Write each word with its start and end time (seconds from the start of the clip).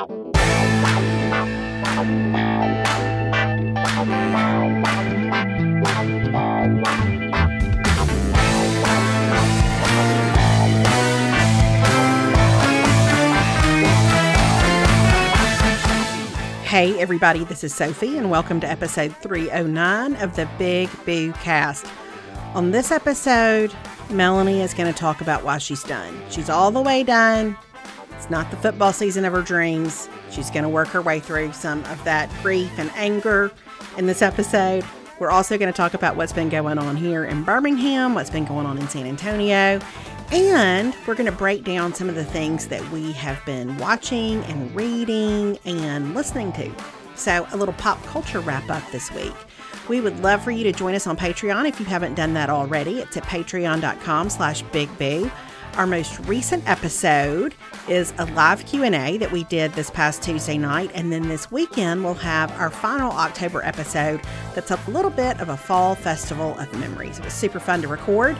Hey, 0.00 0.08
everybody, 16.98 17.44
this 17.44 17.62
is 17.62 17.74
Sophie, 17.74 18.16
and 18.16 18.30
welcome 18.30 18.58
to 18.60 18.66
episode 18.66 19.14
309 19.18 20.16
of 20.16 20.34
the 20.34 20.48
Big 20.56 20.88
Boo 21.04 21.32
Cast. 21.34 21.84
On 22.54 22.70
this 22.70 22.90
episode, 22.90 23.74
Melanie 24.08 24.62
is 24.62 24.72
going 24.72 24.90
to 24.90 24.98
talk 24.98 25.20
about 25.20 25.44
why 25.44 25.58
she's 25.58 25.84
done. 25.84 26.22
She's 26.30 26.48
all 26.48 26.70
the 26.70 26.80
way 26.80 27.02
done. 27.02 27.58
It's 28.20 28.28
not 28.28 28.50
the 28.50 28.58
football 28.58 28.92
season 28.92 29.24
of 29.24 29.32
her 29.32 29.40
dreams. 29.40 30.06
She's 30.30 30.50
going 30.50 30.64
to 30.64 30.68
work 30.68 30.88
her 30.88 31.00
way 31.00 31.20
through 31.20 31.54
some 31.54 31.82
of 31.86 32.04
that 32.04 32.30
grief 32.42 32.70
and 32.78 32.90
anger 32.94 33.50
in 33.96 34.04
this 34.04 34.20
episode. 34.20 34.84
We're 35.18 35.30
also 35.30 35.56
going 35.56 35.72
to 35.72 35.76
talk 35.76 35.94
about 35.94 36.16
what's 36.16 36.34
been 36.34 36.50
going 36.50 36.76
on 36.76 36.96
here 36.96 37.24
in 37.24 37.44
Birmingham, 37.44 38.14
what's 38.14 38.28
been 38.28 38.44
going 38.44 38.66
on 38.66 38.76
in 38.76 38.86
San 38.90 39.06
Antonio, 39.06 39.80
and 40.32 40.94
we're 41.06 41.14
going 41.14 41.30
to 41.30 41.36
break 41.36 41.64
down 41.64 41.94
some 41.94 42.10
of 42.10 42.14
the 42.14 42.26
things 42.26 42.66
that 42.66 42.86
we 42.90 43.12
have 43.12 43.42
been 43.46 43.78
watching 43.78 44.44
and 44.44 44.76
reading 44.76 45.58
and 45.64 46.14
listening 46.14 46.52
to. 46.52 46.70
So, 47.14 47.46
a 47.52 47.56
little 47.56 47.74
pop 47.74 48.04
culture 48.04 48.40
wrap 48.40 48.68
up 48.68 48.82
this 48.92 49.10
week. 49.12 49.32
We 49.88 50.02
would 50.02 50.20
love 50.20 50.44
for 50.44 50.50
you 50.50 50.62
to 50.64 50.72
join 50.72 50.94
us 50.94 51.06
on 51.06 51.16
Patreon 51.16 51.66
if 51.66 51.80
you 51.80 51.86
haven't 51.86 52.16
done 52.16 52.34
that 52.34 52.50
already. 52.50 52.98
It's 52.98 53.16
at 53.16 53.22
patreon.com 53.22 54.28
slash 54.28 54.62
bigboo. 54.64 55.32
Our 55.76 55.86
most 55.86 56.18
recent 56.20 56.68
episode 56.68 57.54
is 57.88 58.12
a 58.18 58.26
live 58.26 58.66
Q&A 58.66 59.16
that 59.18 59.30
we 59.30 59.44
did 59.44 59.72
this 59.72 59.90
past 59.90 60.22
Tuesday 60.22 60.58
night 60.58 60.90
and 60.94 61.12
then 61.12 61.28
this 61.28 61.50
weekend 61.50 62.04
we'll 62.04 62.14
have 62.14 62.50
our 62.58 62.70
final 62.70 63.10
October 63.12 63.64
episode 63.64 64.20
that's 64.54 64.70
a 64.70 64.80
little 64.88 65.10
bit 65.10 65.40
of 65.40 65.48
a 65.48 65.56
fall 65.56 65.94
festival 65.94 66.58
of 66.58 66.72
memories. 66.78 67.18
It 67.18 67.24
was 67.24 67.34
super 67.34 67.60
fun 67.60 67.82
to 67.82 67.88
record. 67.88 68.36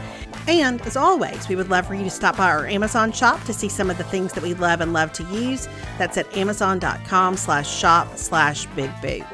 And 0.49 0.81
as 0.83 0.97
always, 0.97 1.49
we 1.49 1.57
would 1.57 1.71
love 1.71 1.87
for 1.87 1.95
you 1.95 2.05
to 2.05 2.11
stop 2.11 2.37
by 2.37 2.51
our 2.51 2.67
Amazon 2.67 3.13
shop 3.13 3.43
to 3.45 3.55
see 3.55 3.69
some 3.69 3.91
of 3.91 3.97
the 3.97 4.05
things 4.05 4.33
that 4.33 4.43
we 4.43 4.55
love 4.55 4.81
and 4.81 4.93
love 4.93 5.13
to 5.15 5.23
use. 5.25 5.69
That's 5.99 6.19
at 6.19 6.37
amazon.com 6.37 7.37
slash 7.37 7.71
shop 7.73 8.17
slash 8.17 8.67
big 8.77 8.91
boo. 9.01 9.25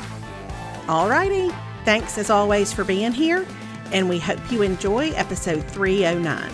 Alrighty. 0.87 1.55
Thanks 1.84 2.19
as 2.19 2.31
always 2.31 2.73
for 2.73 2.84
being 2.84 3.12
here, 3.12 3.47
and 3.93 4.09
we 4.09 4.19
hope 4.19 4.41
you 4.51 4.62
enjoy 4.62 5.11
episode 5.11 5.65
309. 5.71 6.51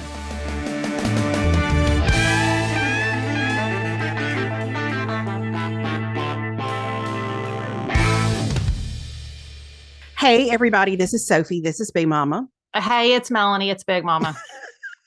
Hey, 10.22 10.50
everybody, 10.50 10.94
this 10.94 11.12
is 11.12 11.26
Sophie. 11.26 11.60
This 11.60 11.80
is 11.80 11.90
Big 11.90 12.06
Mama. 12.06 12.46
Uh, 12.74 12.80
hey, 12.80 13.12
it's 13.12 13.28
Melanie. 13.28 13.70
It's 13.70 13.82
Big 13.82 14.04
Mama. 14.04 14.38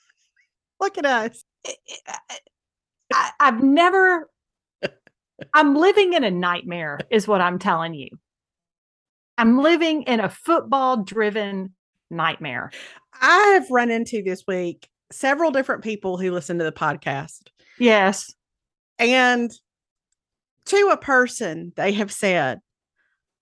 Look 0.80 0.98
at 0.98 1.06
us. 1.06 1.42
I, 3.10 3.30
I've 3.40 3.62
never, 3.62 4.28
I'm 5.54 5.74
living 5.74 6.12
in 6.12 6.22
a 6.22 6.30
nightmare, 6.30 6.98
is 7.10 7.26
what 7.26 7.40
I'm 7.40 7.58
telling 7.58 7.94
you. 7.94 8.10
I'm 9.38 9.58
living 9.58 10.02
in 10.02 10.20
a 10.20 10.28
football 10.28 11.02
driven 11.02 11.72
nightmare. 12.10 12.70
I 13.18 13.52
have 13.54 13.70
run 13.70 13.90
into 13.90 14.22
this 14.22 14.44
week 14.46 14.86
several 15.10 15.50
different 15.50 15.82
people 15.82 16.18
who 16.18 16.30
listen 16.30 16.58
to 16.58 16.64
the 16.64 16.72
podcast. 16.72 17.48
Yes. 17.78 18.34
And 18.98 19.50
to 20.66 20.90
a 20.92 20.98
person, 20.98 21.72
they 21.74 21.92
have 21.92 22.12
said, 22.12 22.60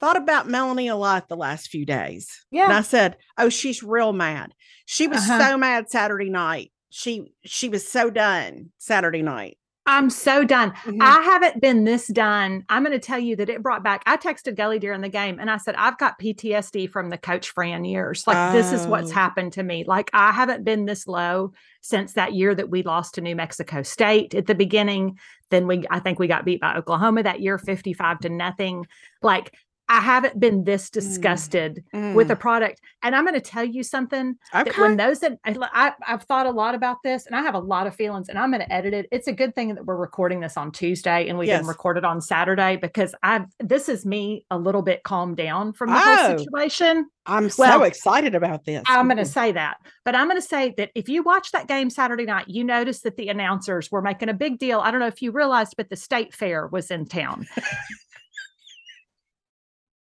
thought 0.00 0.16
about 0.16 0.48
Melanie 0.48 0.88
a 0.88 0.96
lot 0.96 1.28
the 1.28 1.36
last 1.36 1.68
few 1.68 1.86
days. 1.86 2.28
Yeah. 2.50 2.64
And 2.64 2.72
I 2.72 2.82
said, 2.82 3.16
"Oh, 3.38 3.48
she's 3.48 3.82
real 3.82 4.12
mad. 4.12 4.52
She 4.86 5.06
was 5.08 5.28
Uh-huh. 5.28 5.38
so 5.50 5.56
mad 5.58 5.90
Saturday 5.90 6.30
night. 6.30 6.72
She 6.90 7.32
she 7.44 7.68
was 7.68 7.86
so 7.88 8.10
done 8.10 8.70
Saturday 8.78 9.22
night." 9.22 9.58
I'm 9.86 10.08
so 10.08 10.44
done. 10.44 10.70
Mhm. 10.86 10.96
I 11.02 11.20
haven't 11.20 11.60
been 11.60 11.84
this 11.84 12.06
done. 12.06 12.64
I'm 12.70 12.82
going 12.84 12.98
to 12.98 13.06
tell 13.06 13.18
you 13.18 13.36
that 13.36 13.50
it 13.50 13.62
brought 13.62 13.84
back. 13.84 14.02
I 14.06 14.16
texted 14.16 14.56
Gully 14.56 14.78
during 14.78 15.02
the 15.02 15.10
game 15.10 15.38
and 15.38 15.50
I 15.50 15.58
said, 15.58 15.74
I've 15.74 15.98
got 15.98 16.18
PTSD 16.18 16.86
from 16.90 17.10
the 17.10 17.18
coach 17.18 17.50
Fran 17.50 17.84
years. 17.84 18.26
Like, 18.26 18.52
this 18.54 18.72
is 18.72 18.86
what's 18.86 19.10
Oh. 19.10 19.14
happened 19.14 19.52
to 19.52 19.62
me. 19.62 19.84
Like, 19.86 20.08
I 20.14 20.32
haven't 20.32 20.64
been 20.64 20.86
this 20.86 21.06
low 21.06 21.52
since 21.82 22.14
that 22.14 22.32
year 22.32 22.54
that 22.54 22.70
we 22.70 22.82
lost 22.82 23.16
to 23.16 23.20
New 23.20 23.36
Mexico 23.36 23.82
State 23.82 24.34
at 24.34 24.46
the 24.46 24.54
beginning. 24.54 25.18
Then 25.50 25.66
we, 25.66 25.84
I 25.90 25.98
think 26.00 26.18
we 26.18 26.28
got 26.28 26.46
beat 26.46 26.62
by 26.62 26.76
Oklahoma 26.76 27.22
that 27.24 27.40
year, 27.40 27.58
55 27.58 28.20
to 28.20 28.30
nothing. 28.30 28.86
Like, 29.20 29.52
I 29.88 30.00
haven't 30.00 30.40
been 30.40 30.64
this 30.64 30.88
mm. 30.88 30.92
disgusted 30.92 31.84
with 31.92 32.30
a 32.30 32.36
mm. 32.36 32.40
product. 32.40 32.80
And 33.02 33.14
I'm 33.14 33.24
going 33.24 33.34
to 33.34 33.40
tell 33.40 33.64
you 33.64 33.82
something 33.82 34.36
that 34.52 34.68
okay. 34.68 34.80
when 34.80 34.96
those 34.96 35.20
that 35.20 35.38
I, 35.44 35.56
I, 35.72 35.92
I've 36.06 36.22
thought 36.22 36.46
a 36.46 36.50
lot 36.50 36.74
about 36.74 36.98
this 37.04 37.26
and 37.26 37.36
I 37.36 37.42
have 37.42 37.54
a 37.54 37.58
lot 37.58 37.86
of 37.86 37.94
feelings 37.94 38.28
and 38.28 38.38
I'm 38.38 38.50
going 38.50 38.62
to 38.62 38.72
edit 38.72 38.94
it. 38.94 39.06
It's 39.12 39.28
a 39.28 39.32
good 39.32 39.54
thing 39.54 39.74
that 39.74 39.84
we're 39.84 39.96
recording 39.96 40.40
this 40.40 40.56
on 40.56 40.72
Tuesday 40.72 41.28
and 41.28 41.38
we 41.38 41.46
Yes. 41.46 41.58
didn't 41.58 41.68
record 41.68 41.98
it 41.98 42.04
on 42.04 42.20
Saturday 42.20 42.76
because 42.76 43.14
I've 43.22 43.46
this 43.60 43.88
is 43.88 44.06
me 44.06 44.46
a 44.50 44.58
little 44.58 44.82
bit 44.82 45.02
calmed 45.02 45.36
down 45.36 45.72
from 45.74 45.90
the 45.90 45.96
Oh. 45.96 46.28
whole 46.28 46.38
situation. 46.38 47.06
I'm 47.26 47.50
well, 47.56 47.78
so 47.78 47.82
excited 47.84 48.34
about 48.34 48.64
this. 48.64 48.82
I'm 48.86 49.06
going 49.06 49.16
to 49.18 49.24
say 49.24 49.52
that. 49.52 49.78
But 50.04 50.14
I'm 50.14 50.28
going 50.28 50.40
to 50.40 50.46
say 50.46 50.74
that 50.76 50.90
if 50.94 51.08
you 51.08 51.22
watch 51.22 51.52
that 51.52 51.68
game 51.68 51.88
Saturday 51.88 52.24
night, 52.24 52.48
you 52.48 52.64
notice 52.64 53.00
that 53.00 53.16
the 53.16 53.28
announcers 53.28 53.90
were 53.90 54.02
making 54.02 54.28
a 54.28 54.34
big 54.34 54.58
deal. 54.58 54.80
I 54.80 54.90
don't 54.90 55.00
know 55.00 55.06
if 55.06 55.22
you 55.22 55.32
realized, 55.32 55.74
but 55.76 55.88
the 55.88 55.96
state 55.96 56.34
fair 56.34 56.66
was 56.66 56.90
in 56.90 57.06
town. 57.06 57.46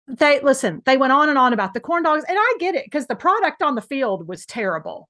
they 0.09 0.39
listen, 0.41 0.81
they 0.85 0.97
went 0.97 1.13
on 1.13 1.29
and 1.29 1.37
on 1.37 1.53
about 1.53 1.73
the 1.73 1.79
corn 1.79 2.03
dogs, 2.03 2.25
and 2.27 2.37
I 2.39 2.55
get 2.59 2.75
it 2.75 2.85
because 2.85 3.07
the 3.07 3.15
product 3.15 3.61
on 3.61 3.75
the 3.75 3.81
field 3.81 4.27
was 4.27 4.45
terrible. 4.45 5.07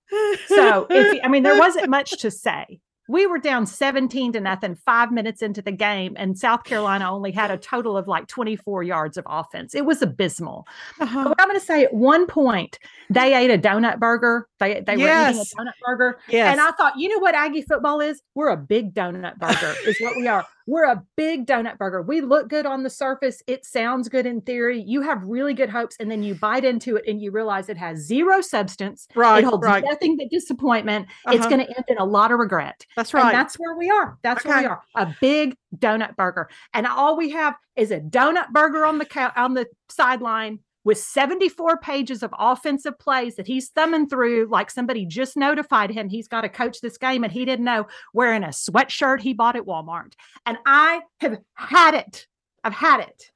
So, 0.48 0.88
if 0.90 1.20
I 1.24 1.28
mean, 1.28 1.44
there 1.44 1.58
wasn't 1.58 1.90
much 1.90 2.12
to 2.20 2.32
say. 2.32 2.80
We 3.08 3.26
were 3.26 3.40
down 3.40 3.66
17 3.66 4.34
to 4.34 4.40
nothing 4.40 4.76
five 4.76 5.12
minutes 5.12 5.42
into 5.42 5.64
the 5.64 5.72
game, 5.72 6.14
and 6.16 6.38
South 6.38 6.64
Carolina 6.64 7.12
only 7.12 7.32
had 7.32 7.50
a 7.50 7.58
total 7.58 7.98
of 7.98 8.08
like 8.08 8.28
24 8.28 8.84
yards 8.84 9.18
of 9.18 9.26
offense. 9.28 9.74
It 9.74 9.84
was 9.84 10.04
abysmal. 10.04 10.68
Uh-huh. 11.00 11.24
But 11.30 11.42
I'm 11.42 11.48
going 11.48 11.60
to 11.60 11.66
say 11.66 11.84
at 11.84 11.92
one 11.92 12.28
point, 12.28 12.78
they 13.10 13.34
ate 13.34 13.50
a 13.50 13.58
donut 13.58 13.98
burger. 13.98 14.48
They, 14.60 14.82
they 14.82 14.96
were 14.96 15.06
eating 15.06 15.42
a 15.42 15.60
donut 15.60 15.72
burger. 15.84 16.20
yes. 16.30 16.52
And 16.52 16.62
I 16.62 16.70
thought, 16.74 17.00
you 17.00 17.10
know 17.10 17.18
what 17.18 17.34
Aggie 17.34 17.64
football 17.64 18.00
is? 18.00 18.22
We're 18.36 18.50
a 18.50 18.58
big 18.58 18.94
donut 18.94 19.40
burger, 19.40 19.74
is 19.88 19.98
what 20.00 20.16
we 20.16 20.28
are. 20.28 20.46
We're 20.70 20.84
a 20.86 21.04
big 21.18 21.48
donut 21.48 21.78
burger. 21.80 22.02
We 22.04 22.22
look 22.22 22.48
good 22.48 22.66
on 22.68 22.84
the 22.84 22.90
surface. 22.92 23.42
It 23.48 23.66
sounds 23.66 24.08
good 24.08 24.26
in 24.28 24.42
theory. 24.42 24.80
You 24.80 25.02
have 25.02 25.24
really 25.24 25.56
good 25.56 25.70
hopes, 25.70 25.96
and 26.00 26.12
then 26.12 26.22
you 26.22 26.36
bite 26.36 26.64
into 26.64 26.96
it 26.96 27.06
and 27.08 27.20
you 27.20 27.32
realize 27.32 27.70
it 27.70 27.78
has 27.78 27.98
zero 28.00 28.40
substance. 28.42 29.08
right, 29.16 29.40
it 29.40 29.46
holds 29.48 29.66
right. 29.66 29.84
nothing 29.84 30.16
but 30.16 30.28
disappointment. 30.30 31.08
It's 31.28 31.40
Uh-huh. 31.40 31.50
going 31.50 31.66
to 31.66 31.76
end 31.76 31.86
in 31.88 31.98
a 31.98 32.06
lot 32.06 32.32
of 32.32 32.38
regret. 32.38 32.86
That's 32.96 33.12
And 33.14 33.24
right. 33.24 33.32
that's 33.32 33.56
where 33.56 33.76
we 33.76 33.90
are. 33.90 34.18
That's 34.22 34.46
where 34.46 34.60
we 34.60 34.66
are. 34.66 34.82
A 34.96 35.16
big 35.20 35.56
donut 35.78 36.16
burger. 36.16 36.50
And 36.76 36.86
all 36.86 37.18
we 37.18 37.30
have 37.32 37.56
is 37.76 37.90
a 37.92 38.00
donut 38.00 38.50
burger 38.52 38.86
on 38.86 39.00
the 39.00 39.06
cou- 39.06 39.32
on 39.36 39.56
the 39.56 39.66
sideline 39.90 40.60
with 40.90 40.98
74 40.98 41.78
pages 41.78 42.24
of 42.24 42.34
offensive 42.40 42.98
plays 42.98 43.36
that 43.36 43.46
he's 43.46 43.70
thumbing 43.70 44.10
through 44.10 44.48
like 44.50 44.72
somebody 44.72 45.06
just 45.06 45.38
notified 45.38 45.92
him 45.92 46.10
he's 46.10 46.28
got 46.28 46.42
to 46.42 46.50
coach 46.50 46.82
this 46.82 46.98
game 46.98 47.24
and 47.24 47.32
he 47.32 47.46
didn't 47.46 47.64
know 47.64 47.86
wearing 48.12 48.44
a 48.44 48.48
sweatshirt 48.48 49.20
he 49.20 49.34
bought 49.34 49.56
at 49.56 49.68
Walmart. 49.68 50.14
And 50.48 50.58
I 50.66 51.02
have 51.20 51.38
had 51.54 51.94
it. 51.94 52.26
I've 52.64 52.74
had 52.74 53.02
it. 53.02 53.30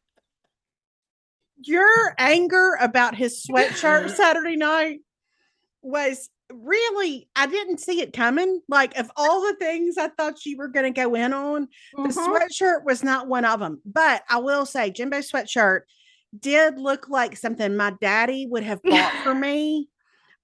Your 1.61 2.15
anger 2.17 2.75
about 2.81 3.13
his 3.13 3.45
sweatshirt 3.47 4.09
Saturday 4.15 4.55
night 4.55 5.01
was 5.83 6.31
really 6.51 7.29
I 7.35 7.45
didn't 7.45 7.81
see 7.81 8.01
it 8.01 8.13
coming. 8.13 8.61
Like 8.67 8.97
of 8.97 9.11
all 9.15 9.41
the 9.41 9.55
things 9.59 9.99
I 9.99 10.07
thought 10.07 10.43
you 10.43 10.57
were 10.57 10.69
going 10.69 10.91
to 10.91 11.01
go 11.01 11.13
in 11.13 11.33
on, 11.33 11.67
the 11.95 12.09
Mhm. 12.09 12.13
sweatshirt 12.49 12.83
was 12.83 13.03
not 13.03 13.27
one 13.27 13.45
of 13.45 13.59
them. 13.59 13.79
But 13.85 14.23
I 14.27 14.39
will 14.39 14.65
say, 14.65 14.89
Jimbo 14.89 15.19
sweatshirt 15.19 15.81
did 16.39 16.79
look 16.79 17.09
like 17.09 17.37
something 17.37 17.75
my 17.75 17.93
daddy 18.01 18.47
would 18.49 18.63
have 18.63 18.81
bought 18.83 19.13
for 19.23 19.33
me, 19.47 19.89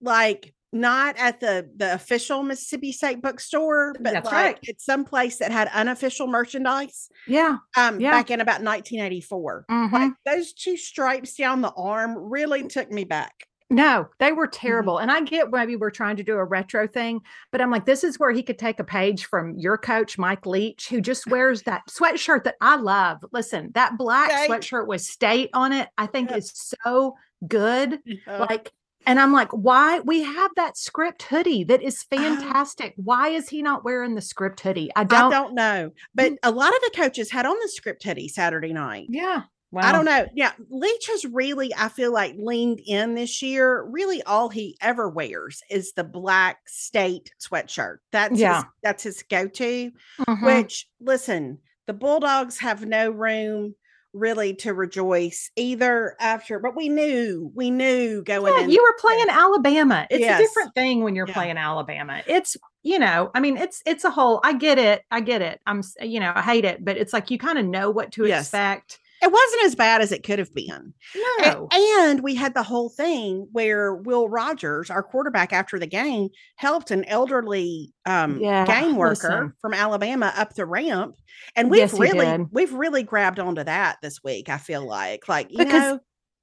like 0.01 0.53
not 0.71 1.18
at 1.18 1.39
the 1.39 1.68
the 1.77 1.94
official 1.95 2.44
Mississippi 2.44 2.91
State 2.91 3.21
bookstore, 3.24 3.94
but 4.00 4.13
That's 4.13 4.25
like 4.25 4.33
right. 4.33 4.59
at 4.69 4.80
some 4.80 5.03
place 5.03 5.38
that 5.38 5.51
had 5.51 5.68
unofficial 5.69 6.27
merchandise. 6.27 7.09
Yeah. 7.27 7.57
Um, 7.75 8.00
Yeah. 8.00 8.12
back 8.12 8.30
in 8.30 8.39
about 8.39 8.62
1984. 8.62 9.65
Mhm. 9.69 9.91
Like 9.91 10.12
those 10.25 10.53
two 10.53 10.77
stripes 10.77 11.33
down 11.36 11.62
the 11.62 11.74
arm 11.75 12.15
really 12.18 12.68
took 12.68 12.91
me 12.91 13.03
back. 13.03 13.33
No, 13.69 14.07
they 14.19 14.31
were 14.31 14.48
Mm-hmm. 14.48 14.68
terrible. 14.68 14.98
And 14.98 15.12
I 15.12 15.21
get 15.21 15.51
maybe 15.51 15.75
we're 15.75 15.92
trying 15.92 16.16
to 16.18 16.24
do 16.24 16.36
a 16.36 16.44
retro 16.44 16.88
thing, 16.88 17.21
but 17.51 17.62
I'm 17.62 17.69
like, 17.71 17.86
this 17.86 18.04
is 18.04 18.18
where 18.19 18.31
he 18.31 18.42
could 18.44 18.57
take 18.57 18.80
a 18.80 18.83
page 18.83 19.25
from 19.25 19.57
your 19.57 19.77
coach, 19.77 20.18
Mike 20.18 20.45
Leach, 20.45 20.89
who 20.89 21.01
just 21.01 21.27
wears 21.27 21.62
that 21.63 21.83
sweatshirt 21.88 22.44
that 22.45 22.56
I 22.62 22.77
love. 22.77 23.24
Listen, 23.31 23.71
that 23.75 23.98
black 23.98 24.31
State. 24.31 24.50
sweatshirt 24.50 24.88
with 24.88 25.01
state 25.01 25.50
on 25.54 25.71
it, 25.71 25.88
I 25.98 26.07
think 26.07 26.31
Yeah. 26.31 26.38
is 26.38 26.51
so 26.83 27.16
good. 27.48 28.00
Uh, 28.27 28.45
Like 28.50 28.71
And 29.06 29.18
I'm 29.19 29.31
like, 29.31 29.50
why? 29.51 30.00
We 30.01 30.24
have 30.24 30.51
that 30.56 30.77
script 30.77 31.24
hoodie 31.24 31.63
that 31.63 31.81
is 31.81 32.06
Oh. 32.12 32.15
fantastic. 32.18 32.94
Why 32.98 33.30
is 33.30 33.50
he 33.50 33.62
not 33.62 33.83
wearing 33.86 34.13
the 34.15 34.22
script 34.22 34.60
hoodie? 34.60 34.92
I 34.95 35.04
don't. 35.06 35.31
I 35.33 35.38
don't 35.39 35.54
know. 35.56 35.92
But 36.13 36.33
a 36.44 36.51
lot 36.51 36.75
of 36.75 36.81
the 36.81 36.92
coaches 36.95 37.31
had 37.31 37.45
on 37.45 37.56
the 37.62 37.69
script 37.69 38.04
hoodie 38.04 38.27
Saturday 38.27 38.74
night. 38.74 39.07
Yeah. 39.10 39.44
I 39.75 39.92
don't 39.92 40.06
know. 40.06 40.25
Yeah, 40.33 40.51
Leach 40.69 41.07
has 41.07 41.25
really, 41.25 41.71
I 41.77 41.89
feel 41.89 42.12
like, 42.12 42.36
leaned 42.38 42.81
in 42.86 43.13
this 43.16 43.42
year. 43.42 43.83
Really, 43.83 44.24
all 44.24 44.50
he 44.50 44.75
ever 44.81 45.10
wears 45.10 45.62
is 45.69 45.94
the 45.94 46.04
black 46.04 46.57
state 46.68 47.31
sweatshirt. 47.39 47.98
That's 48.12 48.39
Yeah. 48.39 48.56
his, 48.57 48.66
that's 48.81 49.04
his 49.04 49.24
go-to. 49.30 49.92
Mhm. 50.27 50.45
Which, 50.45 50.88
listen, 51.00 51.60
the 51.86 51.94
Bulldogs 51.94 52.57
have 52.60 52.86
no 52.86 53.12
room 53.12 53.75
really 54.12 54.56
to 54.56 54.74
rejoice 54.74 55.51
either 55.56 56.15
after. 56.19 56.57
But 56.57 56.75
we 56.75 56.89
knew, 56.89 57.51
we 57.54 57.69
knew 57.69 58.24
going 58.24 58.51
Yeah, 58.56 58.63
in. 58.63 58.72
you 58.72 58.81
were 58.81 58.98
playing 59.00 59.27
Alabama. 59.30 60.07
It's 60.10 60.22
Yes. 60.22 60.39
a 60.39 60.44
different 60.44 60.74
thing 60.74 61.04
when 61.04 61.13
you're 61.15 61.27
Yeah. 61.27 61.33
playing 61.36 61.57
Alabama. 61.57 62.24
It's 62.25 62.57
you 62.81 62.98
know, 62.98 63.30
I 63.36 63.39
mean, 63.39 63.56
it's 63.57 63.83
it's 63.86 64.04
a 64.06 64.10
whole. 64.10 64.39
I 64.44 64.54
get 64.54 64.80
it. 64.80 65.04
I 65.12 65.19
get 65.19 65.44
it. 65.44 65.60
I'm 65.68 65.83
you 66.01 66.19
know, 66.19 66.31
I 66.36 66.42
hate 66.42 66.65
it, 66.65 66.83
but 66.83 66.98
it's 66.98 67.13
like 67.13 67.30
you 67.30 67.38
kind 67.38 67.60
of 67.60 67.65
know 67.65 67.92
what 67.92 68.12
to 68.13 68.25
Yes. 68.25 68.45
expect. 68.48 68.98
It 69.21 69.31
wasn't 69.31 69.66
as 69.66 69.75
bad 69.75 70.01
as 70.01 70.12
it 70.12 70.24
could 70.24 70.39
have 70.39 70.54
been. 70.54 70.94
No. 71.42 71.68
And 71.71 72.21
we 72.21 72.36
had 72.36 72.54
the 72.54 72.63
whole 72.63 72.89
thing 72.89 73.48
where 73.51 73.94
Will 73.94 74.30
Rogers, 74.30 74.89
our 74.89 75.04
quarterback 75.04 75.51
after 75.51 75.77
the 75.77 75.88
game, 75.88 76.30
helped 76.56 76.92
an 76.92 77.04
elderly 77.06 77.94
um, 78.06 78.39
Yeah, 78.39 78.66
game 78.66 78.95
worker 78.95 79.27
listen. 79.30 79.54
from 79.62 79.74
Alabama 79.74 80.33
up 80.38 80.56
the 80.56 80.66
ramp. 80.66 81.16
And 81.56 81.69
we've 81.69 81.80
Yes, 81.80 82.00
really 82.00 82.45
we've 82.51 82.74
really 82.74 83.04
grabbed 83.04 83.39
onto 83.39 83.63
that 83.63 83.98
this 84.01 84.24
week, 84.24 84.50
I 84.50 84.57
feel 84.57 84.86
like. 84.86 85.27
Like, 85.27 85.51
you 85.51 85.57
Because 85.57 85.94
know, 85.94 86.00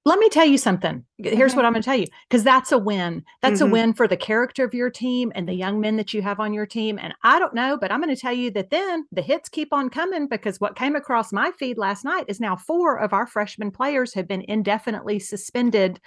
Let 0.06 0.20
me 0.20 0.28
tell 0.28 0.46
you 0.46 0.56
something. 0.56 1.04
Here's 1.18 1.56
what 1.56 1.64
I'm 1.64 1.72
going 1.72 1.82
to 1.82 1.84
tell 1.86 1.96
you 1.98 2.06
because 2.30 2.44
that's 2.44 2.70
a 2.70 2.78
win. 2.78 3.24
That's 3.42 3.60
Mhm. 3.60 3.66
a 3.66 3.70
win 3.72 3.92
for 3.92 4.06
the 4.06 4.16
character 4.16 4.64
of 4.64 4.72
your 4.72 4.88
team 4.88 5.32
and 5.34 5.48
the 5.48 5.52
young 5.52 5.80
men 5.80 5.96
that 5.96 6.14
you 6.14 6.22
have 6.22 6.38
on 6.38 6.54
your 6.54 6.64
team. 6.64 6.96
And 6.96 7.12
I 7.24 7.40
don't 7.40 7.54
know, 7.54 7.76
but 7.76 7.90
I'm 7.90 8.00
going 8.00 8.14
to 8.14 8.20
tell 8.20 8.32
you 8.32 8.52
that 8.52 8.70
then 8.70 9.06
the 9.10 9.20
hits 9.20 9.48
keep 9.48 9.72
on 9.72 9.90
coming 9.90 10.28
because 10.28 10.60
what 10.60 10.76
came 10.76 10.94
across 10.94 11.32
my 11.32 11.50
feed 11.58 11.76
last 11.76 12.04
night 12.04 12.26
is 12.28 12.38
now 12.38 12.54
four 12.54 12.96
of 13.00 13.12
our 13.12 13.26
freshman 13.26 13.72
players 13.72 14.14
have 14.14 14.28
been 14.28 14.44
indefinitely 14.46 15.18
suspended 15.18 15.98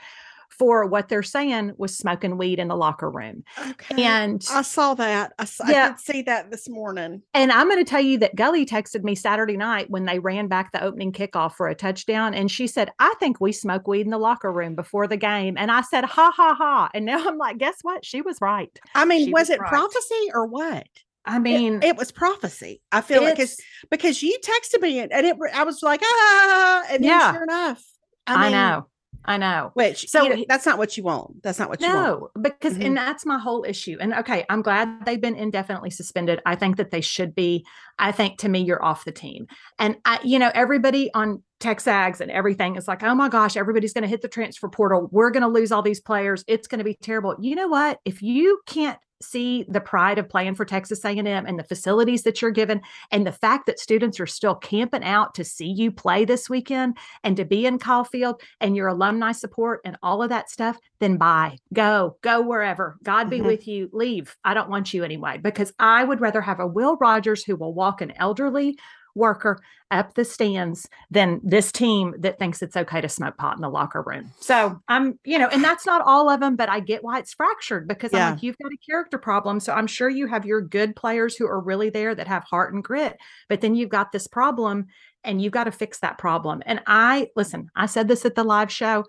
for 0.49 0.85
what 0.85 1.07
they're 1.07 1.23
saying 1.23 1.71
was 1.77 1.97
smoking 1.97 2.37
weed 2.37 2.59
in 2.59 2.67
the 2.67 2.75
locker 2.75 3.09
room. 3.09 3.43
okay. 3.69 4.03
And 4.03 4.45
I 4.51 4.61
saw 4.61 4.93
that. 4.95 5.33
I, 5.39 5.45
saw, 5.45 5.65
I 5.67 5.71
Yeah. 5.71 5.89
did 5.89 5.99
see 5.99 6.21
that 6.23 6.51
this 6.51 6.67
morning. 6.67 7.21
and 7.33 7.51
I'm 7.51 7.69
going 7.69 7.83
to 7.83 7.89
tell 7.89 8.01
you 8.01 8.17
that 8.19 8.35
Gully 8.35 8.65
texted 8.65 9.03
me 9.03 9.15
Saturday 9.15 9.55
night 9.57 9.89
when 9.89 10.05
they 10.05 10.19
ran 10.19 10.47
back 10.47 10.71
the 10.71 10.83
opening 10.83 11.11
kickoff 11.11 11.53
for 11.53 11.67
a 11.67 11.75
touchdown. 11.75 12.33
And 12.33 12.51
she 12.51 12.67
said, 12.67 12.91
I 12.99 13.13
think 13.19 13.39
we 13.39 13.51
smoke 13.51 13.87
weed 13.87 14.01
in 14.01 14.09
the 14.11 14.17
locker 14.17 14.51
room 14.51 14.75
before 14.75 15.07
the 15.07 15.17
game. 15.17 15.55
And 15.57 15.71
I 15.71 15.81
said, 15.81 16.03
ha, 16.03 16.31
ha, 16.35 16.55
ha. 16.55 16.89
And 16.93 17.05
now 17.05 17.25
I'm 17.27 17.37
like, 17.37 17.57
guess 17.57 17.77
what? 17.83 18.03
She 18.03 18.21
was 18.21 18.37
right. 18.41 18.77
I 18.95 19.05
mean, 19.05 19.25
She 19.27 19.31
was, 19.31 19.41
was 19.43 19.49
it 19.51 19.59
right. 19.59 19.69
prophecy 19.69 20.29
or 20.33 20.45
what? 20.47 20.87
I 21.25 21.37
mean, 21.37 21.81
it, 21.83 21.95
was 21.95 22.11
prophecy. 22.11 22.81
I 22.91 23.01
feel 23.01 23.23
like 23.23 23.37
it's 23.39 23.57
because 23.91 24.23
you 24.23 24.35
texted 24.43 24.81
me 24.81 24.99
and 24.99 25.11
it, 25.11 25.37
I 25.53 25.63
was 25.63 25.83
like, 25.83 26.01
ah, 26.03 26.05
ah, 26.07 26.11
ah, 26.11 26.83
ah, 26.87 26.93
and 26.93 27.03
then 27.03 27.09
Yeah. 27.09 27.33
sure 27.33 27.43
enough, 27.43 27.83
I, 28.25 28.43
mean, 28.43 28.51
know. 28.53 28.87
I 29.29 29.37
know. 29.37 29.69
Which 29.75 30.09
So 30.09 30.25
so 30.25 30.35
he- 30.35 30.45
that's 30.49 30.65
not 30.65 30.77
what 30.79 30.97
you 30.97 31.03
want. 31.03 31.43
That's 31.43 31.59
not 31.59 31.69
what 31.69 31.79
you 31.81 31.87
want. 31.87 32.21
No, 32.21 32.29
because 32.41 32.73
Mhm. 32.73 32.85
and 32.87 32.97
that's 32.97 33.25
my 33.27 33.37
whole 33.37 33.63
issue. 33.63 33.95
And 34.01 34.13
okay, 34.15 34.43
I'm 34.49 34.61
glad 34.63 35.05
they've 35.05 35.21
been 35.21 35.35
indefinitely 35.35 35.91
suspended. 35.91 36.41
I 36.47 36.55
think 36.55 36.77
that 36.77 36.89
they 36.89 37.01
should 37.01 37.35
be. 37.35 37.63
I 37.99 38.11
think 38.11 38.39
to 38.39 38.49
me, 38.49 38.61
you're 38.63 38.83
off 38.83 39.05
the 39.05 39.11
team. 39.11 39.45
And 39.77 39.97
I, 40.03 40.19
you 40.23 40.39
know, 40.39 40.49
everybody 40.55 41.11
on 41.13 41.43
Texags 41.59 42.21
and 42.21 42.31
everything 42.31 42.75
is 42.75 42.87
like, 42.87 43.03
oh 43.03 43.13
my 43.13 43.29
gosh, 43.29 43.55
everybody's 43.55 43.93
going 43.93 44.01
to 44.03 44.07
hit 44.07 44.21
the 44.21 44.27
transfer 44.29 44.67
portal. 44.69 45.09
We're 45.11 45.29
going 45.29 45.43
to 45.43 45.47
lose 45.49 45.71
all 45.71 45.81
these 45.83 46.01
players. 46.01 46.43
It's 46.47 46.67
going 46.67 46.79
to 46.79 46.85
be 46.85 46.97
terrible. 46.99 47.35
You 47.39 47.55
know 47.55 47.67
what? 47.67 47.99
If 48.05 48.21
you 48.23 48.59
can't 48.65 48.97
see 49.21 49.65
the 49.67 49.81
pride 49.81 50.17
of 50.17 50.29
playing 50.29 50.55
for 50.55 50.65
Texas 50.65 51.03
A&M 51.03 51.27
and 51.27 51.59
the 51.59 51.63
facilities 51.63 52.23
that 52.23 52.41
you're 52.41 52.51
given 52.51 52.81
and 53.11 53.25
the 53.25 53.31
fact 53.31 53.65
that 53.65 53.79
students 53.79 54.19
are 54.19 54.25
still 54.27 54.55
camping 54.55 55.03
out 55.03 55.33
to 55.35 55.43
see 55.43 55.67
you 55.67 55.91
play 55.91 56.25
this 56.25 56.49
weekend 56.49 56.97
and 57.23 57.35
to 57.37 57.45
be 57.45 57.65
in 57.65 57.79
Kyle 57.79 58.03
Field 58.03 58.41
and 58.61 58.75
your 58.75 58.87
alumni 58.87 59.31
support 59.31 59.81
and 59.83 59.97
all 60.01 60.23
of 60.23 60.29
that 60.29 60.49
stuff, 60.49 60.77
then 60.99 61.17
bye. 61.17 61.57
Go, 61.73 62.17
go 62.21 62.41
wherever. 62.41 62.97
God 63.03 63.29
be 63.29 63.39
Mhm. 63.39 63.45
with 63.45 63.67
you. 63.67 63.89
Leave. 63.91 64.35
I 64.43 64.53
don't 64.53 64.69
want 64.69 64.93
you 64.93 65.03
anyway 65.03 65.37
because 65.37 65.73
I 65.79 66.03
would 66.03 66.21
rather 66.21 66.41
have 66.41 66.59
a 66.59 66.67
Will 66.67 66.95
Rogers 66.97 67.43
who 67.43 67.55
will 67.55 67.73
walk 67.73 68.01
an 68.01 68.11
elderly 68.17 68.77
worker 69.15 69.59
up 69.91 70.13
the 70.13 70.23
stands 70.23 70.87
than 71.09 71.41
this 71.43 71.71
team 71.71 72.13
that 72.19 72.37
thinks 72.37 72.61
it's 72.61 72.77
okay 72.77 73.01
to 73.01 73.09
smoke 73.09 73.37
pot 73.37 73.55
in 73.55 73.61
the 73.61 73.69
locker 73.69 74.03
room. 74.05 74.31
So 74.39 74.79
I'm, 74.87 75.17
you 75.25 75.39
know, 75.39 75.47
and 75.47 75.63
that's 75.63 75.85
not 75.85 76.01
all 76.05 76.29
of 76.29 76.39
them, 76.39 76.55
but 76.55 76.69
I 76.69 76.79
get 76.79 77.03
why 77.03 77.19
it's 77.19 77.33
fractured 77.33 77.87
because 77.87 78.13
Yeah. 78.13 78.27
I'm 78.27 78.33
like, 78.35 78.43
you've 78.43 78.57
got 78.61 78.71
a 78.71 78.77
character 78.87 79.17
problem. 79.17 79.59
So 79.59 79.73
I'm 79.73 79.87
sure 79.87 80.09
you 80.09 80.27
have 80.27 80.45
your 80.45 80.61
good 80.61 80.95
players 80.95 81.35
who 81.35 81.47
are 81.47 81.59
really 81.59 81.89
there 81.89 82.13
that 82.13 82.27
have 82.27 82.43
heart 82.43 82.73
and 82.73 82.83
grit, 82.83 83.17
but 83.47 83.61
then 83.61 83.75
you've 83.75 83.89
got 83.89 84.11
this 84.11 84.27
problem 84.27 84.85
and 85.23 85.41
you've 85.41 85.53
got 85.53 85.63
to 85.65 85.71
fix 85.71 85.99
that 85.99 86.17
problem. 86.17 86.61
And 86.65 86.81
I 86.87 87.27
listen, 87.35 87.69
I 87.75 87.87
said 87.87 88.07
this 88.07 88.25
at 88.25 88.35
the 88.35 88.43
live 88.43 88.71
show. 88.71 89.05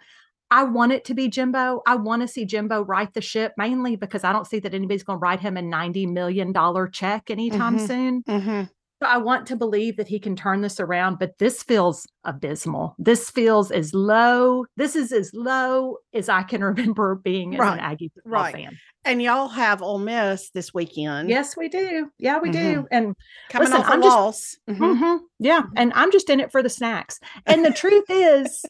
I 0.53 0.65
want 0.65 0.91
it 0.91 1.05
to 1.05 1.15
be 1.15 1.29
Jimbo. 1.29 1.81
I 1.87 1.95
want 1.95 2.23
to 2.23 2.27
see 2.29 2.45
Jimbo 2.45 2.85
right 2.85 3.13
the 3.15 3.21
ship, 3.21 3.53
mainly 3.57 3.95
because 3.95 4.25
I 4.25 4.33
don't 4.33 4.49
see 4.49 4.59
that 4.59 4.75
anybody's 4.75 5.05
going 5.05 5.19
to 5.19 5.21
write 5.21 5.39
him 5.39 5.57
a 5.57 5.61
$90 5.63 6.11
million 6.13 6.53
check 6.91 7.31
anytime 7.31 7.77
Mhm. 7.77 7.87
soon. 7.87 8.23
Mhm. 8.25 8.71
So 9.03 9.09
I 9.09 9.17
want 9.17 9.47
to 9.47 9.57
believe 9.57 9.97
that 9.97 10.09
he 10.09 10.19
can 10.19 10.37
turn 10.37 10.61
this 10.61 10.79
around, 10.79 11.19
but 11.19 11.39
this 11.39 11.63
feels 11.63 12.07
abysmal. 12.25 12.95
This 12.99 13.31
feels 13.31 13.71
as 13.71 13.95
low. 13.95 14.67
This 14.77 14.95
is 14.95 15.11
as 15.11 15.31
low 15.33 15.97
as 16.13 16.29
I 16.29 16.43
can 16.43 16.63
remember 16.65 17.15
being 17.15 17.57
Right, 17.57 17.73
an 17.75 17.81
Aggie 17.81 18.11
football 18.15 18.33
right. 18.43 18.55
fan. 18.55 18.79
And 19.07 19.23
y'all 19.23 19.49
have 19.49 19.81
Ole 19.81 19.99
Miss 20.01 20.51
this 20.51 20.75
weekend. 20.75 21.31
Yes, 21.31 21.57
we 21.57 21.71
do. 21.71 22.11
Yeah, 22.19 22.39
we 22.41 22.51
do. 22.51 22.87
And 22.91 23.17
coming 23.49 23.69
listen, 23.71 23.81
off 23.83 23.89
a 23.89 23.93
I'm 23.93 24.03
just- 24.03 24.17
loss. 24.17 24.57
Mhm. 24.69 24.99
Mhm. 25.01 25.19
Yeah. 25.39 25.63
And 25.77 25.93
I'm 25.95 26.13
just 26.13 26.29
in 26.29 26.39
it 26.39 26.53
for 26.53 26.63
the 26.63 26.69
snacks. 26.69 27.19
And 27.47 27.65
the 27.65 27.71
truth 27.73 28.05
is, 28.11 28.67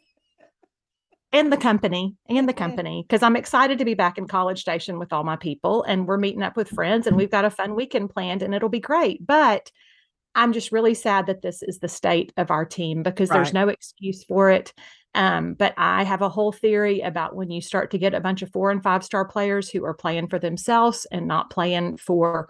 and 1.33 1.53
the 1.53 1.57
company, 1.57 2.15
and 2.29 2.49
the 2.49 2.55
Mhm. 2.55 2.59
company, 2.59 3.05
because 3.09 3.25
I'm 3.25 3.35
excited 3.35 3.81
to 3.81 3.85
be 3.85 3.95
back 3.95 4.17
in 4.17 4.29
College 4.29 4.61
Station 4.61 5.01
with 5.01 5.13
all 5.13 5.25
my 5.25 5.35
people. 5.35 5.83
And 5.83 6.07
we're 6.07 6.19
meeting 6.19 6.43
up 6.45 6.57
with 6.57 6.69
friends, 6.69 7.09
and 7.09 7.17
we've 7.17 7.31
got 7.33 7.45
a 7.45 7.51
fun 7.51 7.75
weekend 7.75 8.11
planned, 8.11 8.43
and 8.43 8.55
it'll 8.55 8.69
be 8.69 8.79
great. 8.79 9.27
But 9.27 9.73
I'm 10.35 10.53
just 10.53 10.73
really 10.73 10.95
sad 10.95 11.27
that 11.27 11.43
this 11.43 11.63
is 11.63 11.79
the 11.79 11.89
state 11.89 12.33
of 12.37 12.51
our 12.51 12.65
team 12.65 13.03
because 13.03 13.29
there's 13.29 13.53
no 13.53 13.69
excuse 13.69 14.25
for 14.25 14.51
it. 14.51 14.73
Um, 15.15 15.55
but 15.55 15.75
I 15.77 16.05
have 16.05 16.23
a 16.23 16.29
whole 16.29 16.53
theory 16.53 17.01
about 17.01 17.35
when 17.35 17.51
you 17.51 17.61
start 17.61 17.91
to 17.91 17.99
get 17.99 18.15
a 18.15 18.21
bunch 18.21 18.43
of 18.43 18.51
four 18.51 18.71
and 18.71 18.83
five 18.83 19.05
star 19.05 19.25
players 19.25 19.69
who 19.69 19.85
are 19.85 19.95
playing 19.95 20.29
for 20.29 20.39
themselves 20.39 21.07
and 21.11 21.27
not 21.27 21.51
playing 21.51 21.97
for 21.97 22.49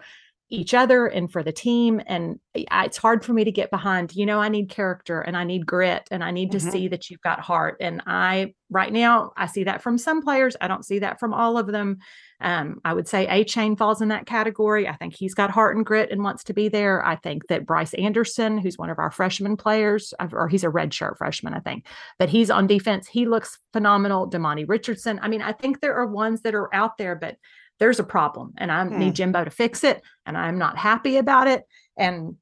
each 0.51 0.73
other 0.73 1.07
and 1.07 1.31
for 1.31 1.41
the 1.41 1.51
team. 1.51 2.01
And 2.05 2.39
I- 2.69 2.85
it's 2.85 2.97
hard 2.97 3.23
for 3.23 3.31
me 3.33 3.45
to 3.45 3.51
get 3.51 3.71
behind. 3.71 4.13
You 4.15 4.25
know, 4.25 4.39
I 4.39 4.49
need 4.49 4.69
character 4.69 5.21
and 5.21 5.35
I 5.37 5.45
need 5.45 5.65
grit 5.65 6.07
and 6.11 6.23
I 6.23 6.31
need 6.31 6.51
to 6.51 6.57
Mhm. 6.57 6.71
see 6.71 6.87
that 6.89 7.09
you've 7.09 7.21
got 7.21 7.39
heart. 7.39 7.77
And 7.79 8.01
I, 8.05 8.53
right 8.69 8.91
now, 8.91 9.31
I 9.37 9.45
see 9.45 9.63
that 9.63 9.81
from 9.81 9.97
some 9.97 10.21
players. 10.21 10.57
I 10.59 10.67
don't 10.67 10.85
see 10.85 10.99
that 10.99 11.19
from 11.19 11.33
all 11.33 11.57
of 11.57 11.67
them. 11.67 11.99
Um, 12.41 12.81
I 12.83 12.93
would 12.93 13.07
say 13.07 13.27
Achane 13.27 13.77
falls 13.77 14.01
in 14.01 14.09
that 14.09 14.25
category. 14.25 14.87
I 14.87 14.95
think 14.95 15.13
he's 15.15 15.35
got 15.35 15.51
heart 15.51 15.77
and 15.77 15.85
grit 15.85 16.11
and 16.11 16.23
wants 16.23 16.43
to 16.45 16.53
be 16.53 16.67
there. 16.69 17.05
I 17.05 17.15
think 17.15 17.47
that 17.47 17.65
Bryce 17.65 17.93
Anderson, 17.93 18.57
who's 18.57 18.77
one 18.79 18.89
of 18.89 18.99
our 18.99 19.11
freshman 19.11 19.55
players, 19.55 20.13
or 20.33 20.47
he's 20.49 20.63
a 20.63 20.69
redshirt 20.69 21.17
freshman, 21.17 21.53
I 21.53 21.59
think, 21.59 21.85
but 22.19 22.29
he's 22.29 22.49
on 22.49 22.67
defense. 22.67 23.07
He 23.07 23.25
looks 23.25 23.59
phenomenal. 23.73 24.29
Demani 24.29 24.67
Richardson. 24.67 25.19
I 25.21 25.27
mean, 25.27 25.41
I 25.43 25.53
think 25.53 25.79
there 25.79 25.95
are 25.95 26.07
ones 26.07 26.41
that 26.41 26.55
are 26.55 26.73
out 26.73 26.97
there, 26.97 27.15
but 27.15 27.37
there's 27.81 27.99
a 27.99 28.03
problem, 28.03 28.53
and 28.57 28.71
I 28.71 28.85
Hmm. 28.85 28.99
need 28.99 29.15
Jimbo 29.15 29.43
to 29.43 29.49
fix 29.49 29.83
it, 29.83 30.03
and 30.27 30.37
I'm 30.37 30.59
not 30.59 30.77
happy 30.77 31.17
about 31.17 31.47
it. 31.47 31.63
And 31.97 32.37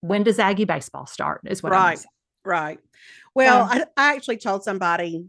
when 0.00 0.22
does 0.22 0.38
Aggie 0.38 0.64
baseball 0.66 1.06
start? 1.06 1.40
Is 1.46 1.62
what 1.64 1.72
I'm 1.72 1.80
Right. 1.82 2.04
Right. 2.44 2.78
Well, 3.34 3.62
Um, 3.64 3.68
I, 3.70 3.84
I 4.12 4.14
actually 4.14 4.36
told 4.36 4.62
somebody, 4.62 5.26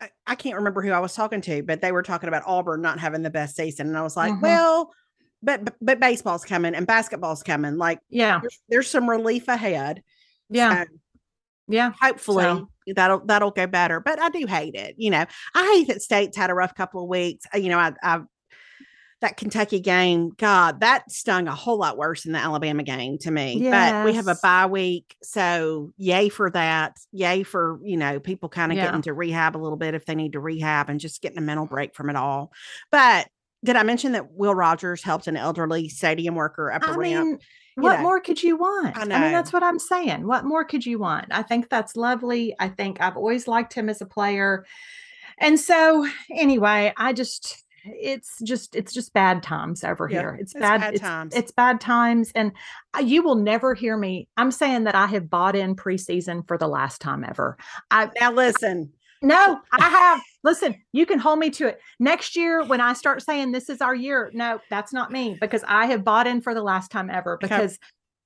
I, 0.00 0.08
I 0.26 0.34
can't 0.34 0.56
remember 0.56 0.82
who 0.82 0.90
I 0.90 0.98
was 0.98 1.14
talking 1.14 1.40
to, 1.42 1.62
but 1.62 1.80
they 1.80 1.92
were 1.92 2.02
talking 2.02 2.26
about 2.28 2.42
Auburn 2.46 2.82
not 2.82 2.98
having 2.98 3.22
the 3.22 3.30
best 3.30 3.54
season. 3.54 3.86
And 3.86 3.96
I 3.96 4.02
was 4.02 4.16
like, 4.16 4.32
Mhm. 4.32 4.40
well, 4.40 4.92
but, 5.42 5.64
but 5.64 5.76
but 5.80 6.00
baseball's 6.00 6.44
coming 6.44 6.74
and 6.74 6.84
basketball's 6.86 7.42
coming. 7.44 7.76
Like 7.76 8.00
Yeah, 8.08 8.40
there's, 8.40 8.58
there's 8.68 8.90
some 8.90 9.08
relief 9.08 9.46
ahead. 9.46 10.02
yeah, 10.48 10.84
yeah. 11.68 11.92
hopefully 12.00 12.42
So- 12.44 12.68
that'll 12.96 13.20
that'll 13.26 13.52
go 13.52 13.66
better. 13.68 14.00
But 14.00 14.18
I 14.20 14.30
do 14.30 14.46
hate 14.46 14.74
it. 14.74 14.96
You 14.98 15.10
know, 15.10 15.24
I 15.54 15.64
hate 15.76 15.86
that 15.88 16.02
state's 16.02 16.36
had 16.36 16.50
a 16.50 16.54
rough 16.54 16.74
couple 16.74 17.02
of 17.04 17.08
weeks. 17.08 17.46
Uh, 17.54 17.58
You 17.58 17.68
know, 17.68 17.78
I, 17.78 17.92
I 18.02 18.20
that 19.20 19.36
Kentucky 19.36 19.80
game, 19.80 20.30
God, 20.36 20.80
that 20.80 21.10
stung 21.10 21.46
a 21.46 21.54
whole 21.54 21.78
lot 21.78 21.98
worse 21.98 22.22
than 22.22 22.32
the 22.32 22.38
Alabama 22.38 22.82
game 22.82 23.18
to 23.18 23.30
me. 23.30 23.68
But 23.70 24.04
we 24.04 24.14
have 24.14 24.28
a 24.28 24.36
bye 24.42 24.66
week, 24.66 25.14
so 25.22 25.92
yay 25.96 26.28
for 26.30 26.50
that. 26.50 26.96
Yay 27.12 27.42
for 27.42 27.78
you 27.84 27.96
know 27.96 28.18
people 28.20 28.48
kind 28.48 28.72
of 28.72 28.78
Yeah. 28.78 28.86
getting 28.86 29.02
to 29.02 29.12
rehab 29.12 29.56
a 29.56 29.58
little 29.58 29.76
bit 29.76 29.94
if 29.94 30.06
they 30.06 30.14
need 30.14 30.32
to 30.32 30.40
rehab 30.40 30.88
and 30.88 30.98
just 30.98 31.20
getting 31.22 31.38
a 31.38 31.42
mental 31.42 31.66
break 31.66 31.94
from 31.94 32.08
it 32.10 32.16
all. 32.16 32.52
But 32.90 33.28
did 33.62 33.76
I 33.76 33.82
mention 33.82 34.12
that 34.12 34.32
Will 34.32 34.54
Rogers 34.54 35.02
helped 35.02 35.26
an 35.26 35.36
elderly 35.36 35.88
stadium 35.90 36.34
worker 36.34 36.72
up 36.72 36.82
a 36.82 36.86
I 36.92 36.96
ramp? 36.96 37.26
mean, 37.26 37.38
what 37.74 37.96
know. 37.98 38.02
more 38.04 38.20
could 38.20 38.42
you 38.42 38.56
want? 38.56 38.96
I 38.96 39.02
I, 39.02 39.04
mean, 39.04 39.32
that's 39.32 39.52
what 39.52 39.62
I'm 39.62 39.78
saying. 39.78 40.26
What 40.26 40.44
more 40.46 40.64
could 40.64 40.84
you 40.86 40.98
want? 40.98 41.26
I 41.30 41.42
think 41.42 41.68
that's 41.68 41.94
lovely. 41.94 42.54
I 42.58 42.68
think 42.68 43.00
I've 43.02 43.16
always 43.18 43.46
liked 43.46 43.74
him 43.74 43.90
as 43.90 44.00
a 44.00 44.06
player. 44.06 44.64
And 45.38 45.60
so 45.60 46.06
anyway, 46.34 46.92
I 46.96 47.12
just 47.12 47.62
it's 47.84 48.38
just 48.42 48.74
it's 48.76 48.92
just 48.92 49.12
bad 49.12 49.42
times 49.42 49.84
over 49.84 50.08
here. 50.08 50.36
It's, 50.40 50.52
it's 50.54 50.60
bad, 50.60 50.80
bad 50.80 50.94
it's, 50.94 51.02
times. 51.02 51.34
It's 51.34 51.52
bad 51.52 51.80
times, 51.80 52.32
and 52.34 52.52
I- 52.94 53.00
you 53.00 53.22
will 53.22 53.36
never 53.36 53.74
hear 53.74 53.96
me. 53.96 54.28
I'm 54.36 54.50
saying 54.50 54.84
that 54.84 54.94
I 54.94 55.06
have 55.06 55.30
bought 55.30 55.56
in 55.56 55.76
preseason 55.76 56.46
for 56.46 56.58
the 56.58 56.68
last 56.68 57.00
time 57.00 57.24
ever. 57.24 57.56
I 57.90 58.08
Now 58.20 58.32
listen, 58.32 58.92
no, 59.22 59.60
I 59.72 59.88
have. 59.88 60.20
Listen, 60.42 60.74
you 60.92 61.06
can 61.06 61.18
hold 61.18 61.38
me 61.38 61.50
to 61.50 61.68
it. 61.68 61.80
Next 61.98 62.36
year, 62.36 62.64
when 62.64 62.80
I 62.80 62.94
start 62.94 63.22
saying 63.22 63.52
this 63.52 63.68
is 63.68 63.80
our 63.80 63.94
year, 63.94 64.30
no, 64.34 64.60
that's 64.70 64.92
not 64.92 65.10
me 65.10 65.36
because 65.40 65.64
I 65.68 65.86
have 65.86 66.04
bought 66.04 66.26
in 66.26 66.40
for 66.40 66.54
the 66.54 66.62
last 66.62 66.90
time 66.90 67.10
ever 67.10 67.34
Okay. 67.34 67.46
because 67.46 67.78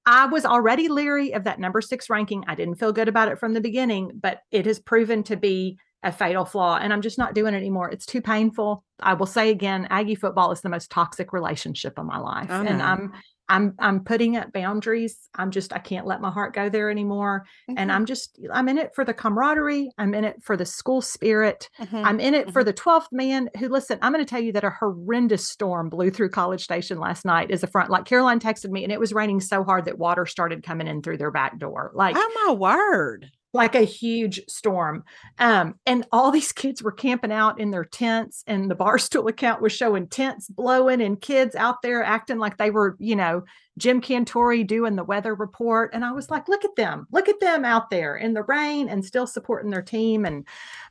I 0.07 0.27
was 0.27 0.45
already 0.45 0.89
leery 0.89 1.33
of 1.33 1.45
that 1.45 1.59
number 1.59 1.81
six 1.81 2.11
ranking. 2.11 2.45
I 2.47 2.55
didn't 2.55 2.77
feel 2.77 2.93
good 2.93 3.09
about 3.09 3.29
it 3.29 3.39
from 3.39 3.55
the 3.55 3.61
beginning, 3.61 4.13
but 4.21 4.41
it 4.51 4.67
has 4.67 4.79
proven 4.79 5.23
to 5.25 5.37
be 5.37 5.79
a 6.05 6.13
fatal 6.13 6.45
flaw. 6.45 6.77
And 6.81 6.93
I'm 6.93 7.03
just 7.03 7.19
not 7.19 7.35
doing 7.35 7.55
it 7.55 7.59
anymore. 7.59 7.91
It's 7.91 8.07
too 8.07 8.23
painful. 8.23 8.85
I 9.01 9.15
will 9.15 9.27
say 9.27 9.51
again, 9.51 9.89
Aggie 9.91 10.15
football 10.15 10.53
is 10.53 10.61
the 10.61 10.69
most 10.69 10.91
toxic 10.91 11.33
relationship 11.33 11.99
of 11.99 12.07
my 12.07 12.19
life. 12.19 12.51
I 12.51 12.65
And 12.65 12.79
know. 12.79 12.85
I'm 12.85 13.13
I'm 13.47 13.75
I'm 13.79 14.05
putting 14.05 14.39
up 14.39 14.53
boundaries. 14.55 15.29
I'm 15.35 15.51
just 15.51 15.75
I 15.75 15.79
can't 15.79 16.07
let 16.07 16.23
my 16.23 16.31
heart 16.31 16.55
go 16.55 16.71
there 16.71 16.91
anymore. 16.91 17.45
And 17.69 17.91
Mhm, 17.91 17.95
I'm 17.95 18.05
just 18.07 18.39
I'm 18.51 18.71
in 18.71 18.79
it 18.79 18.95
for 18.95 19.05
the 19.05 19.13
camaraderie. 19.13 19.91
I'm 19.99 20.15
in 20.15 20.25
it 20.25 20.43
for 20.43 20.57
the 20.57 20.65
school 20.65 21.03
spirit. 21.03 21.69
mhm. 21.79 22.05
I'm 22.07 22.21
in 22.21 22.33
it 22.33 22.51
for 22.53 22.65
the 22.65 22.73
12th 22.73 23.09
man 23.13 23.51
who, 23.59 23.69
listen, 23.69 23.99
I'm 24.01 24.13
going 24.13 24.25
to 24.25 24.29
tell 24.31 24.41
you 24.41 24.53
that 24.53 24.65
a 24.65 24.71
horrendous 24.71 25.47
storm 25.47 25.91
blew 25.91 26.11
through 26.11 26.31
College 26.31 26.65
Station 26.65 26.99
last 26.99 27.27
night 27.27 27.51
as 27.51 27.63
a 27.63 27.67
front. 27.67 27.91
Like 27.91 28.07
Caroline 28.07 28.41
texted 28.41 28.71
me, 28.71 28.83
and 28.83 28.91
it 28.93 29.01
was 29.01 29.13
raining 29.13 29.41
so 29.41 29.63
hard 29.63 29.85
that 29.85 29.99
water 29.99 30.25
started 30.25 30.63
coming 30.63 30.87
in 30.87 31.03
through 31.03 31.19
their 31.19 31.31
back 31.31 31.59
door. 31.59 31.91
Like, 31.95 32.17
oh 32.19 32.47
my 32.47 32.53
word. 32.55 33.31
Like 33.55 33.75
a 33.77 33.83
huge 33.83 34.43
storm. 34.49 35.05
Um, 35.39 35.77
and 35.87 36.07
all 36.13 36.31
these 36.31 36.53
kids 36.53 36.83
were 36.83 36.93
camping 36.93 37.33
out 37.33 37.59
in 37.61 37.71
their 37.71 37.85
tents, 37.85 38.43
and 38.47 38.71
the 38.71 38.75
Barstool 38.77 39.29
account 39.31 39.63
was 39.63 39.73
showing 39.73 40.09
tents 40.09 40.49
blowing 40.49 41.01
and 41.01 41.19
kids 41.21 41.55
out 41.55 41.81
there 41.81 42.03
acting 42.05 42.39
like 42.39 42.59
they 42.59 42.71
were, 42.71 42.97
you 42.99 43.15
know, 43.17 43.45
Jim 43.79 44.01
Cantore 44.01 44.67
doing 44.67 44.95
the 44.97 45.03
weather 45.05 45.35
report. 45.35 45.91
And 45.95 46.05
I 46.05 46.13
was 46.13 46.31
like, 46.31 46.49
look 46.49 46.65
at 46.65 46.77
them, 46.77 47.07
look 47.13 47.29
at 47.29 47.41
them 47.41 47.65
out 47.65 47.91
there 47.91 48.17
in 48.17 48.35
the 48.35 48.43
rain 48.43 48.89
and 48.89 49.05
still 49.05 49.27
supporting 49.27 49.71
their 49.71 49.83
team. 49.83 50.25
And 50.25 50.45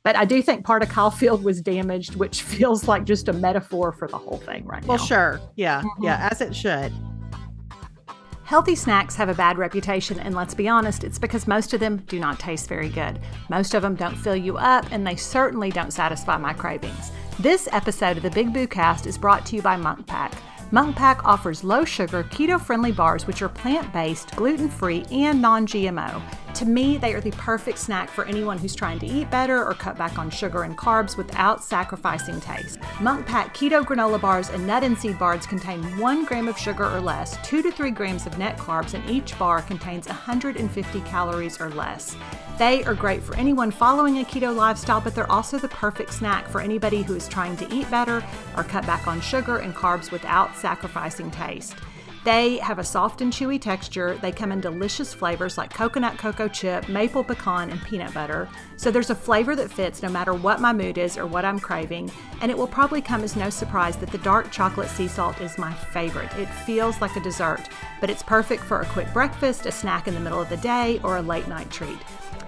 but 0.03 0.15
I 0.15 0.25
do 0.25 0.41
think 0.41 0.65
part 0.65 0.83
of 0.83 0.89
Kyle 0.89 1.11
Field 1.11 1.43
was 1.43 1.61
damaged, 1.61 2.15
which 2.15 2.41
feels 2.43 2.87
like 2.87 3.03
just 3.03 3.27
a 3.27 3.33
metaphor 3.33 3.91
for 3.91 4.07
the 4.07 4.17
whole 4.17 4.37
thing 4.37 4.65
right 4.65 4.83
Well, 4.85 4.97
now. 4.97 5.03
sure. 5.03 5.41
Yeah. 5.55 5.81
Mhm. 5.81 5.89
Yeah. 6.03 6.29
As 6.31 6.39
it 6.41 6.55
should. 6.55 6.91
Healthy 8.45 8.75
snacks 8.75 9.15
have 9.15 9.29
a 9.29 9.33
bad 9.33 9.57
reputation, 9.57 10.19
and 10.19 10.35
let's 10.35 10.53
be 10.53 10.67
honest, 10.67 11.05
it's 11.05 11.17
because 11.17 11.47
most 11.47 11.73
of 11.73 11.79
them 11.79 11.97
do 12.07 12.19
not 12.19 12.39
taste 12.39 12.67
very 12.67 12.89
good. 12.89 13.19
Most 13.49 13.73
of 13.73 13.81
them 13.81 13.95
don't 13.95 14.17
fill 14.17 14.35
you 14.35 14.57
up, 14.57 14.85
and 14.91 15.07
they 15.07 15.15
certainly 15.15 15.69
don't 15.69 15.93
satisfy 15.93 16.37
my 16.37 16.53
cravings. 16.53 17.11
This 17.39 17.69
episode 17.71 18.17
of 18.17 18.23
the 18.23 18.31
Big 18.31 18.53
Boo 18.53 18.67
Cast 18.67 19.07
is 19.07 19.17
brought 19.17 19.45
to 19.45 19.55
you 19.55 19.61
by 19.61 19.77
Munk 19.77 20.05
Pack. 20.07 20.33
Munk 20.71 20.95
Pack 20.95 21.23
offers 21.23 21.63
low 21.63 21.85
sugar, 21.85 22.23
keto 22.25 22.59
friendly 22.59 22.91
bars 22.91 23.25
which 23.25 23.41
are 23.41 23.49
plant 23.49 23.91
based, 23.93 24.35
gluten 24.35 24.69
free, 24.69 25.05
and 25.09 25.41
non 25.41 25.65
GMO. 25.65 26.21
To 26.55 26.65
me, 26.65 26.97
they 26.97 27.15
are 27.15 27.21
the 27.21 27.31
perfect 27.31 27.79
snack 27.79 28.11
for 28.11 28.25
anyone 28.25 28.59
who's 28.59 28.75
trying 28.75 28.99
to 28.99 29.07
eat 29.07 29.31
better 29.31 29.65
or 29.65 29.73
cut 29.73 29.97
back 29.97 30.19
on 30.19 30.29
sugar 30.29 30.63
and 30.63 30.77
carbs 30.77 31.17
without 31.17 31.63
sacrificing 31.63 32.39
taste. 32.39 32.77
Munk 33.01 33.25
Pack 33.25 33.57
keto 33.57 33.83
granola 33.83 34.21
bars 34.21 34.51
and 34.51 34.67
nut 34.67 34.83
and 34.83 34.95
seed 34.95 35.17
bars 35.17 35.47
contain 35.47 35.81
one 35.97 36.25
gram 36.25 36.47
of 36.47 36.55
sugar 36.55 36.85
or 36.85 37.01
less, 37.01 37.37
two 37.43 37.63
to 37.63 37.71
three 37.71 37.89
grams 37.89 38.27
of 38.27 38.37
net 38.37 38.55
carbs, 38.57 38.93
and 38.93 39.09
each 39.09 39.37
bar 39.39 39.63
contains 39.63 40.07
150 40.07 41.01
calories 41.01 41.59
or 41.59 41.71
less. 41.71 42.15
They 42.59 42.83
are 42.83 42.93
great 42.93 43.23
for 43.23 43.35
anyone 43.35 43.71
following 43.71 44.19
a 44.19 44.23
keto 44.23 44.55
lifestyle, 44.55 45.01
but 45.01 45.15
they're 45.15 45.31
also 45.31 45.57
the 45.57 45.69
perfect 45.69 46.13
snack 46.13 46.47
for 46.47 46.61
anybody 46.61 47.01
who 47.01 47.15
is 47.15 47.27
trying 47.27 47.57
to 47.57 47.73
eat 47.73 47.89
better 47.89 48.23
or 48.55 48.63
cut 48.63 48.85
back 48.85 49.07
on 49.07 49.21
sugar 49.21 49.57
and 49.57 49.73
carbs 49.73 50.11
without 50.11 50.55
sacrificing 50.55 51.31
taste. 51.31 51.75
They 52.23 52.57
have 52.59 52.79
a 52.79 52.83
soft 52.85 53.19
and 53.19 53.33
chewy 53.33 53.59
texture. 53.59 54.17
They 54.21 54.31
come 54.31 54.53
in 54.53 54.61
delicious 54.61 55.13
flavors 55.13 55.57
like 55.57 55.73
coconut 55.73 56.17
cocoa 56.17 56.47
chip, 56.47 56.87
maple 56.87 57.23
pecan, 57.23 57.69
and 57.69 57.83
peanut 57.83 58.13
butter. 58.13 58.47
So 58.77 58.91
there's 58.91 59.09
a 59.09 59.15
flavor 59.15 59.57
that 59.57 59.71
fits 59.71 60.01
no 60.01 60.09
matter 60.09 60.33
what 60.33 60.61
my 60.61 60.71
mood 60.71 60.97
is 60.97 61.17
or 61.17 61.25
what 61.25 61.43
I'm 61.43 61.59
craving. 61.59 62.09
And 62.41 62.49
it 62.49 62.57
will 62.57 62.67
probably 62.67 63.01
come 63.01 63.23
as 63.23 63.35
no 63.35 63.49
surprise 63.49 63.97
that 63.97 64.11
the 64.11 64.17
dark 64.19 64.51
chocolate 64.51 64.89
sea 64.89 65.09
salt 65.09 65.41
is 65.41 65.57
my 65.57 65.73
favorite. 65.73 66.33
It 66.37 66.47
feels 66.47 67.01
like 67.01 67.15
a 67.17 67.21
dessert, 67.21 67.67
but 67.99 68.09
it's 68.09 68.23
perfect 68.23 68.63
for 68.63 68.79
a 68.79 68.85
quick 68.85 69.11
breakfast, 69.11 69.65
a 69.65 69.71
snack 69.71 70.07
in 70.07 70.13
the 70.13 70.19
middle 70.21 70.41
of 70.41 70.49
the 70.49 70.57
day, 70.57 71.01
or 71.03 71.17
a 71.17 71.21
late 71.21 71.49
night 71.49 71.69
treat. 71.71 71.99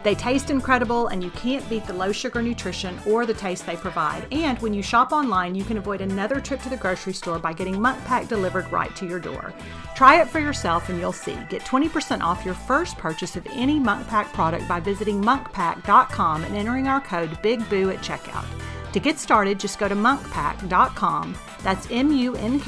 They 0.05 0.13
taste 0.13 0.51
incredible, 0.51 1.07
and 1.07 1.23
you 1.23 1.31
can't 1.31 1.67
beat 1.67 1.87
the 1.87 1.93
low 1.93 2.11
sugar 2.11 2.39
nutrition 2.39 2.95
or 3.07 3.25
the 3.25 3.33
taste 3.33 3.65
they 3.65 3.75
provide. 3.75 4.31
And 4.31 4.59
when 4.59 4.71
you 4.71 4.83
shop 4.83 5.11
online, 5.11 5.55
you 5.55 5.63
can 5.63 5.79
avoid 5.79 5.99
another 5.99 6.39
trip 6.39 6.61
to 6.61 6.69
the 6.69 6.77
grocery 6.77 7.13
store 7.13 7.39
by 7.39 7.53
getting 7.53 7.81
Munk 7.81 8.05
Pack 8.05 8.27
delivered 8.27 8.71
right 8.71 8.95
to 8.97 9.07
your 9.07 9.19
door. 9.19 9.51
Try 9.95 10.21
it 10.21 10.29
for 10.29 10.39
yourself, 10.39 10.89
and 10.89 10.99
you'll 10.99 11.11
see. 11.11 11.35
Get 11.49 11.63
20% 11.63 12.21
off 12.21 12.45
your 12.45 12.53
first 12.53 12.99
purchase 12.99 13.35
of 13.35 13.47
any 13.51 13.79
Munk 13.79 14.07
Pack 14.07 14.31
product 14.31 14.67
by 14.67 14.79
visiting 14.79 15.19
munkpack.com 15.23 16.43
and 16.43 16.55
entering 16.55 16.87
our 16.87 17.01
code 17.01 17.31
BIGBOO 17.41 17.91
at 17.91 18.03
checkout. 18.03 18.45
To 18.93 18.99
get 18.99 19.17
started, 19.17 19.59
just 19.59 19.79
go 19.79 19.87
to 19.87 19.95
munkpack.com. 19.95 21.35
That's 21.65 21.89
M-U-N-K-P-A-C-K 21.89 22.61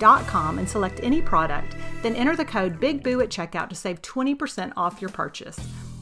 dot 0.00 0.26
com 0.26 0.58
and 0.58 0.68
select 0.68 0.98
any 1.04 1.22
product. 1.22 1.76
Then 2.02 2.16
enter 2.16 2.34
the 2.34 2.44
code 2.44 2.80
BIGBOO 2.80 3.22
at 3.22 3.28
checkout 3.30 3.68
to 3.68 3.76
save 3.76 4.02
20% 4.02 4.72
off 4.76 5.00
your 5.00 5.10
purchase. 5.10 5.56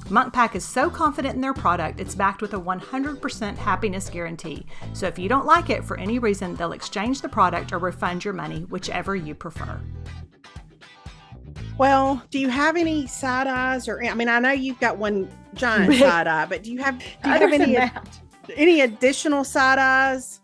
Munk 0.09 0.33
Pack 0.33 0.57
is 0.57 0.65
so 0.65 0.89
confident 0.89 1.35
in 1.35 1.43
their 1.43 1.53
product, 1.53 2.01
it's 2.01 2.15
backed 2.15 2.41
with 2.41 2.55
a 2.55 2.59
100% 2.59 3.59
happiness 3.59 4.09
guarantee. 4.09 4.65
So 4.95 5.07
if 5.07 5.19
you 5.19 5.29
don't 5.29 5.45
like 5.45 5.69
it 5.69 5.85
for 5.85 5.99
any 5.99 6.19
reason, 6.19 6.55
they'll 6.55 6.73
exchange 6.73 7.21
the 7.21 7.29
product 7.29 7.75
or 7.75 7.79
refund 7.79 8.25
your 8.25 8.33
money, 8.33 8.61
whichever 8.71 9.15
you 9.15 9.35
prefer. 9.35 9.79
Well, 11.77 12.23
do 12.31 12.39
you 12.39 12.49
have 12.49 12.75
any 12.75 13.07
side 13.07 13.49
eyes 13.49 13.87
or 13.87 14.03
I 14.03 14.15
mean, 14.15 14.31
I 14.31 14.39
know 14.39 14.53
you've 14.53 14.81
got 14.81 14.97
one 14.97 15.29
giant 15.53 15.93
side 15.99 16.27
eye, 16.27 16.47
but 16.47 16.63
do 16.63 16.73
you 16.73 16.83
have 16.83 16.99
do 16.99 17.05
you 17.29 17.35
Other 17.35 17.49
have 17.51 17.61
any 17.61 17.77
any 18.57 18.81
additional 18.81 19.45
side 19.45 19.79
eyes? 19.79 20.41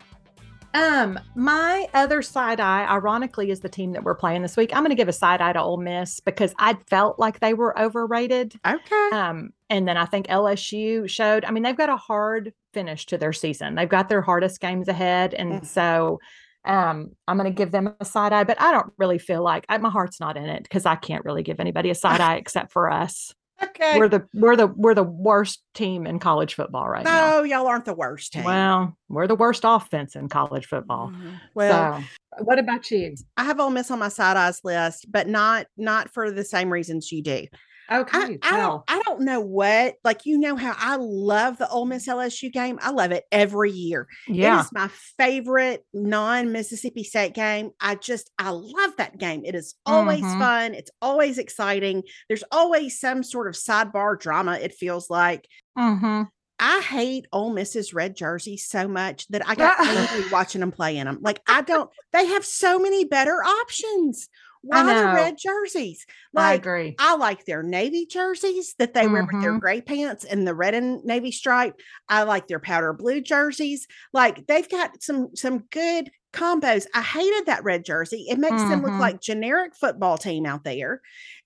Um, 0.73 1.19
my 1.35 1.89
other 1.95 2.23
side 2.23 2.61
eye, 2.61 2.87
ironically, 2.87 3.51
is 3.51 3.61
the 3.61 3.69
team 3.69 3.93
that 3.93 4.05
we're 4.05 4.15
playing 4.15 4.43
this 4.43 4.57
week. 4.57 4.71
I'm 4.75 4.83
going 4.83 4.91
to 4.91 4.97
give 4.97 5.09
a 5.09 5.13
side 5.13 5.41
eye 5.41 5.53
to 5.53 5.61
Ole 5.61 5.79
Miss 5.79 6.21
because 6.21 6.55
I 6.59 6.77
felt 6.89 7.19
like 7.19 7.41
they 7.41 7.55
were 7.55 7.79
overrated. 7.79 8.55
Okay. 8.67 9.11
Um, 9.13 9.51
and 9.69 9.87
then 9.89 9.97
I 9.97 10.05
think 10.05 10.27
LSU 10.29 11.09
showed. 11.09 11.45
I 11.45 11.51
mean, 11.51 11.63
they've 11.63 11.77
got 11.77 11.89
a 11.89 11.97
hard 11.97 12.53
finish 12.73 13.07
to 13.07 13.19
their 13.19 13.33
season. 13.33 13.75
They've 13.75 13.89
got 13.89 14.09
their 14.09 14.23
hardest 14.23 14.61
games 14.61 14.89
ahead, 14.89 15.35
and 15.35 15.67
so 15.67 16.21
um, 16.65 17.13
I'm 17.27 17.37
going 17.37 17.51
to 17.51 17.57
give 17.57 17.73
them 17.73 17.95
a 17.99 18.05
side 18.05 18.33
eye. 18.33 18.45
But 18.45 18.61
I 18.61 18.71
don't 18.71 18.93
really 18.97 19.19
feel 19.19 19.43
like 19.43 19.65
I, 19.69 19.79
my 19.79 19.91
heart's 19.91 20.21
not 20.21 20.37
in 20.37 20.45
it 20.45 20.63
because 20.63 20.87
I 20.87 20.97
can't 20.97 21.25
really 21.25 21.43
give 21.43 21.61
anybody 21.61 21.91
a 21.91 21.95
side 21.95 22.21
eye 22.21 22.37
except 22.37 22.73
for 22.73 22.91
us. 22.91 23.35
Okay. 23.63 23.99
We're 23.99 24.09
the 24.09 24.27
we're 24.35 24.57
the 24.57 24.67
we're 24.67 24.95
the 24.95 25.03
worst 25.03 25.63
team 25.75 26.07
in 26.07 26.19
college 26.19 26.55
football 26.55 26.89
right 26.89 27.05
now. 27.05 27.39
no, 27.39 27.43
y'all 27.43 27.67
aren't 27.67 27.85
the 27.85 27.95
worst 27.95 28.33
team. 28.33 28.45
Well, 28.45 28.97
we're 29.09 29.27
the 29.27 29.35
worst 29.35 29.63
offense 29.65 30.17
in 30.17 30.29
college 30.29 30.67
football. 30.67 31.09
Mhm. 31.09 31.41
Well, 31.55 32.03
so, 32.39 32.45
what 32.45 32.59
about 32.59 32.91
you? 32.91 33.15
I 33.37 33.45
have 33.45 33.61
Ole 33.61 33.71
Miss 33.71 33.91
on 33.91 33.99
my 33.99 34.09
side 34.09 34.37
eyes 34.37 34.61
list, 34.65 35.07
but 35.11 35.29
not 35.29 35.67
not 35.77 36.11
for 36.11 36.31
the 36.31 36.45
same 36.45 36.73
reasons 36.73 37.11
you 37.13 37.23
do. 37.23 37.47
Okay, 37.93 38.39
I, 38.43 38.55
I 38.55 38.57
don't 38.57 38.83
I 38.89 39.01
don't 39.05 39.23
know 39.23 39.41
what 39.41 39.97
like 40.05 40.27
you 40.27 40.39
know 40.39 40.57
how 40.57 40.75
I 40.77 40.97
love 40.97 41.59
the 41.59 41.69
Ole 41.69 41.87
Miss 41.87 42.07
LSU 42.09 42.51
game. 42.51 42.79
I 42.83 42.91
love 42.91 43.13
it 43.13 43.25
every 43.33 43.71
year. 43.71 44.07
It 44.41 44.53
yeah, 44.53 44.53
is 44.53 44.71
my 44.73 44.89
favorite 45.19 45.85
non-Mississippi 45.93 47.05
State 47.05 47.35
game. 47.35 47.71
I 47.81 47.97
just 47.97 48.31
I 48.39 48.51
love 48.51 48.97
that 48.99 49.19
game. 49.19 49.45
It 49.45 49.55
is 49.55 49.75
always 49.87 50.35
Mhm. 50.35 50.35
fun. 50.35 50.75
It's 50.75 50.91
always 51.03 51.39
exciting. 51.39 52.03
There's 52.29 52.45
always 52.53 52.99
some 53.01 53.23
sort 53.23 53.49
of 53.49 53.55
sidebar 53.55 54.19
drama. 54.19 54.55
It 54.59 54.75
feels 54.75 55.11
like 55.11 55.47
hmm 55.77 56.23
I 56.59 56.81
hate 56.81 57.27
Ole 57.33 57.51
Miss's 57.51 57.95
red 57.95 58.15
jersey 58.17 58.57
so 58.59 58.87
much 58.87 59.27
that 59.29 59.47
I 59.49 59.55
got 59.57 59.73
angry 59.87 60.25
watching 60.25 60.61
them 60.61 60.73
play 60.73 60.99
in 60.99 61.07
them. 61.07 61.19
Like 61.23 61.41
I 61.49 61.63
don't. 61.63 61.91
They 62.13 62.27
have 62.27 62.45
so 62.45 62.79
many 62.79 63.05
better 63.05 63.43
options. 63.43 64.29
Why 64.63 64.83
the 64.83 65.15
red 65.15 65.37
jerseys? 65.39 66.07
Like, 66.33 66.45
I 66.45 66.55
agree. 66.55 66.97
I 66.99 67.17
like 67.17 67.45
their 67.45 67.63
navy 67.63 68.07
jerseys 68.07 68.75
that 68.79 68.93
they 68.95 69.07
wear 69.07 69.25
with 69.25 69.41
their 69.41 69.59
gray 69.59 69.81
pants 69.81 70.25
and 70.25 70.47
the 70.47 70.55
red 70.55 70.75
and 70.75 71.03
navy 71.05 71.33
stripe. 71.33 71.81
I 72.09 72.25
like 72.25 72.47
their 72.47 72.61
powder 72.61 72.93
blue 72.93 73.21
jerseys. 73.21 73.87
Like 74.13 74.47
they've 74.47 74.69
got 74.69 75.03
some 75.03 75.35
some 75.35 75.65
good 75.71 76.11
combos. 76.33 76.87
I 76.95 77.03
hated 77.03 77.47
that 77.47 77.65
red 77.65 77.85
jersey. 77.85 78.27
It 78.29 78.39
makes 78.39 78.65
them 78.65 78.83
look 78.83 78.95
Mhm. 78.95 78.99
like 78.99 79.21
generic 79.21 79.75
football 79.75 80.19
team 80.19 80.47
out 80.47 80.65
there. 80.65 81.01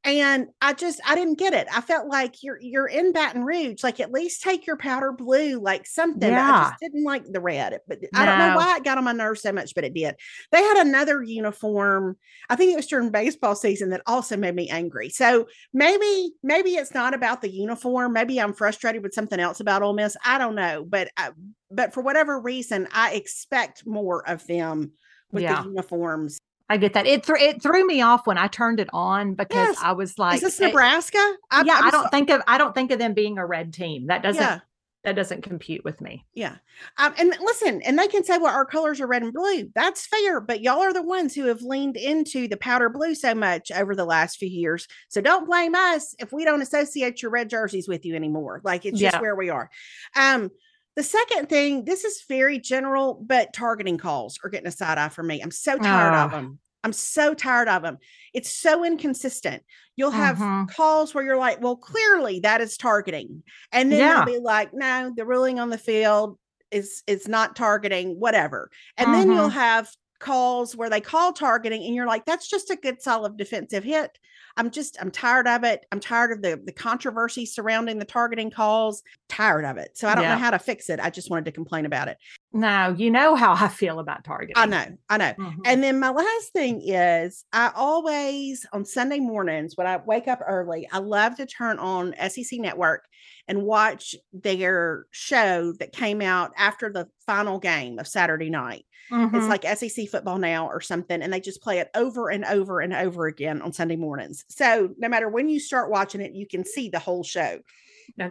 And 0.06 0.48
I 0.60 0.74
just 0.74 1.00
I 1.06 1.14
didn't 1.14 1.38
get 1.38 1.54
it. 1.54 1.66
I 1.74 1.80
felt 1.80 2.08
like 2.08 2.42
you're 2.42 2.58
you're 2.60 2.86
in 2.86 3.12
Baton 3.12 3.44
Rouge. 3.44 3.82
Like 3.82 4.00
at 4.00 4.12
least 4.12 4.42
take 4.42 4.66
your 4.66 4.76
powder 4.76 5.12
blue, 5.12 5.58
like 5.58 5.86
something. 5.86 6.34
But 6.34 6.44
I 6.44 6.52
just 6.52 6.74
didn't 6.80 7.04
like 7.04 7.24
the 7.24 7.40
red. 7.40 7.80
But 7.88 8.00
I 8.14 8.26
don't 8.26 8.36
know 8.38 8.50
why 8.50 8.76
it 8.76 8.84
got 8.84 8.98
on 8.98 9.04
my 9.04 9.12
nerves 9.12 9.40
so 9.40 9.52
much, 9.52 9.74
but 9.74 9.84
it 9.84 9.94
did. 9.94 10.16
They 10.52 10.62
had 10.62 10.86
another 10.86 11.22
uniform. 11.22 12.16
I 12.50 12.56
think 12.56 12.72
it 12.72 12.76
was 12.76 12.86
during 12.86 13.10
baseball 13.10 13.54
season 13.56 13.88
that 13.90 14.02
also 14.06 14.36
made 14.36 14.54
me 14.54 14.68
angry. 14.68 15.08
So 15.08 15.46
maybe 15.72 16.32
maybe 16.42 16.72
it's 16.74 16.92
not 16.94 17.14
about 17.14 17.40
the 17.40 17.50
uniform. 17.50 18.12
Maybe 18.12 18.38
I'm 18.40 18.52
frustrated 18.52 19.02
with 19.02 19.14
something 19.14 19.40
else 19.40 19.58
about 19.60 19.82
Ole 19.82 19.94
Miss. 19.94 20.16
I 20.24 20.36
don't 20.36 20.54
know. 20.54 20.84
But 20.84 21.08
I, 21.16 21.30
but 21.74 21.92
for 21.92 22.02
whatever 22.02 22.38
reason, 22.40 22.88
I 22.92 23.12
expect 23.14 23.86
more 23.86 24.28
of 24.28 24.46
them 24.46 24.92
with 25.32 25.42
Yeah. 25.42 25.62
the 25.62 25.68
uniforms. 25.68 26.38
I 26.70 26.78
get 26.78 26.94
that. 26.94 27.06
It 27.06 27.26
threw 27.26 27.36
it 27.38 27.62
threw 27.62 27.86
me 27.86 28.00
off 28.00 28.26
when 28.26 28.38
I 28.38 28.46
turned 28.46 28.80
it 28.80 28.88
on 28.92 29.34
because 29.34 29.74
Yes. 29.74 29.78
I 29.82 29.92
was 29.92 30.18
like, 30.18 30.36
Is 30.36 30.40
this 30.42 30.60
it- 30.60 30.66
Nebraska? 30.68 31.18
I'm- 31.50 31.66
yeah, 31.66 31.76
I'm 31.76 31.84
I 31.84 31.90
don't 31.90 32.04
so- 32.04 32.08
think 32.10 32.30
of 32.30 32.42
I 32.48 32.56
don't 32.56 32.74
think 32.74 32.90
of 32.90 32.98
them 32.98 33.12
being 33.12 33.36
a 33.38 33.44
red 33.46 33.74
team. 33.74 34.06
That 34.06 34.22
doesn't 34.22 34.40
Yeah, 34.42 34.60
that 35.04 35.14
doesn't 35.14 35.42
compute 35.42 35.84
with 35.84 36.00
me. 36.00 36.24
yeah. 36.32 36.56
Um, 36.96 37.12
and 37.18 37.36
listen, 37.42 37.82
and 37.82 37.98
they 37.98 38.08
can 38.08 38.24
say, 38.24 38.38
"Well, 38.38 38.54
our 38.54 38.64
colors 38.64 38.98
are 39.02 39.06
red 39.06 39.22
and 39.22 39.34
blue." 39.34 39.68
That's 39.74 40.06
fair, 40.06 40.40
but 40.40 40.62
y'all 40.62 40.80
are 40.80 40.94
the 40.94 41.02
ones 41.02 41.34
who 41.34 41.44
have 41.44 41.60
leaned 41.60 41.98
into 41.98 42.48
the 42.48 42.56
powder 42.56 42.88
blue 42.88 43.14
so 43.14 43.34
much 43.34 43.70
over 43.70 43.94
the 43.94 44.06
last 44.06 44.38
few 44.38 44.48
years. 44.48 44.88
So 45.10 45.20
don't 45.20 45.44
blame 45.46 45.74
us 45.74 46.14
if 46.18 46.32
we 46.32 46.46
don't 46.46 46.62
associate 46.62 47.20
your 47.20 47.30
red 47.30 47.50
jerseys 47.50 47.86
with 47.88 48.06
you 48.06 48.14
anymore. 48.14 48.62
Like 48.64 48.86
it's 48.86 48.98
just 48.98 49.20
where 49.20 49.36
we 49.36 49.50
are. 49.50 49.70
Um, 50.16 50.50
the 50.96 51.02
second 51.02 51.48
thing, 51.48 51.84
this 51.84 52.04
is 52.04 52.22
very 52.28 52.58
general, 52.58 53.14
but 53.14 53.52
targeting 53.52 53.98
calls 53.98 54.38
are 54.44 54.50
getting 54.50 54.68
a 54.68 54.72
side 54.72 54.98
eye 54.98 55.08
for 55.08 55.22
me. 55.22 55.40
I'm 55.42 55.50
so 55.50 55.78
tired 55.78 56.14
of 56.14 56.32
Ah. 56.32 56.36
them. 56.36 56.58
I'm 56.84 56.92
so 56.92 57.34
tired 57.34 57.68
of 57.68 57.82
them. 57.82 57.98
It's 58.34 58.50
so 58.50 58.84
inconsistent. 58.84 59.62
You'll 59.96 60.10
have 60.10 60.36
Mhm. 60.36 60.68
calls 60.68 61.14
where 61.14 61.24
you're 61.24 61.38
like, 61.38 61.60
well, 61.62 61.76
clearly 61.76 62.40
that 62.40 62.60
is 62.60 62.76
targeting. 62.76 63.42
And 63.72 63.90
then 63.90 63.98
Yeah. 64.00 64.24
they'll 64.24 64.34
be 64.34 64.38
like, 64.38 64.74
no, 64.74 65.12
the 65.16 65.24
ruling 65.24 65.58
on 65.58 65.70
the 65.70 65.78
field 65.78 66.38
is 66.70 67.02
is 67.06 67.26
not 67.28 67.56
targeting, 67.56 68.18
whatever. 68.20 68.70
And 68.98 69.14
then 69.14 69.30
you'll 69.32 69.48
Mhm. 69.48 69.52
have 69.52 69.90
calls 70.20 70.76
where 70.76 70.90
they 70.90 71.00
call 71.00 71.32
targeting 71.32 71.84
and 71.84 71.94
you're 71.94 72.06
like, 72.06 72.24
that's 72.26 72.48
just 72.48 72.70
a 72.70 72.76
good 72.76 73.00
solid 73.02 73.36
defensive 73.36 73.84
hit. 73.84 74.18
I'm 74.56 74.70
just 74.70 74.96
I'm 75.00 75.10
tired 75.10 75.48
of 75.48 75.64
it. 75.64 75.84
I'm 75.92 76.00
tired 76.00 76.32
of 76.32 76.42
the 76.42 76.60
the 76.64 76.72
controversy 76.72 77.44
surrounding 77.46 77.98
the 77.98 78.04
targeting 78.04 78.50
calls. 78.50 79.02
Tired 79.28 79.64
of 79.64 79.76
it. 79.78 79.96
So 79.96 80.08
I 80.08 80.14
don't 80.14 80.24
Yeah. 80.24 80.34
know 80.34 80.40
how 80.40 80.50
to 80.50 80.58
fix 80.58 80.88
it. 80.90 81.00
I 81.00 81.10
just 81.10 81.30
wanted 81.30 81.44
to 81.46 81.52
complain 81.52 81.86
about 81.86 82.08
it. 82.08 82.18
Now, 82.52 82.90
you 82.90 83.10
know 83.10 83.34
how 83.34 83.52
I 83.54 83.68
feel 83.68 83.98
about 83.98 84.22
targeting. 84.24 84.54
I 84.56 84.66
know. 84.66 84.86
I 85.08 85.16
know. 85.18 85.32
Mhm. 85.38 85.58
And 85.64 85.82
then 85.82 85.98
my 85.98 86.10
last 86.10 86.52
thing 86.52 86.80
is 86.84 87.44
I 87.52 87.72
always 87.74 88.64
on 88.72 88.84
Sunday 88.84 89.18
mornings 89.18 89.76
when 89.76 89.86
I 89.88 89.96
wake 89.96 90.28
up 90.28 90.40
early, 90.46 90.88
I 90.92 90.98
love 90.98 91.36
to 91.36 91.46
turn 91.46 91.78
on 91.78 92.14
SEC 92.18 92.58
Network 92.60 93.06
and 93.48 93.62
watch 93.62 94.14
their 94.32 95.06
show 95.10 95.72
that 95.78 95.92
came 95.92 96.20
out 96.22 96.52
after 96.56 96.90
the 96.92 97.08
final 97.26 97.58
game 97.58 97.98
of 97.98 98.08
Saturday 98.08 98.50
night. 98.50 98.86
It's 99.10 99.14
Mhm. 99.14 99.48
like 99.50 99.64
SEC 99.66 100.06
football 100.06 100.38
now 100.38 100.66
or 100.66 100.80
something 100.80 101.20
and 101.20 101.30
they 101.30 101.40
just 101.40 101.60
play 101.62 101.78
it 101.78 101.90
over 101.94 102.30
and 102.30 102.42
over 102.46 102.80
and 102.80 102.94
over 102.94 103.26
again 103.26 103.60
on 103.60 103.72
Sunday 103.72 103.96
mornings. 103.96 104.44
So 104.48 104.94
no 104.96 105.08
matter 105.10 105.28
when 105.28 105.48
you 105.50 105.60
start 105.60 105.90
watching 105.90 106.22
it, 106.22 106.32
you 106.32 106.46
can 106.46 106.64
see 106.64 106.88
the 106.88 106.98
whole 106.98 107.22
show 107.22 107.60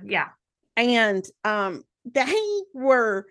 yeah. 0.04 0.30
and 0.76 1.24
um 1.44 1.84
they 2.06 2.34
were 2.74 3.28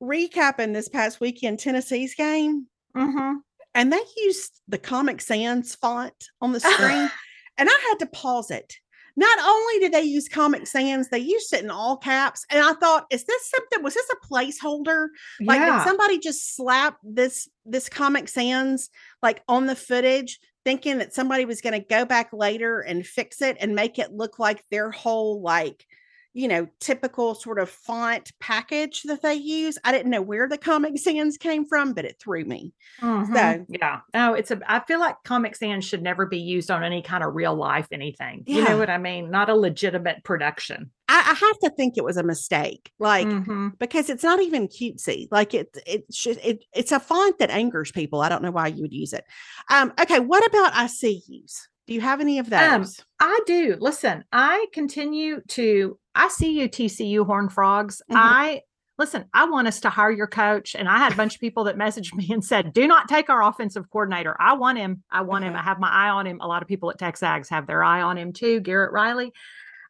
recapping 0.00 0.72
this 0.72 0.88
past 0.88 1.20
weekend 1.20 1.58
Tennessee's 1.58 2.14
game 2.14 2.66
Mhm. 2.96 3.40
and 3.74 3.92
they 3.92 4.00
used 4.16 4.60
the 4.68 4.78
Comic 4.78 5.20
Sans 5.20 5.74
font 5.74 6.14
on 6.40 6.52
the 6.52 6.60
screen, 6.60 7.10
and 7.58 7.68
I 7.68 7.86
had 7.90 7.98
to 8.00 8.06
pause 8.06 8.50
it. 8.52 8.74
Not 9.16 9.38
only 9.44 9.78
did 9.78 9.92
they 9.92 10.02
use 10.02 10.28
Comic 10.28 10.66
Sans, 10.66 11.08
they 11.08 11.18
used 11.18 11.52
it 11.52 11.62
in 11.62 11.70
all 11.70 11.96
caps, 11.96 12.44
and 12.50 12.64
I 12.64 12.72
thought, 12.74 13.06
is 13.10 13.24
this 13.24 13.50
something? 13.50 13.82
Was 13.82 13.94
this 13.94 14.10
a 14.10 14.26
placeholder? 14.26 15.08
Like, 15.40 15.60
yeah. 15.60 15.78
did 15.78 15.86
somebody 15.86 16.18
just 16.18 16.56
slap 16.56 16.98
this 17.04 17.48
this 17.64 17.88
Comic 17.88 18.28
Sans 18.28 18.88
like 19.22 19.42
on 19.48 19.66
the 19.66 19.76
footage, 19.76 20.40
thinking 20.64 20.98
that 20.98 21.14
somebody 21.14 21.44
was 21.44 21.60
going 21.60 21.80
to 21.80 21.86
go 21.86 22.04
back 22.04 22.32
later 22.32 22.80
and 22.80 23.06
fix 23.06 23.40
it 23.40 23.56
and 23.60 23.74
make 23.74 23.98
it 23.98 24.12
look 24.12 24.38
like 24.38 24.64
their 24.70 24.90
whole 24.90 25.40
like 25.40 25.86
you 26.34 26.48
know 26.48 26.66
typical 26.80 27.34
sort 27.34 27.58
of 27.58 27.70
font 27.70 28.32
package 28.40 29.02
that 29.04 29.22
they 29.22 29.34
use? 29.34 29.78
I 29.84 29.92
didn't 29.92 30.10
know 30.10 30.20
where 30.20 30.48
the 30.48 30.58
Comic 30.58 30.98
Sans 30.98 31.38
came 31.38 31.64
from, 31.64 31.94
but 31.94 32.04
it 32.04 32.16
threw 32.20 32.44
me. 32.44 32.74
Mhm. 33.00 33.26
So- 33.32 33.66
yeah. 33.70 34.00
No, 34.12 34.34
it's 34.34 34.50
a 34.50 34.60
I 34.66 34.80
feel 34.80 35.00
like 35.00 35.16
Comic 35.24 35.56
Sans 35.56 35.84
should 35.84 36.02
never 36.02 36.26
be 36.26 36.38
used 36.38 36.70
on 36.70 36.84
any 36.84 37.00
kind 37.02 37.24
of 37.24 37.34
real 37.34 37.54
life 37.54 37.86
anything. 37.92 38.42
You 38.46 38.64
know 38.64 38.76
what 38.78 38.90
I 38.90 38.98
mean? 38.98 39.30
Not 39.30 39.48
a 39.48 39.54
legitimate 39.54 40.22
production. 40.24 40.90
I, 41.08 41.20
I 41.20 41.34
have 41.46 41.58
to 41.60 41.70
think 41.76 41.96
it 41.96 42.04
was 42.04 42.16
a 42.16 42.22
mistake, 42.22 42.90
like 42.98 43.26
Mhm. 43.26 43.78
because 43.78 44.08
it's 44.10 44.24
not 44.24 44.40
even 44.40 44.68
cutesy. 44.68 45.28
Like 45.30 45.52
it, 45.54 45.76
it 45.86 46.04
should, 46.12 46.38
it, 46.42 46.64
it's 46.74 46.92
a 46.92 46.98
font 47.00 47.38
that 47.38 47.50
angers 47.50 47.92
people. 47.92 48.22
I 48.22 48.28
don't 48.30 48.42
know 48.42 48.50
why 48.50 48.68
you 48.68 48.80
would 48.82 48.92
use 48.92 49.12
it. 49.12 49.24
Um, 49.70 49.92
okay, 50.00 50.18
what 50.18 50.44
about 50.46 50.74
I 50.74 50.86
see 50.86 51.22
ICUs? 51.28 51.68
Do 51.86 51.94
you 51.94 52.00
have 52.00 52.20
any 52.20 52.38
of 52.38 52.48
those? 52.48 52.60
Um, 53.00 53.04
I 53.20 53.40
do. 53.46 53.76
Listen, 53.80 54.24
I 54.32 54.66
continue 54.72 55.40
to 55.48 55.98
I 56.14 56.28
see 56.28 56.58
you 56.60 56.68
TCU 56.68 57.26
Horn 57.26 57.48
Frogs. 57.48 58.00
Mhm. 58.10 58.16
I 58.16 58.62
listen, 58.96 59.24
I 59.34 59.44
want 59.50 59.66
us 59.66 59.80
to 59.80 59.90
hire 59.90 60.12
your 60.12 60.28
coach. 60.28 60.76
And 60.76 60.88
I 60.88 60.98
had 60.98 61.12
a 61.12 61.16
bunch 61.16 61.34
of 61.34 61.40
people 61.40 61.64
that 61.64 61.76
messaged 61.84 62.14
me 62.14 62.28
and 62.30 62.44
said, 62.44 62.72
do 62.72 62.86
not 62.86 63.08
take 63.08 63.28
our 63.28 63.42
offensive 63.42 63.90
coordinator. 63.90 64.36
I 64.40 64.52
want 64.54 64.78
him. 64.78 65.02
I 65.10 65.22
want 65.22 65.44
him. 65.44 65.56
I 65.56 65.62
have 65.62 65.80
my 65.80 65.88
eye 65.90 66.10
on 66.10 66.26
him. 66.26 66.38
A 66.40 66.46
lot 66.46 66.62
of 66.62 66.68
people 66.68 66.90
at 66.90 66.98
Texags 66.98 67.48
have 67.50 67.66
their 67.66 67.82
eye 67.82 68.02
on 68.02 68.16
him 68.16 68.32
too, 68.32 68.60
Garrett 68.60 68.92
Riley. 68.92 69.32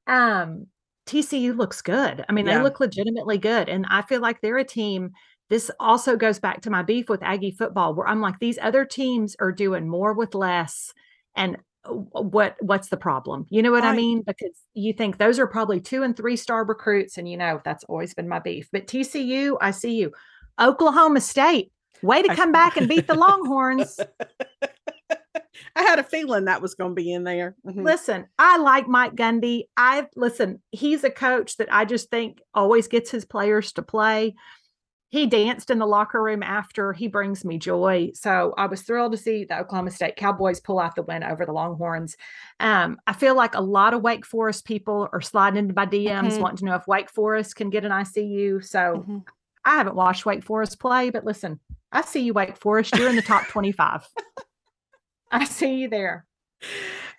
Um, 0.06 0.66
TCU 1.06 1.54
looks 1.54 1.82
good. 1.82 2.24
I 2.28 2.32
mean, 2.32 2.46
Yeah. 2.46 2.56
they 2.58 2.62
look 2.64 2.80
legitimately 2.80 3.36
good. 3.38 3.68
And 3.68 3.84
I 3.90 4.00
feel 4.02 4.20
like 4.22 4.40
they're 4.40 4.56
a 4.58 4.64
team. 4.64 5.10
This 5.50 5.70
also 5.78 6.16
goes 6.16 6.38
back 6.38 6.62
to 6.62 6.70
my 6.70 6.82
beef 6.82 7.10
with 7.10 7.22
Aggie 7.22 7.50
football, 7.50 7.94
where 7.94 8.08
I'm 8.08 8.22
like, 8.22 8.38
these 8.38 8.58
other 8.62 8.86
teams 8.86 9.36
are 9.38 9.52
doing 9.52 9.86
more 9.86 10.14
with 10.14 10.34
less. 10.34 10.92
And 11.36 11.58
what 11.86 12.56
what's 12.60 12.88
the 12.88 12.96
problem? 12.96 13.46
You 13.50 13.62
know 13.62 13.70
what 13.70 13.84
I 13.84 13.94
mean? 13.94 14.22
Because 14.22 14.56
you 14.74 14.92
think 14.92 15.18
those 15.18 15.38
are 15.38 15.46
probably 15.46 15.80
two 15.80 16.02
and 16.02 16.16
three 16.16 16.36
star 16.36 16.64
recruits, 16.64 17.18
and 17.18 17.28
you 17.28 17.36
know 17.36 17.60
that's 17.64 17.84
always 17.84 18.14
been 18.14 18.28
my 18.28 18.38
beef. 18.38 18.68
But 18.72 18.86
TCU, 18.86 19.56
I 19.60 19.70
see 19.70 19.94
you. 19.94 20.12
Oklahoma 20.60 21.20
State, 21.20 21.72
way 22.02 22.22
to 22.22 22.34
come 22.34 22.52
back 22.52 22.76
and 22.76 22.88
beat 22.88 23.06
the 23.06 23.14
Longhorns. 23.14 23.98
I 25.76 25.82
had 25.82 25.98
a 25.98 26.04
feeling 26.04 26.44
that 26.46 26.62
was 26.62 26.74
going 26.74 26.92
to 26.92 26.94
be 26.94 27.12
in 27.12 27.24
there. 27.24 27.56
Mhm. 27.66 27.84
Listen, 27.84 28.26
I 28.38 28.58
like 28.58 28.88
Mike 28.88 29.14
Gundy. 29.14 29.64
I 29.76 30.06
listen, 30.16 30.62
he's 30.70 31.04
a 31.04 31.10
coach 31.10 31.56
that 31.56 31.68
I 31.72 31.84
just 31.84 32.10
think 32.10 32.40
always 32.54 32.88
gets 32.88 33.10
his 33.10 33.24
players 33.24 33.72
to 33.72 33.82
play. 33.82 34.34
He 35.14 35.26
danced 35.28 35.70
in 35.70 35.78
the 35.78 35.86
locker 35.86 36.20
room 36.20 36.42
after. 36.42 36.92
He 36.92 37.06
brings 37.06 37.44
me 37.44 37.56
joy. 37.56 38.10
So 38.16 38.52
I 38.58 38.66
was 38.66 38.82
thrilled 38.82 39.12
to 39.12 39.16
see 39.18 39.44
the 39.44 39.60
Oklahoma 39.60 39.92
State 39.92 40.16
Cowboys 40.16 40.58
pull 40.58 40.80
out 40.80 40.96
the 40.96 41.02
win 41.04 41.22
over 41.22 41.46
the 41.46 41.52
Longhorns. 41.52 42.16
Um, 42.58 42.98
I 43.06 43.12
feel 43.12 43.36
like 43.36 43.54
a 43.54 43.60
lot 43.60 43.94
of 43.94 44.02
Wake 44.02 44.26
Forest 44.26 44.64
people 44.64 45.08
are 45.12 45.20
sliding 45.20 45.56
into 45.60 45.72
my 45.72 45.86
DMs 45.86 46.34
Mhm. 46.36 46.40
wanting 46.40 46.56
to 46.56 46.64
know 46.64 46.74
if 46.74 46.88
Wake 46.88 47.08
Forest 47.10 47.54
can 47.54 47.70
get 47.70 47.84
an 47.84 47.92
ICU. 47.92 48.60
So 48.60 49.04
Mhm. 49.08 49.24
I 49.64 49.76
haven't 49.76 49.94
watched 49.94 50.26
Wake 50.26 50.42
Forest 50.42 50.80
play, 50.80 51.10
but 51.10 51.24
listen, 51.24 51.60
I 51.92 52.02
see 52.02 52.22
you, 52.22 52.34
Wake 52.34 52.56
Forest. 52.56 52.96
You're 52.98 53.08
in 53.08 53.14
the 53.14 53.22
top 53.22 53.42
25. 53.52 54.08
I 55.30 55.44
see 55.44 55.74
you 55.76 55.88
there. 55.88 56.26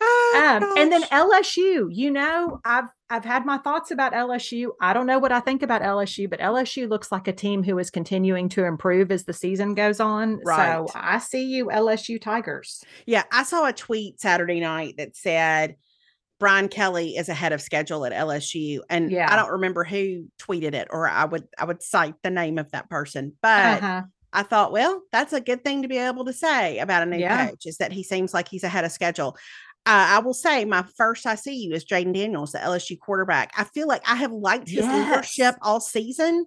Oh, 0.02 0.60
Um, 0.62 0.74
and 0.78 0.92
then. 0.92 1.04
LSU, 1.04 1.88
you 1.92 2.12
know, 2.12 2.60
I've 2.66 2.90
I've 3.10 3.24
had 3.26 3.46
my 3.46 3.58
thoughts 3.60 3.92
about 3.92 4.14
LSU. 4.14 4.70
I 4.82 4.94
don't 4.94 5.06
know 5.06 5.20
what 5.20 5.32
I 5.32 5.40
think 5.40 5.62
about 5.64 5.82
LSU, 5.82 6.30
but 6.30 6.40
LSU 6.40 6.90
looks 6.90 7.12
like 7.12 7.28
a 7.28 7.34
team 7.34 7.64
who 7.64 7.78
is 7.80 7.90
continuing 7.92 8.50
to 8.50 8.66
improve 8.66 9.12
as 9.12 9.24
the 9.26 9.34
season 9.34 9.76
goes 9.76 10.00
on. 10.00 10.40
Right. 10.44 10.88
So 10.88 10.88
I 10.96 11.20
see 11.20 11.44
you, 11.46 11.68
LSU 11.68 12.20
Tigers. 12.20 12.84
yeah, 13.06 13.24
I 13.32 13.44
saw 13.44 13.66
a 13.68 13.74
tweet 13.74 14.20
Saturday 14.20 14.60
night 14.60 14.96
that 14.98 15.16
said 15.16 15.76
Brian 16.40 16.68
Kelly 16.68 17.16
is 17.16 17.30
ahead 17.30 17.54
of 17.54 17.62
schedule 17.62 18.06
at 18.06 18.12
LSU, 18.12 18.80
and 18.90 19.10
Yeah. 19.12 19.32
I 19.32 19.36
don't 19.38 19.52
remember 19.52 19.84
who 19.84 20.26
tweeted 20.42 20.74
it, 20.74 20.88
or 20.92 21.08
I 21.08 21.26
would 21.26 21.48
I 21.58 21.66
would 21.66 21.82
cite 21.84 22.16
the 22.24 22.32
name 22.32 22.58
of 22.58 22.72
that 22.72 22.90
person, 22.90 23.34
but. 23.42 23.84
Uh-huh. 23.84 24.02
I 24.34 24.44
thought, 24.44 24.74
well, 24.74 25.02
that's 25.14 25.32
a 25.32 25.40
good 25.40 25.64
thing 25.64 25.84
to 25.84 25.88
be 25.88 25.98
able 25.98 26.26
to 26.26 26.34
say 26.34 26.80
about 26.80 27.04
a 27.04 27.06
new 27.06 27.16
Yeah. 27.16 27.48
coach 27.52 27.66
is 27.66 27.78
that 27.78 27.94
he 27.94 28.04
seems 28.04 28.34
like 28.34 28.50
he's 28.50 28.66
ahead 28.66 28.84
of 28.84 28.92
schedule. 28.92 29.38
Uh, 29.88 30.18
I 30.18 30.20
will 30.20 30.34
say 30.34 30.66
my 30.66 30.84
first 30.98 31.26
I 31.28 31.36
see 31.36 31.56
you 31.56 31.74
is 31.74 31.86
Jayden 31.86 32.14
Daniels, 32.14 32.52
the 32.54 32.58
LSU 32.60 33.00
quarterback. 33.00 33.52
I 33.56 33.66
feel 33.66 33.88
like 33.88 34.02
I 34.10 34.16
have 34.16 34.32
liked 34.32 34.68
his 34.68 34.84
leadership 34.88 35.56
all 35.62 35.80
season, 35.80 36.46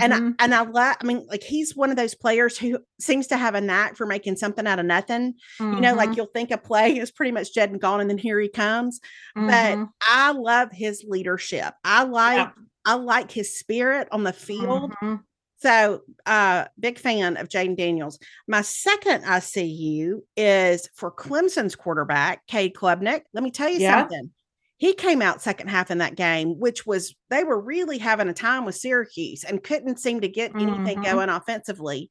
and 0.00 0.14
I, 0.14 0.44
and 0.44 0.54
I 0.54 0.62
like. 0.62 0.96
I 1.02 1.04
mean, 1.06 1.26
like 1.28 1.42
he's 1.42 1.74
one 1.74 1.90
of 1.90 1.96
those 1.96 2.14
players 2.14 2.56
who 2.56 2.78
seems 3.00 3.26
to 3.28 3.36
have 3.36 3.56
a 3.56 3.60
knack 3.60 3.96
for 3.96 4.06
making 4.06 4.36
something 4.36 4.66
out 4.66 4.78
of 4.78 4.86
nothing. 4.86 5.34
You 5.74 5.80
know, 5.80 5.94
like 5.96 6.10
you'll 6.16 6.26
think 6.32 6.50
a 6.52 6.58
play 6.58 6.96
is 6.98 7.10
pretty 7.10 7.32
much 7.32 7.52
dead 7.54 7.70
and 7.70 7.80
gone, 7.80 8.00
and 8.00 8.08
then 8.08 8.18
here 8.18 8.38
he 8.38 8.48
comes. 8.48 9.00
But 9.34 9.76
Mhm. 9.78 9.90
I 10.06 10.30
love 10.32 10.70
his 10.72 11.04
leadership. 11.06 11.74
I 11.84 12.04
like 12.04 12.36
Yeah. 12.38 12.50
I 12.84 12.94
like 12.94 13.32
his 13.32 13.58
spirit 13.58 14.06
on 14.12 14.22
the 14.22 14.32
field 14.32 14.92
Mhm. 15.02 15.20
So, 15.58 16.02
uh, 16.26 16.66
big 16.78 16.98
fan 16.98 17.36
of 17.38 17.48
Jayden 17.48 17.76
Daniels. 17.76 18.18
My 18.46 18.60
second 18.60 19.24
I 19.24 19.38
see 19.38 19.64
you 19.64 20.26
is 20.36 20.88
for 20.94 21.10
Clemson's 21.10 21.74
quarterback, 21.74 22.46
Cade 22.46 22.74
Klubnik. 22.74 23.22
Let 23.32 23.42
me 23.42 23.50
tell 23.50 23.70
you 23.70 23.80
Yeah. 23.80 24.02
something. 24.02 24.30
He 24.78 24.92
came 24.92 25.22
out 25.22 25.40
second 25.40 25.68
half 25.68 25.90
in 25.90 25.98
that 25.98 26.16
game, 26.16 26.58
which 26.58 26.84
was 26.84 27.14
they 27.30 27.44
were 27.44 27.58
really 27.58 27.96
having 27.96 28.28
a 28.28 28.34
time 28.34 28.66
with 28.66 28.74
Syracuse 28.74 29.42
and 29.42 29.62
couldn't 29.64 29.98
seem 29.98 30.20
to 30.20 30.28
get 30.28 30.52
anything 30.58 30.98
Mhm. 30.98 31.04
going 31.04 31.28
offensively. 31.30 32.10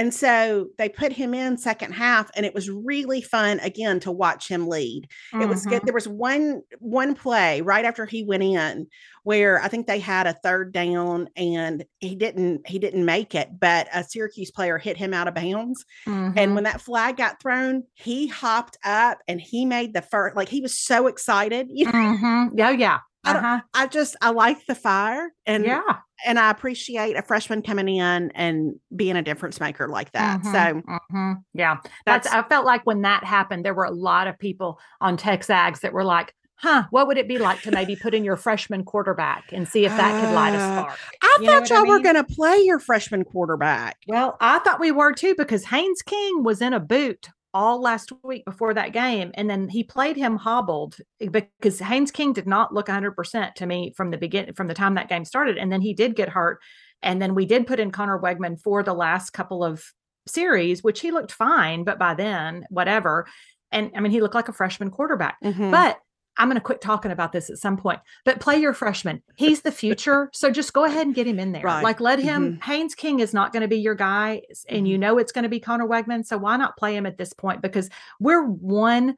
And 0.00 0.14
so 0.14 0.68
they 0.78 0.88
put 0.88 1.12
him 1.12 1.34
in 1.34 1.58
second 1.58 1.92
half, 1.92 2.30
and 2.34 2.46
it 2.46 2.54
was 2.54 2.70
really 2.70 3.20
fun 3.20 3.60
again 3.60 4.00
to 4.00 4.10
watch 4.10 4.48
him 4.48 4.66
lead. 4.66 5.06
It 5.38 5.46
was 5.46 5.66
good. 5.66 5.82
Mhm. 5.82 5.84
There 5.84 5.92
was 5.94 6.08
one 6.08 6.62
one 6.78 7.14
play 7.14 7.60
right 7.60 7.84
after 7.84 8.06
he 8.06 8.24
went 8.24 8.42
in 8.42 8.86
where 9.24 9.60
I 9.60 9.68
think 9.68 9.86
they 9.86 9.98
had 9.98 10.26
a 10.26 10.32
third 10.32 10.72
down 10.72 11.28
and 11.36 11.84
he 11.98 12.14
didn't 12.16 12.66
he 12.66 12.78
didn't 12.78 13.04
make 13.04 13.34
it, 13.34 13.60
but 13.60 13.88
a 13.92 14.02
Syracuse 14.02 14.50
player 14.50 14.78
hit 14.78 14.96
him 14.96 15.12
out 15.12 15.28
of 15.28 15.34
bounds. 15.34 15.84
And 16.06 16.34
Mhm. 16.34 16.54
when 16.54 16.64
that 16.64 16.80
flag 16.80 17.18
got 17.18 17.42
thrown, 17.42 17.84
he 17.94 18.26
hopped 18.26 18.78
up 18.84 19.18
and 19.28 19.38
he 19.38 19.66
made 19.66 19.92
the 19.92 20.00
first 20.02 20.34
like 20.34 20.48
he 20.48 20.62
was 20.62 20.78
so 20.78 21.08
excited. 21.08 21.68
You 21.74 21.84
know, 21.86 21.92
Mhm. 21.92 22.50
Yeah, 22.54 22.70
yeah. 22.70 22.98
I 23.24 23.32
Uh-huh. 23.32 23.60
I 23.74 23.86
just 23.86 24.16
I 24.22 24.30
like 24.30 24.64
the 24.66 24.74
fire 24.74 25.34
and 25.44 25.64
Yeah. 25.66 25.82
And 26.26 26.38
I 26.38 26.50
appreciate 26.50 27.16
a 27.16 27.22
freshman 27.22 27.62
coming 27.62 27.88
in 27.96 28.30
and 28.34 28.74
being 28.94 29.16
a 29.16 29.22
difference 29.22 29.60
maker 29.60 29.88
like 29.88 30.12
that. 30.12 30.44
So 30.44 30.50
Mhm, 30.50 30.84
mhm. 31.12 31.34
yeah, 31.54 31.76
that's, 32.06 32.28
that's 32.30 32.34
I 32.34 32.42
felt 32.48 32.66
like 32.66 32.84
when 32.86 33.02
that 33.02 33.24
happened, 33.24 33.64
there 33.64 33.74
were 33.74 33.84
a 33.84 33.90
lot 33.90 34.26
of 34.26 34.38
people 34.38 34.78
on 35.00 35.16
Texags 35.16 35.80
that 35.80 35.92
were 35.92 36.04
like, 36.04 36.34
huh, 36.56 36.84
what 36.90 37.06
would 37.06 37.16
it 37.18 37.26
be 37.28 37.38
like 37.38 37.62
to 37.62 37.70
maybe 37.72 37.96
put 37.96 38.14
in 38.14 38.22
your 38.24 38.36
freshman 38.36 38.84
quarterback 38.84 39.44
and 39.52 39.66
see 39.66 39.84
if 39.86 39.96
that 39.96 40.18
could 40.18 40.30
light 40.30 40.54
a 40.54 40.58
Uh, 40.58 40.72
spark? 40.72 40.98
I 41.22 41.38
You 41.40 41.46
thought 41.46 41.70
y'all 41.70 41.86
were 41.88 41.94
mean? 41.96 42.02
gonna 42.02 42.24
play 42.24 42.58
your 42.60 42.78
freshman 42.78 43.24
quarterback. 43.24 43.96
Well, 44.06 44.36
I 44.40 44.58
thought 44.60 44.80
we 44.80 44.92
were 44.92 45.12
too 45.12 45.34
because 45.36 45.64
Haynes 45.66 46.02
King 46.02 46.42
was 46.44 46.60
in 46.60 46.72
a 46.74 46.80
boot 46.80 47.28
all 47.52 47.80
last 47.80 48.12
week 48.22 48.44
before 48.44 48.74
that 48.74 48.92
game. 48.92 49.30
And 49.34 49.48
then 49.50 49.68
he 49.68 49.82
played 49.82 50.16
him 50.16 50.36
hobbled 50.36 50.96
eh, 51.20 51.28
because 51.28 51.80
Haynes 51.80 52.10
King 52.10 52.32
did 52.32 52.46
not 52.46 52.72
look 52.72 52.86
100% 52.86 53.54
to 53.54 53.66
me 53.66 53.92
from 53.96 54.10
the 54.10 54.18
beginning, 54.18 54.54
from 54.54 54.68
the 54.68 54.74
time 54.74 54.94
that 54.94 55.08
game 55.08 55.24
started. 55.24 55.58
And 55.58 55.72
then 55.72 55.80
he 55.80 55.94
did 55.94 56.16
get 56.16 56.28
hurt. 56.28 56.60
And 57.02 57.20
then 57.20 57.34
we 57.34 57.46
did 57.46 57.66
put 57.66 57.80
in 57.80 57.90
Conner 57.90 58.18
Weigman 58.18 58.60
for 58.60 58.82
the 58.82 58.94
last 58.94 59.30
couple 59.30 59.64
of 59.64 59.82
series, 60.28 60.82
which 60.82 61.00
he 61.00 61.10
looked 61.10 61.32
fine, 61.32 61.84
but 61.84 61.98
by 61.98 62.14
then, 62.14 62.66
whatever. 62.68 63.26
And 63.72 63.90
I 63.96 64.00
mean, 64.00 64.12
he 64.12 64.20
looked 64.20 64.34
like 64.34 64.48
a 64.48 64.52
freshman 64.52 64.90
quarterback. 64.90 65.36
Mhm. 65.42 65.70
But 65.70 65.98
I'm 66.40 66.48
going 66.48 66.56
to 66.56 66.62
quit 66.62 66.80
talking 66.80 67.10
about 67.10 67.32
this 67.32 67.50
at 67.50 67.58
some 67.58 67.76
point. 67.76 68.00
But 68.24 68.40
play 68.40 68.56
your 68.56 68.72
freshman. 68.72 69.22
He's 69.36 69.60
the 69.60 69.70
future. 69.70 70.30
so 70.32 70.50
just 70.50 70.72
go 70.72 70.84
ahead 70.84 71.06
and 71.06 71.14
get 71.14 71.26
him 71.26 71.38
in 71.38 71.52
there. 71.52 71.62
Right. 71.62 71.84
Like 71.84 72.00
let 72.00 72.18
mm-hmm. 72.18 72.28
him, 72.28 72.60
Haynes 72.62 72.94
King 72.94 73.20
is 73.20 73.34
not 73.34 73.52
going 73.52 73.60
to 73.60 73.68
be 73.68 73.76
your 73.76 73.94
guy. 73.94 74.40
And 74.68 74.88
you 74.88 74.94
mm-hmm. 74.94 75.02
know 75.02 75.18
it's 75.18 75.32
going 75.32 75.42
to 75.42 75.50
be 75.50 75.60
Conner 75.60 75.86
Weigman. 75.86 76.24
So 76.24 76.38
why 76.38 76.56
not 76.56 76.78
play 76.78 76.96
him 76.96 77.04
at 77.04 77.18
this 77.18 77.34
point? 77.34 77.60
Because 77.60 77.90
we're 78.20 78.42
one 78.42 79.16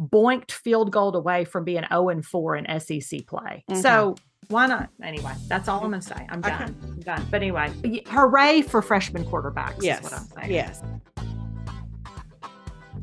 boinked 0.00 0.50
field 0.50 0.90
goal 0.90 1.14
away 1.14 1.44
from 1.44 1.64
being 1.64 1.84
0 1.90 2.08
and 2.08 2.24
4 2.24 2.56
in 2.56 2.80
SEC 2.80 3.26
play. 3.26 3.64
Okay. 3.70 3.80
So 3.80 4.16
why 4.48 4.66
not? 4.66 4.88
Anyway, 5.02 5.32
that's 5.48 5.68
all 5.68 5.82
I'm 5.84 5.90
going 5.90 6.00
to 6.00 6.06
say. 6.06 6.26
I'm 6.30 6.38
Okay. 6.38 6.48
done. 6.48 6.76
I'm 6.82 7.00
done. 7.00 7.26
But 7.30 7.42
anyway, 7.42 7.70
hooray 8.06 8.62
for 8.62 8.80
freshman 8.80 9.24
quarterbacks 9.26 9.82
yes, 9.82 9.98
is 9.98 10.04
what 10.04 10.12
I'm 10.14 10.26
saying. 10.26 10.52
yes. 10.52 10.82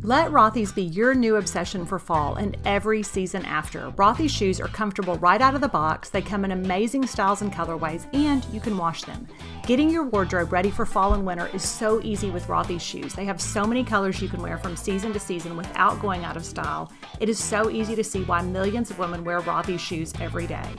Let 0.01 0.31
Rothy's 0.31 0.71
be 0.71 0.83
your 0.83 1.13
new 1.13 1.35
obsession 1.35 1.85
for 1.85 1.99
fall 1.99 2.35
and 2.35 2.55
every 2.63 3.03
season 3.03 3.43
after. 3.43 3.91
Rothy's 3.97 4.31
shoes 4.31 4.61
are 4.61 4.69
comfortable 4.69 5.17
right 5.17 5.41
out 5.41 5.55
of 5.55 5.61
the 5.61 5.67
box, 5.67 6.09
they 6.09 6.21
come 6.21 6.45
in 6.45 6.51
amazing 6.51 7.05
styles 7.05 7.41
and 7.41 7.51
colorways, 7.51 8.07
and 8.13 8.45
you 8.45 8.61
can 8.61 8.77
wash 8.77 9.03
them. 9.03 9.27
Getting 9.67 9.89
your 9.89 10.05
wardrobe 10.05 10.53
ready 10.53 10.71
for 10.71 10.85
fall 10.85 11.15
and 11.15 11.25
winter 11.25 11.47
is 11.53 11.67
so 11.67 12.01
easy 12.01 12.29
with 12.29 12.47
Rothy's 12.47 12.81
shoes. 12.81 13.13
They 13.13 13.25
have 13.25 13.41
so 13.41 13.65
many 13.65 13.83
colors 13.83 14.21
you 14.21 14.29
can 14.29 14.41
wear 14.41 14.57
from 14.57 14.77
season 14.77 15.11
to 15.11 15.19
season 15.19 15.57
without 15.57 16.01
going 16.01 16.23
out 16.23 16.37
of 16.37 16.45
style. 16.45 16.89
It 17.19 17.27
is 17.27 17.37
so 17.37 17.69
easy 17.69 17.97
to 17.97 18.03
see 18.03 18.23
why 18.23 18.41
millions 18.41 18.89
of 18.91 18.99
women 18.99 19.25
wear 19.25 19.41
Rothy's 19.41 19.81
shoes 19.81 20.13
every 20.21 20.47
day. 20.47 20.69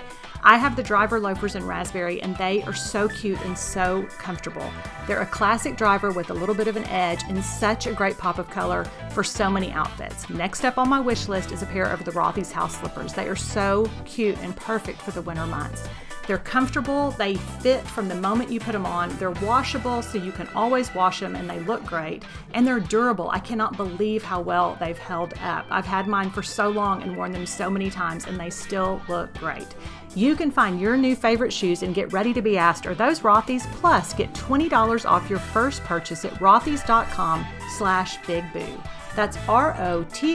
I 0.42 0.56
have 0.56 0.76
the 0.76 0.82
driver 0.82 1.20
loafers 1.20 1.54
in 1.54 1.66
raspberry, 1.66 2.22
and 2.22 2.36
they 2.36 2.62
are 2.62 2.72
so 2.72 3.08
cute 3.08 3.40
and 3.44 3.56
so 3.56 4.06
comfortable. 4.18 4.70
They're 5.06 5.20
a 5.20 5.26
classic 5.26 5.76
driver 5.76 6.10
with 6.10 6.30
a 6.30 6.34
little 6.34 6.54
bit 6.54 6.68
of 6.68 6.76
an 6.76 6.84
edge 6.86 7.22
and 7.28 7.44
such 7.44 7.86
a 7.86 7.92
great 7.92 8.16
pop 8.16 8.38
of 8.38 8.48
color 8.50 8.84
for 9.10 9.22
so 9.22 9.50
many 9.50 9.70
outfits. 9.72 10.28
Next 10.30 10.64
up 10.64 10.78
on 10.78 10.88
my 10.88 11.00
wish 11.00 11.28
list 11.28 11.52
is 11.52 11.62
a 11.62 11.66
pair 11.66 11.86
of 11.86 12.04
the 12.04 12.12
Rothy's 12.12 12.52
house 12.52 12.78
slippers. 12.78 13.12
They 13.12 13.28
are 13.28 13.36
so 13.36 13.90
cute 14.04 14.38
and 14.38 14.56
perfect 14.56 15.02
for 15.02 15.10
the 15.10 15.22
winter 15.22 15.46
months. 15.46 15.86
They're 16.26 16.38
comfortable, 16.38 17.10
they 17.12 17.34
fit 17.34 17.84
from 17.88 18.06
the 18.06 18.14
moment 18.14 18.52
you 18.52 18.60
put 18.60 18.70
them 18.70 18.86
on. 18.86 19.08
They're 19.16 19.32
washable, 19.32 20.00
so 20.00 20.16
you 20.16 20.30
can 20.30 20.46
always 20.54 20.94
wash 20.94 21.18
them 21.18 21.34
and 21.34 21.50
they 21.50 21.58
look 21.60 21.84
great. 21.84 22.22
And 22.54 22.64
they're 22.64 22.78
durable. 22.78 23.30
I 23.30 23.40
cannot 23.40 23.76
believe 23.76 24.22
how 24.22 24.40
well 24.40 24.76
they've 24.78 24.96
held 24.96 25.34
up. 25.42 25.66
I've 25.70 25.86
had 25.86 26.06
mine 26.06 26.30
for 26.30 26.44
so 26.44 26.68
long 26.68 27.02
and 27.02 27.16
worn 27.16 27.32
them 27.32 27.46
so 27.46 27.68
many 27.68 27.90
times, 27.90 28.26
and 28.26 28.38
they 28.38 28.50
still 28.50 29.02
look 29.08 29.34
great. 29.34 29.74
You 30.14 30.34
can 30.34 30.50
find 30.50 30.80
your 30.80 30.96
new 30.96 31.14
favorite 31.14 31.52
shoes 31.52 31.82
and 31.84 31.94
get 31.94 32.12
ready 32.12 32.32
to 32.32 32.42
be 32.42 32.58
asked, 32.58 32.84
are 32.86 32.94
those 32.96 33.20
Rothy's? 33.20 33.66
Plus, 33.76 34.12
get 34.12 34.32
$20 34.34 35.08
off 35.08 35.30
your 35.30 35.38
first 35.38 35.84
purchase 35.84 36.24
at 36.24 36.32
rothys.com 36.34 37.46
slash 37.76 38.16
big 38.26 38.44
boo. 38.52 38.66
That's 39.14 39.36
R-O-T-H-Y-S 39.48 40.32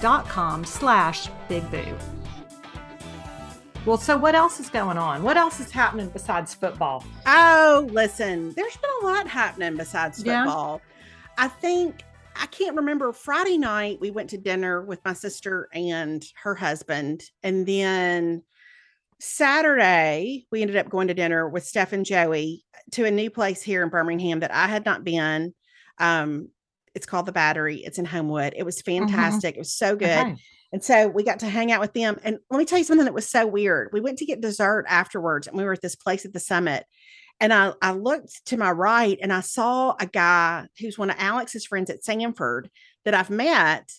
dot 0.00 0.28
com 0.28 0.64
slash 0.64 1.28
big 1.48 1.68
boo. 1.70 1.96
Well, 3.86 3.96
so 3.96 4.16
what 4.16 4.34
else 4.34 4.58
is 4.60 4.68
going 4.68 4.98
on? 4.98 5.22
What 5.22 5.36
else 5.36 5.58
is 5.60 5.70
happening 5.70 6.08
besides 6.10 6.52
football? 6.54 7.04
Oh, 7.26 7.88
listen, 7.92 8.52
there's 8.54 8.76
been 8.76 8.90
a 9.02 9.06
lot 9.06 9.26
happening 9.28 9.76
besides 9.76 10.22
Yeah. 10.22 10.44
football. 10.44 10.80
I 11.38 11.48
think 11.48 12.02
I 12.36 12.46
can't 12.46 12.76
remember 12.76 13.12
Friday 13.12 13.58
night 13.58 14.00
we 14.00 14.10
went 14.10 14.30
to 14.30 14.38
dinner 14.38 14.82
with 14.82 15.00
my 15.04 15.12
sister 15.12 15.68
and 15.72 16.24
her 16.42 16.54
husband 16.54 17.22
and 17.42 17.66
then 17.66 18.42
Saturday 19.20 20.46
we 20.50 20.62
ended 20.62 20.76
up 20.76 20.88
going 20.88 21.08
to 21.08 21.14
dinner 21.14 21.48
with 21.48 21.64
Steph 21.64 21.92
and 21.92 22.06
Joey 22.06 22.64
to 22.92 23.04
a 23.04 23.10
new 23.10 23.30
place 23.30 23.62
here 23.62 23.82
in 23.82 23.88
Birmingham 23.88 24.40
that 24.40 24.54
I 24.54 24.66
had 24.66 24.84
not 24.84 25.04
been. 25.04 25.54
Um 25.98 26.48
it's 26.94 27.06
called 27.06 27.26
the 27.26 27.32
Battery. 27.32 27.78
It's 27.78 27.98
in 27.98 28.04
Homewood. 28.04 28.54
It 28.56 28.64
was 28.64 28.82
fantastic. 28.82 29.54
It 29.54 29.60
was 29.60 29.72
so 29.72 29.94
good. 29.94 30.26
Okay. 30.26 30.36
And 30.72 30.82
so 30.82 31.08
we 31.08 31.24
got 31.24 31.40
to 31.40 31.48
hang 31.48 31.72
out 31.72 31.80
with 31.80 31.94
them. 31.94 32.18
And 32.22 32.38
let 32.50 32.58
me 32.58 32.64
tell 32.64 32.78
you 32.78 32.84
something 32.84 33.04
that 33.04 33.14
was 33.14 33.28
so 33.28 33.46
weird. 33.46 33.90
We 33.92 34.00
went 34.00 34.18
to 34.18 34.26
get 34.26 34.40
dessert 34.40 34.86
afterwards, 34.88 35.46
and 35.46 35.56
we 35.56 35.64
were 35.64 35.72
at 35.72 35.82
this 35.82 35.96
place 35.96 36.24
at 36.24 36.32
the 36.32 36.40
summit. 36.40 36.84
And 37.40 37.52
I, 37.52 37.72
I 37.80 37.92
looked 37.92 38.46
to 38.46 38.56
my 38.56 38.70
right 38.70 39.18
and 39.22 39.32
I 39.32 39.40
saw 39.40 39.94
a 39.98 40.06
guy 40.06 40.66
who's 40.78 40.98
one 40.98 41.10
of 41.10 41.16
Alex's 41.18 41.66
friends 41.66 41.88
at 41.88 42.02
Samford 42.02 42.68
that 43.04 43.14
I've 43.14 43.30
met. 43.30 43.90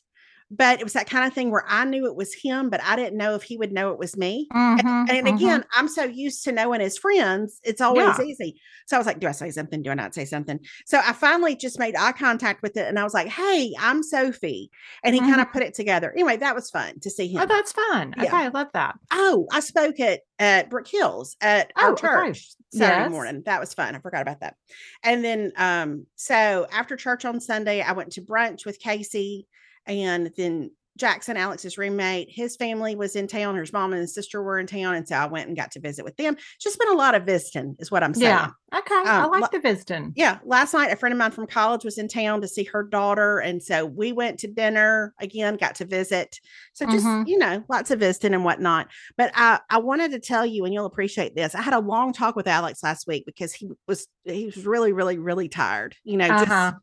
But 0.51 0.79
it 0.79 0.83
was 0.83 0.93
that 0.93 1.09
kind 1.09 1.25
of 1.25 1.33
thing 1.33 1.49
where 1.49 1.65
I 1.67 1.85
knew 1.85 2.05
it 2.07 2.15
was 2.15 2.33
him, 2.33 2.69
but 2.69 2.83
I 2.83 2.95
didn't 2.97 3.17
know 3.17 3.35
if 3.35 3.43
he 3.43 3.57
would 3.57 3.71
know 3.71 3.91
it 3.91 3.99
was 3.99 4.17
me. 4.17 4.53
Mhm, 4.53 5.07
And 5.09 5.27
mhm. 5.27 5.27
again, 5.27 5.65
I'm 5.73 5.87
so 5.87 6.03
used 6.03 6.43
to 6.45 6.51
knowing 6.51 6.81
his 6.81 6.97
friends, 6.97 7.59
it's 7.63 7.81
always 7.81 8.19
Yeah. 8.19 8.19
easy. 8.19 8.59
So 8.87 8.95
I 8.97 8.99
was 8.99 9.07
like, 9.07 9.19
do 9.19 9.27
I 9.27 9.31
say 9.31 9.51
something? 9.51 9.81
Do 9.81 9.91
I 9.91 9.95
not 9.95 10.13
say 10.13 10.25
something? 10.25 10.59
So 10.85 10.99
I 10.99 11.13
finally 11.13 11.55
just 11.55 11.79
made 11.79 11.95
eye 11.95 12.11
contact 12.13 12.61
with 12.61 12.77
it 12.77 12.87
and 12.87 12.99
I 12.99 13.03
was 13.03 13.13
like, 13.13 13.27
hey, 13.27 13.73
I'm 13.79 14.03
Sophie. 14.03 14.69
And 15.03 15.15
he 15.15 15.21
kind 15.21 15.41
of 15.41 15.51
put 15.51 15.63
it 15.63 15.73
together. 15.73 16.11
Anyway, 16.11 16.37
that 16.37 16.55
was 16.55 16.69
fun 16.69 16.99
to 17.01 17.09
see 17.09 17.27
him. 17.27 17.41
Oh, 17.41 17.45
that's 17.47 17.71
fun. 17.71 18.13
Yeah. 18.15 18.31
Okay, 18.33 18.37
I 18.37 18.47
love 18.49 18.67
that. 18.73 18.95
Oh, 19.11 19.47
I 19.51 19.61
spoke 19.61 19.99
at 19.99 20.21
at 20.39 20.69
Brook 20.69 20.87
Hills 20.87 21.35
at 21.41 21.71
Oh, 21.75 21.91
our 21.91 21.93
okay. 22.03 22.33
church 22.33 22.49
Saturday 22.69 23.05
Yes. 23.05 23.09
morning. 23.09 23.43
That 23.45 23.59
was 23.59 23.73
fun. 23.73 23.95
I 23.95 23.99
forgot 23.99 24.21
about 24.21 24.41
that. 24.41 24.55
And 25.03 25.23
then 25.23 25.51
um, 25.57 26.07
so 26.15 26.67
after 26.71 26.95
church 26.95 27.25
on 27.25 27.39
Sunday, 27.39 27.81
I 27.81 27.93
went 27.93 28.11
to 28.13 28.21
brunch 28.21 28.65
with 28.65 28.79
Casey 28.79 29.47
and 29.85 30.31
then 30.37 30.71
Jackson, 30.97 31.37
Alex's 31.37 31.77
roommate, 31.77 32.29
his 32.29 32.57
family 32.57 32.97
was 32.97 33.15
in 33.15 33.25
town. 33.25 33.55
His 33.55 33.71
mom 33.71 33.93
and 33.93 34.01
his 34.01 34.13
sister 34.13 34.43
were 34.43 34.59
in 34.59 34.67
town. 34.67 34.93
And 34.93 35.07
so 35.07 35.15
I 35.15 35.25
went 35.25 35.47
and 35.47 35.55
got 35.55 35.71
to 35.71 35.79
visit 35.79 36.03
with 36.03 36.17
them. 36.17 36.35
Just 36.59 36.77
been 36.77 36.89
a 36.89 36.95
lot 36.95 37.15
of 37.15 37.23
visiting, 37.23 37.77
is 37.79 37.89
what 37.89 38.03
I'm 38.03 38.13
saying. 38.13 38.27
Yeah. 38.29 38.49
Okay. 38.77 38.93
I 38.95 39.21
Um, 39.23 39.31
like 39.31 39.41
li- 39.43 39.47
the 39.53 39.59
visiting. 39.61 40.11
Yeah, 40.17 40.39
last 40.43 40.73
night 40.73 40.91
a 40.91 40.97
friend 40.97 41.13
of 41.13 41.17
mine 41.17 41.31
from 41.31 41.47
college 41.47 41.85
was 41.85 41.97
in 41.97 42.09
town 42.09 42.41
to 42.41 42.47
see 42.47 42.65
her 42.65 42.83
daughter, 42.83 43.39
and 43.39 43.63
so 43.63 43.85
we 43.85 44.11
went 44.11 44.37
to 44.39 44.47
dinner 44.47 45.13
again. 45.21 45.55
Got 45.55 45.75
to 45.75 45.85
visit, 45.85 46.37
so 46.73 46.85
just 46.85 47.05
Mhm. 47.05 47.25
you 47.25 47.37
know, 47.37 47.63
lots 47.69 47.89
of 47.89 47.99
visiting 47.99 48.33
and 48.33 48.43
whatnot. 48.43 48.89
But 49.17 49.31
I 49.33 49.61
I 49.69 49.77
wanted 49.77 50.11
to 50.11 50.19
tell 50.19 50.45
you, 50.45 50.65
and 50.65 50.73
you'll 50.73 50.85
appreciate 50.85 51.35
this. 51.37 51.55
I 51.55 51.61
had 51.61 51.73
a 51.73 51.79
long 51.79 52.11
talk 52.11 52.35
with 52.35 52.47
Alex 52.47 52.83
last 52.83 53.07
week 53.07 53.25
because 53.25 53.53
he 53.53 53.69
was 53.87 54.07
he 54.25 54.47
was 54.47 54.65
really 54.65 54.91
really 54.91 55.17
really 55.17 55.47
tired. 55.47 55.95
You 56.03 56.17
know, 56.17 56.27
Uh-huh. 56.27 56.45
just 56.45 56.75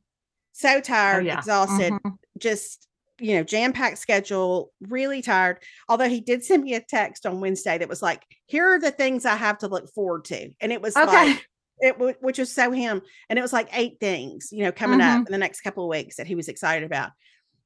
so 0.55 0.81
tired, 0.81 1.27
yeah. 1.27 1.37
exhausted, 1.39 1.93
Mhm. 1.93 2.17
just 2.39 2.88
you 3.21 3.35
know, 3.35 3.43
jam 3.43 3.73
packed 3.73 3.99
schedule, 3.99 4.73
really 4.83 5.23
tired. 5.23 5.59
Although 5.89 6.09
he 6.09 6.21
did 6.21 6.45
send 6.45 6.63
me 6.65 6.75
a 6.75 6.81
text 6.81 7.27
on 7.27 7.41
Wednesday 7.41 7.77
that 7.79 7.89
was 7.89 8.03
like, 8.03 8.23
"Here 8.47 8.67
are 8.75 8.79
the 8.81 8.91
things 8.91 9.27
I 9.27 9.37
have 9.37 9.59
to 9.59 9.69
look 9.69 9.93
forward 9.95 10.25
to," 10.27 10.51
and 10.61 10.73
it 10.73 10.81
was 10.83 10.97
Okay. 10.97 11.07
like 11.07 11.47
it 11.81 11.93
w- 11.93 12.17
which 12.21 12.39
was 12.39 12.53
so 12.53 12.71
him 12.73 13.01
and 13.31 13.39
it 13.39 13.43
was 13.43 13.53
like 13.53 13.69
eight 13.73 13.99
things 14.01 14.49
you 14.51 14.65
know 14.65 14.73
coming 14.73 14.99
Mm-hmm. 14.99 15.21
up 15.21 15.27
in 15.29 15.33
the 15.33 15.39
next 15.39 15.61
couple 15.61 15.85
of 15.85 15.89
weeks 15.97 16.17
that 16.17 16.27
he 16.27 16.35
was 16.35 16.49
excited 16.49 16.85
about 16.85 17.13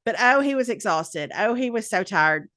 but 0.05 0.15
oh 0.19 0.39
he 0.39 0.53
was 0.53 0.69
exhausted 0.69 1.31
oh 1.35 1.55
he 1.55 1.71
was 1.71 1.89
so 1.89 2.03
tired 2.03 2.47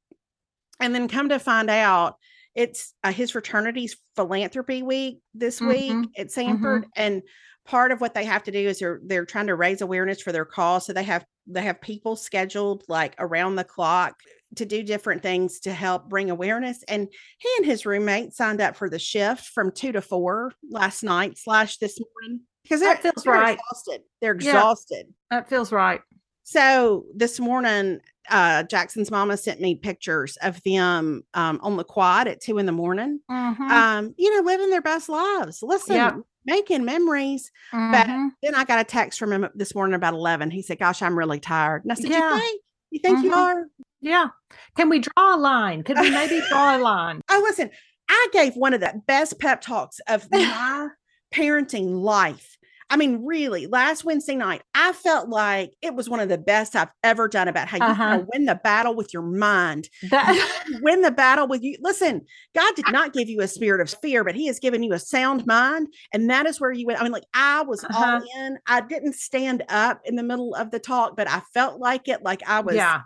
and 0.80 0.94
then 0.94 1.09
come 1.09 1.30
to 1.30 1.38
find 1.38 1.70
out 1.70 2.16
it's 2.54 2.92
uh, 3.04 3.11
his 3.11 3.30
fraternity's 3.30 3.96
philanthropy 4.16 4.82
week 4.82 5.20
this 5.32 5.61
Mhm. 5.61 5.68
week 6.02 6.11
at 6.18 6.26
Samford, 6.28 6.85
and 6.94 7.22
part 7.64 7.90
of 7.90 8.02
what 8.02 8.12
they 8.12 8.26
have 8.26 8.42
to 8.44 8.50
do 8.52 8.59
is 8.68 8.78
they're 8.78 9.00
they're 9.04 9.24
trying 9.24 9.46
to 9.46 9.54
raise 9.56 9.80
awareness 9.80 10.20
for 10.20 10.32
their 10.32 10.44
cause. 10.44 10.85
So 10.85 10.92
they 10.92 11.04
have 11.04 11.24
they 11.46 11.62
have 11.62 11.80
people 11.80 12.16
scheduled 12.16 12.85
like 12.88 13.14
around 13.18 13.56
the 13.56 13.64
clock 13.64 14.16
to 14.56 14.64
do 14.64 14.82
different 14.82 15.22
things 15.22 15.61
to 15.61 15.72
help 15.72 16.09
bring 16.09 16.30
awareness. 16.30 16.82
And 16.88 17.09
he 17.38 17.48
and 17.59 17.66
his 17.66 17.85
roommate 17.87 18.32
signed 18.32 18.61
up 18.61 18.76
for 18.76 18.88
the 18.88 18.98
shift 18.98 19.46
from 19.46 19.70
two 19.72 19.92
to 19.92 20.00
four 20.00 20.52
last 20.70 21.02
night 21.02 21.37
slash 21.38 21.78
this 21.78 21.98
morning 22.00 22.42
because 22.62 22.80
That 22.80 23.02
feels 23.02 23.22
they're 23.24 23.32
right. 23.35 23.59
exhausted. 23.59 24.02
They're 24.20 24.37
Yeah. 24.40 24.50
exhausted. 24.56 25.14
That 25.30 25.48
feels 25.48 25.72
right. 25.72 26.00
So 26.44 27.06
this 27.14 27.40
morning, 27.40 28.00
uh, 28.30 28.62
Jackson's 28.64 29.11
mama 29.11 29.37
sent 29.37 29.61
me 29.61 29.74
pictures 29.74 30.37
of 30.42 30.62
them 30.62 31.24
um, 31.35 31.59
on 31.62 31.76
the 31.76 31.85
quad 31.85 32.28
at 32.28 32.40
two 32.40 32.59
in 32.59 32.66
the 32.66 32.72
morning. 32.72 33.20
Mhm. 33.30 33.70
Um, 33.70 34.14
you 34.16 34.35
know, 34.35 34.42
living 34.46 34.70
their 34.70 34.80
best 34.82 35.09
lives. 35.09 35.61
Listen, 35.62 35.96
Yeah. 35.96 36.16
Making 36.46 36.85
memories. 36.85 37.50
But 37.72 38.06
Mhm. 38.06 38.30
then 38.42 38.54
I 38.54 38.64
got 38.64 38.80
a 38.80 38.85
text 38.85 39.18
from 39.18 39.32
him 39.32 39.48
this 39.54 39.74
morning 39.74 39.94
about 39.94 40.14
eleven. 40.14 40.50
He 40.50 40.62
said, 40.62 40.78
"Gosh, 40.78 41.02
I'm 41.02 41.18
really 41.18 41.40
tired." 41.40 41.82
And 41.85 41.92
I 41.92 41.96
said, 41.96 42.11
Yeah. 42.11 42.32
"You 42.35 42.38
think? 42.40 42.62
You 42.90 43.00
think 43.00 43.24
you 43.24 43.30
Mhm. 43.32 43.37
are?" 43.37 43.64
Yeah. 44.00 44.28
Can 44.76 44.88
we 44.88 45.00
draw 45.00 45.35
a 45.35 45.37
line? 45.37 45.82
Could 45.82 45.98
we 45.98 46.11
maybe 46.11 46.40
draw 46.48 46.76
a 46.76 46.78
line? 46.78 47.20
Oh, 47.30 47.40
listen, 47.44 47.70
I 48.09 48.28
gave 48.32 48.54
one 48.54 48.72
of 48.74 48.80
the 48.80 49.02
best 49.06 49.38
pep 49.40 49.61
talks 49.61 49.98
of 50.09 50.28
my 50.30 50.88
parenting 51.35 52.00
life. 52.00 52.55
I 52.88 52.96
mean, 52.96 53.25
really, 53.25 53.66
last 53.66 54.05
Wednesday 54.05 54.37
night, 54.37 54.62
I 54.75 54.92
felt 54.92 55.29
like 55.29 55.72
it 55.83 55.94
was 55.94 56.09
one 56.09 56.20
of 56.20 56.29
the 56.29 56.38
best 56.38 56.77
I've 56.77 56.90
ever 57.03 57.27
done 57.27 57.49
about 57.49 57.66
how 57.68 57.79
you 57.79 57.83
Uh-huh. 57.85 58.11
gotta 58.11 58.27
win 58.33 58.44
the 58.44 58.55
battle 58.55 58.94
with 58.94 59.12
your 59.12 59.22
mind. 59.25 59.88
That, 60.11 60.35
You 60.68 60.79
win 60.83 61.01
the 61.01 61.11
battle 61.11 61.49
with 61.49 61.62
you. 61.62 61.77
Listen, 61.81 62.22
God 62.55 62.75
did 62.77 62.88
not 62.88 63.12
give 63.12 63.29
you 63.29 63.40
a 63.40 63.49
spirit 63.49 63.81
of 63.81 63.90
fear, 64.01 64.22
but 64.22 64.37
He 64.37 64.46
has 64.46 64.61
given 64.61 64.83
you 64.85 64.92
a 64.92 64.99
sound 65.01 65.46
mind. 65.46 65.88
And 66.12 66.31
that 66.31 66.46
is 66.46 66.61
where 66.61 66.70
you 66.72 66.87
went. 66.87 67.01
I 67.01 67.03
mean, 67.03 67.12
like 67.12 67.27
I 67.35 67.62
was 67.62 67.83
Uh-huh. 67.85 68.20
all 68.20 68.42
in. 68.44 68.59
I 68.68 68.81
didn't 68.83 69.14
stand 69.16 69.64
up 69.68 70.01
in 70.05 70.14
the 70.14 70.22
middle 70.22 70.55
of 70.55 70.70
the 70.70 70.79
talk, 70.79 71.16
but 71.16 71.29
I 71.29 71.40
felt 71.53 71.81
like 71.81 72.07
it, 72.09 72.22
like 72.22 72.42
I 72.46 72.61
was 72.61 72.77
yeah. 72.77 73.01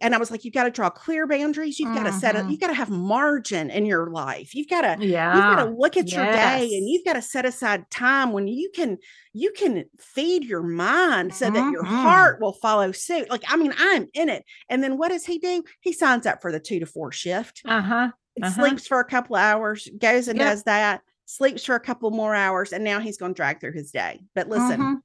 And 0.00 0.14
I 0.14 0.18
was 0.18 0.30
like, 0.30 0.44
you've 0.44 0.54
got 0.54 0.64
to 0.64 0.70
draw 0.70 0.88
clear 0.90 1.26
boundaries. 1.26 1.78
You've 1.78 1.92
got 1.92 2.04
to 2.04 2.12
set 2.12 2.36
up, 2.36 2.46
you've 2.48 2.60
got 2.60 2.68
to 2.68 2.74
have 2.74 2.90
margin 2.90 3.70
in 3.70 3.84
your 3.86 4.10
life. 4.10 4.54
You've 4.54 4.68
got 4.68 4.82
to 4.82 4.98
Yeah. 4.98 5.30
you've 5.30 5.46
got 5.46 5.56
to 5.56 5.70
look 5.70 5.96
at 5.96 6.14
your 6.16 6.26
day 6.26 6.62
and 6.74 6.88
you've 6.88 7.04
got 7.04 7.14
to 7.14 7.22
set 7.22 7.44
aside 7.44 7.90
time 7.90 8.32
when 8.32 8.48
you 8.48 8.70
can 8.74 8.98
you 9.32 9.52
can 9.52 9.84
feed 9.98 10.44
your 10.44 10.62
mind 10.62 11.34
so 11.34 11.50
that 11.50 11.68
your 11.68 11.84
Mhm. 11.84 11.84
heart 11.84 12.40
will 12.40 12.54
follow 12.54 12.92
suit. 12.92 13.28
Like, 13.30 13.44
I 13.48 13.56
mean, 13.56 13.74
I'm 13.76 14.06
in 14.14 14.28
it. 14.28 14.44
And 14.68 14.82
then 14.82 14.96
what 14.96 15.08
does 15.10 15.26
he 15.26 15.38
do? 15.38 15.62
He 15.80 15.92
signs 15.92 16.26
up 16.26 16.40
for 16.40 16.50
the 16.52 16.60
two 16.60 16.80
to 16.80 16.86
four 16.86 17.12
shift, 17.12 17.62
Uh-huh. 17.64 18.12
Uh-huh. 18.42 18.76
sleeps 18.76 18.86
for 18.86 19.00
a 19.00 19.04
couple 19.04 19.36
of 19.36 19.42
hours, 19.42 19.88
goes 19.98 20.28
and 20.28 20.38
Yep. 20.38 20.40
does 20.40 20.64
that, 20.64 21.02
sleeps 21.26 21.64
for 21.64 21.74
a 21.76 21.80
couple 21.80 22.10
more 22.10 22.34
hours, 22.34 22.72
and 22.72 22.84
now 22.84 23.00
he's 23.00 23.18
going 23.18 23.32
to 23.34 23.36
drag 23.36 23.60
through 23.60 23.72
his 23.72 23.90
day. 23.92 24.20
But 24.34 24.48
listen, 24.48 24.88
Mhm. 24.88 25.02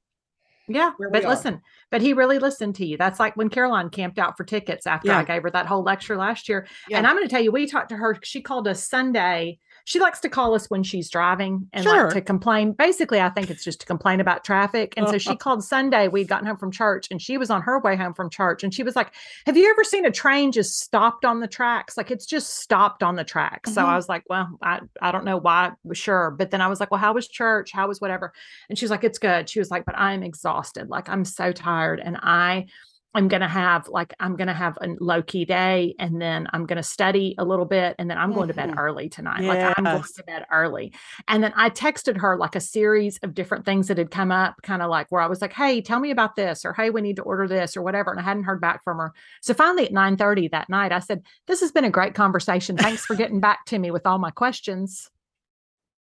Yeah, 0.70 0.92
but 1.10 1.24
listen, 1.24 1.60
but 1.90 2.00
he 2.00 2.12
really 2.12 2.38
listened 2.38 2.76
to 2.76 2.86
you. 2.86 2.96
That's 2.96 3.20
like 3.20 3.36
when 3.36 3.48
Caroline 3.48 3.90
camped 3.90 4.18
out 4.18 4.36
for 4.36 4.44
tickets 4.44 4.86
after 4.86 5.08
Yeah. 5.08 5.18
I 5.18 5.24
gave 5.24 5.42
her 5.42 5.50
that 5.50 5.66
whole 5.66 5.82
lecture 5.82 6.16
last 6.16 6.48
year. 6.48 6.66
Yeah. 6.88 6.98
And 6.98 7.06
I'm 7.06 7.16
going 7.16 7.26
to 7.26 7.30
tell 7.30 7.42
you, 7.42 7.52
we 7.52 7.66
talked 7.66 7.90
to 7.90 7.96
her. 7.96 8.16
She 8.22 8.40
called 8.40 8.68
us 8.68 8.88
Sunday. 8.88 9.58
She 9.90 9.98
likes 9.98 10.20
to 10.20 10.28
call 10.28 10.54
us 10.54 10.70
when 10.70 10.84
she's 10.84 11.10
driving 11.10 11.66
and 11.72 11.82
Sure. 11.82 12.04
like 12.04 12.12
to 12.14 12.20
complain. 12.20 12.70
Basically, 12.74 13.20
I 13.20 13.28
think 13.28 13.50
it's 13.50 13.64
just 13.64 13.80
to 13.80 13.86
complain 13.86 14.20
about 14.20 14.44
traffic. 14.44 14.94
And 14.96 15.08
so 15.08 15.18
she 15.18 15.34
called 15.44 15.64
Sunday. 15.64 16.06
We'd 16.06 16.28
gotten 16.28 16.46
home 16.46 16.58
from 16.58 16.70
church 16.70 17.08
and 17.10 17.20
she 17.20 17.36
was 17.36 17.50
on 17.50 17.60
her 17.62 17.80
way 17.80 17.96
home 17.96 18.14
from 18.14 18.30
church. 18.30 18.62
And 18.62 18.72
she 18.72 18.84
was 18.84 18.94
like, 18.94 19.12
Have 19.46 19.56
you 19.56 19.68
ever 19.68 19.82
seen 19.82 20.06
a 20.06 20.12
train 20.12 20.52
just 20.52 20.78
stopped 20.78 21.24
on 21.24 21.40
the 21.40 21.48
tracks? 21.48 21.96
Like 21.96 22.12
it's 22.12 22.24
just 22.24 22.58
stopped 22.58 23.02
on 23.02 23.16
the 23.16 23.24
tracks. 23.24 23.74
So 23.74 23.82
Mhm. 23.82 23.86
I 23.88 23.96
was 23.96 24.08
like, 24.08 24.22
Well, 24.30 24.56
I, 24.62 24.78
I 25.02 25.10
don't 25.10 25.24
know 25.24 25.38
why. 25.38 25.72
Sure. 25.92 26.30
But 26.30 26.52
then 26.52 26.60
I 26.60 26.68
was 26.68 26.78
like, 26.78 26.92
Well, 26.92 27.00
how 27.00 27.12
was 27.12 27.26
church? 27.26 27.72
How 27.72 27.88
was 27.88 28.00
whatever? 28.00 28.32
And 28.68 28.78
she 28.78 28.84
was 28.84 28.92
like, 28.92 29.02
It's 29.02 29.18
good. 29.18 29.48
She 29.50 29.58
was 29.58 29.72
like, 29.72 29.84
But 29.86 29.98
I'm 29.98 30.22
exhausted. 30.22 30.88
Like 30.88 31.08
I'm 31.08 31.24
so 31.24 31.50
tired. 31.50 31.98
And 31.98 32.16
I 32.22 32.66
I'm 33.12 33.26
going 33.26 33.40
to 33.40 33.48
have 33.48 33.88
like, 33.88 34.14
I'm 34.20 34.36
going 34.36 34.46
to 34.46 34.54
have 34.54 34.78
a 34.80 34.88
low 35.00 35.20
key 35.22 35.44
day 35.44 35.96
and 35.98 36.22
then 36.22 36.46
I'm 36.52 36.64
going 36.64 36.76
to 36.76 36.82
study 36.82 37.34
a 37.38 37.44
little 37.44 37.64
bit 37.64 37.96
and 37.98 38.08
then 38.08 38.18
I'm 38.18 38.32
going 38.32 38.48
to 38.48 38.54
bed 38.54 38.70
Mhm. 38.70 38.78
early 38.78 39.08
tonight. 39.08 39.42
Like 39.42 39.58
I'm 39.76 39.84
going 39.84 40.02
to 40.02 40.22
bed 40.24 40.46
early. 40.52 40.92
And 41.26 41.42
then 41.42 41.52
I 41.56 41.70
texted 41.70 42.18
her 42.20 42.36
like 42.36 42.54
a 42.54 42.60
series 42.60 43.18
of 43.24 43.34
different 43.34 43.64
things 43.64 43.88
that 43.88 43.98
had 43.98 44.12
come 44.12 44.30
up, 44.30 44.62
kind 44.62 44.80
of 44.80 44.90
like 44.90 45.08
where 45.10 45.20
I 45.20 45.26
was 45.26 45.40
like, 45.40 45.52
Hey, 45.52 45.80
tell 45.80 45.98
me 45.98 46.12
about 46.12 46.36
this, 46.36 46.64
or 46.64 46.72
Hey, 46.72 46.90
we 46.90 47.00
need 47.00 47.16
to 47.16 47.22
order 47.22 47.48
this 47.48 47.76
or 47.76 47.82
whatever. 47.82 48.12
And 48.12 48.20
I 48.20 48.22
hadn't 48.22 48.44
heard 48.44 48.60
back 48.60 48.84
from 48.84 48.98
her. 48.98 49.12
So 49.42 49.54
finally 49.54 49.86
at 49.86 49.92
9:30 49.92 50.48
that 50.52 50.68
night, 50.68 50.92
I 50.92 51.00
said, 51.00 51.22
This 51.48 51.60
has 51.60 51.72
been 51.72 51.84
a 51.84 51.90
great 51.90 52.14
conversation. 52.14 52.76
Thanks 52.76 53.04
for 53.06 53.16
getting 53.16 53.40
back 53.40 53.64
to 53.66 53.78
me 53.80 53.90
with 53.90 54.06
all 54.06 54.18
my 54.18 54.30
questions. 54.30 55.10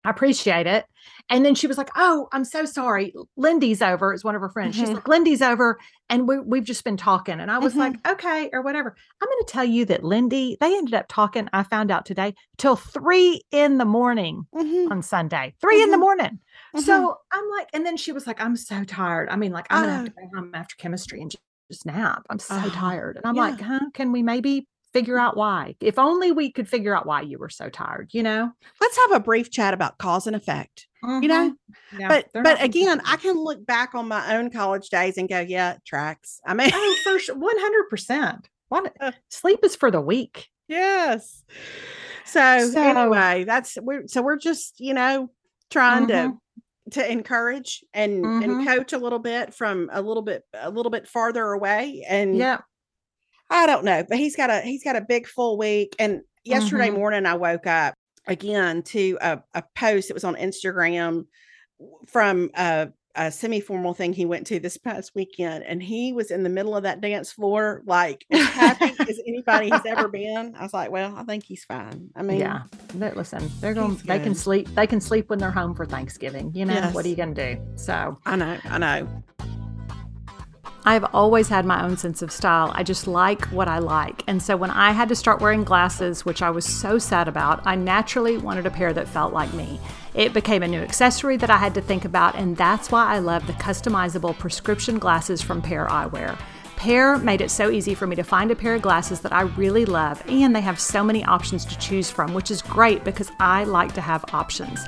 I 0.04 0.10
appreciate 0.10 0.66
it. 0.66 0.84
And 1.30 1.44
then 1.44 1.54
she 1.54 1.66
was 1.66 1.78
like, 1.78 1.90
Oh, 1.96 2.28
I'm 2.32 2.44
so 2.44 2.64
sorry. 2.64 3.14
Lindy's 3.36 3.80
over. 3.82 4.12
It's 4.12 4.24
one 4.24 4.34
of 4.34 4.40
her 4.40 4.48
friends. 4.48 4.74
She's 4.74 4.88
Mhm. 4.88 4.94
like, 4.94 5.08
Lindy's 5.08 5.42
over. 5.42 5.78
And 6.10 6.26
we, 6.28 6.40
we've 6.40 6.64
just 6.64 6.82
been 6.84 6.96
talking. 6.96 7.38
And 7.40 7.50
I 7.50 7.58
was 7.58 7.76
like, 7.76 7.94
Okay, 8.06 8.50
or 8.52 8.62
whatever. 8.62 8.96
I'm 9.22 9.28
going 9.28 9.44
to 9.46 9.52
tell 9.52 9.64
you 9.64 9.84
that 9.86 10.02
Lindy, 10.04 10.56
they 10.60 10.76
ended 10.76 10.94
up 10.94 11.06
talking, 11.08 11.48
I 11.52 11.62
found 11.62 11.90
out 11.90 12.04
today, 12.04 12.34
till 12.58 12.76
three 12.76 13.42
in 13.52 13.78
the 13.78 13.84
morning 13.84 14.46
Mhm, 14.54 14.90
on 14.90 15.02
Sunday, 15.02 15.54
3 15.60 15.82
in 15.82 15.90
the 15.90 15.96
Mhm. 15.96 16.00
morning. 16.00 16.38
mhm. 16.74 16.80
So 16.82 17.16
I'm 17.32 17.48
like, 17.50 17.68
and 17.72 17.86
then 17.86 17.96
she 17.96 18.12
was 18.12 18.26
like, 18.26 18.40
I'm 18.40 18.56
so 18.56 18.82
tired. 18.84 19.28
I 19.30 19.36
mean, 19.36 19.52
like, 19.52 19.66
I'm 19.70 19.82
going 19.82 19.88
to 19.88 19.94
have 19.98 20.04
to 20.06 20.12
Oh. 20.18 20.28
go 20.30 20.40
home 20.40 20.50
after 20.54 20.74
chemistry 20.76 21.20
and 21.22 21.30
just, 21.30 21.42
just 21.70 21.86
nap. 21.86 22.26
I'm 22.28 22.38
so 22.40 22.60
Oh, 22.64 22.68
tired. 22.70 23.16
And 23.16 23.24
I'm 23.26 23.36
yeah. 23.36 23.42
like, 23.42 23.60
huh? 23.60 23.80
Can 23.94 24.10
we 24.12 24.22
maybe 24.22 24.66
figure 24.92 25.18
out 25.18 25.36
why? 25.36 25.74
If 25.80 25.98
only 25.98 26.32
we 26.32 26.50
could 26.52 26.68
figure 26.68 26.94
out 26.96 27.06
why 27.06 27.22
you 27.22 27.38
were 27.38 27.48
so 27.48 27.68
tired, 27.68 28.10
you 28.12 28.22
know? 28.22 28.50
let's 28.80 28.96
have 28.96 29.12
a 29.12 29.20
brief 29.20 29.50
chat 29.50 29.74
about 29.74 29.98
cause 29.98 30.26
and 30.26 30.36
effect. 30.36 30.86
You 31.04 31.26
know. 31.26 31.54
Yeah, 31.98 32.06
but 32.08 32.26
but 32.32 32.62
again, 32.62 33.00
I 33.04 33.16
can 33.16 33.36
look 33.36 33.66
back 33.66 33.94
on 33.94 34.06
my 34.06 34.36
own 34.36 34.50
college 34.50 34.88
days 34.88 35.18
and 35.18 35.28
go, 35.28 35.40
yeah, 35.40 35.78
tracks. 35.84 36.40
I 36.46 36.54
mean, 36.54 36.70
oh, 36.72 36.96
for 37.02 37.18
sure. 37.18 37.34
100%. 37.36 38.44
What 38.68 38.92
Uh. 39.00 39.10
sleep 39.28 39.60
is 39.64 39.74
for 39.74 39.90
the 39.90 40.00
weak. 40.00 40.48
yes. 40.68 41.42
So, 42.24 42.68
So- 42.68 42.80
anyway, 42.80 43.44
that's 43.44 43.76
we're 43.82 44.06
so 44.06 44.22
we're 44.22 44.36
just 44.38 44.78
you 44.78 44.94
know 44.94 45.30
trying 45.70 46.06
Mhm. 46.06 46.08
to 46.08 46.38
to 47.00 47.10
encourage 47.10 47.82
and 47.92 48.24
Mhm. 48.24 48.44
and 48.44 48.66
coach 48.66 48.92
a 48.92 48.98
little 48.98 49.18
bit 49.18 49.52
from 49.54 49.90
a 49.92 50.00
little 50.02 50.22
bit 50.22 50.44
a 50.54 50.70
little 50.70 50.90
bit 50.90 51.08
farther 51.08 51.46
away 51.52 52.04
and 52.08 52.36
Yeah. 52.36 52.60
I 53.52 53.66
don't 53.66 53.84
know, 53.84 54.02
but 54.08 54.18
he's 54.18 54.34
got 54.34 54.50
a 54.50 54.60
he's 54.62 54.82
got 54.82 54.96
a 54.96 55.00
big 55.06 55.26
full 55.26 55.58
week. 55.58 55.94
And 55.98 56.22
yesterday 56.44 56.88
Mhm. 56.88 56.94
morning, 56.94 57.26
I 57.26 57.34
woke 57.34 57.66
up 57.66 57.94
again 58.26 58.82
to 58.84 59.18
a, 59.20 59.42
a 59.54 59.62
post. 59.76 60.08
that 60.08 60.14
was 60.14 60.24
on 60.24 60.36
Instagram 60.36 61.26
from 62.06 62.50
a, 62.56 62.88
a 63.14 63.30
semi-formal 63.30 63.92
thing 63.94 64.12
he 64.12 64.24
went 64.24 64.46
to 64.46 64.58
this 64.60 64.78
past 64.78 65.12
weekend, 65.14 65.64
and 65.64 65.82
he 65.82 66.12
was 66.12 66.30
in 66.30 66.44
the 66.44 66.48
middle 66.48 66.74
of 66.76 66.84
that 66.84 67.00
dance 67.00 67.30
floor, 67.32 67.82
like 67.84 68.24
as 68.30 68.40
happy 68.48 68.94
as 69.00 69.20
anybody 69.26 69.68
has 69.70 69.82
ever 69.84 70.08
been. 70.20 70.54
I 70.56 70.62
was 70.62 70.72
like, 70.72 70.90
well, 70.90 71.14
I 71.16 71.24
think 71.24 71.44
he's 71.44 71.64
fine. 71.64 72.08
I 72.16 72.22
mean, 72.22 72.38
yeah. 72.40 72.62
They, 72.94 73.10
listen, 73.10 73.50
they're 73.60 73.74
going 73.74 73.96
they 74.06 74.18
can 74.18 74.34
sleep. 74.34 74.68
They 74.74 74.86
can 74.86 75.00
sleep 75.00 75.28
when 75.28 75.38
they're 75.40 75.50
home 75.50 75.74
for 75.74 75.84
Thanksgiving. 75.84 76.52
You 76.54 76.64
know, 76.64 76.80
what 76.92 77.04
are 77.04 77.08
you 77.08 77.16
gonna 77.16 77.34
do? 77.34 77.58
So 77.76 78.16
I 78.24 78.36
know, 78.36 78.56
I 78.64 78.78
know. 78.78 79.22
I've 80.84 81.04
always 81.14 81.48
had 81.48 81.64
my 81.64 81.84
own 81.84 81.96
sense 81.96 82.22
of 82.22 82.32
style. 82.32 82.72
I 82.74 82.82
just 82.82 83.06
like 83.06 83.44
what 83.46 83.68
I 83.68 83.78
like. 83.78 84.24
And 84.26 84.42
so 84.42 84.56
when 84.56 84.70
I 84.70 84.90
had 84.90 85.08
to 85.10 85.14
start 85.14 85.40
wearing 85.40 85.62
glasses, 85.62 86.24
which 86.24 86.42
I 86.42 86.50
was 86.50 86.64
so 86.64 86.98
sad 86.98 87.28
about, 87.28 87.64
I 87.64 87.76
naturally 87.76 88.36
wanted 88.36 88.66
a 88.66 88.70
pair 88.70 88.92
that 88.92 89.06
felt 89.06 89.32
like 89.32 89.54
me. 89.54 89.78
It 90.14 90.32
became 90.32 90.64
a 90.64 90.68
new 90.68 90.80
accessory 90.80 91.36
that 91.36 91.50
I 91.50 91.56
had 91.56 91.74
to 91.74 91.80
think 91.80 92.04
about, 92.04 92.34
and 92.34 92.56
that's 92.56 92.90
why 92.90 93.06
I 93.06 93.20
love 93.20 93.46
the 93.46 93.52
customizable 93.54 94.36
prescription 94.36 94.98
glasses 94.98 95.40
from 95.40 95.62
Pair 95.62 95.86
Eyewear. 95.86 96.36
Pair 96.74 97.16
made 97.16 97.40
it 97.40 97.52
so 97.52 97.70
easy 97.70 97.94
for 97.94 98.08
me 98.08 98.16
to 98.16 98.24
find 98.24 98.50
a 98.50 98.56
pair 98.56 98.74
of 98.74 98.82
glasses 98.82 99.20
that 99.20 99.32
I 99.32 99.42
really 99.42 99.84
love, 99.84 100.20
and 100.28 100.54
they 100.54 100.60
have 100.60 100.80
so 100.80 101.04
many 101.04 101.24
options 101.24 101.64
to 101.66 101.78
choose 101.78 102.10
from, 102.10 102.34
which 102.34 102.50
is 102.50 102.60
great 102.60 103.04
because 103.04 103.30
I 103.38 103.62
like 103.62 103.94
to 103.94 104.00
have 104.00 104.24
options. 104.34 104.80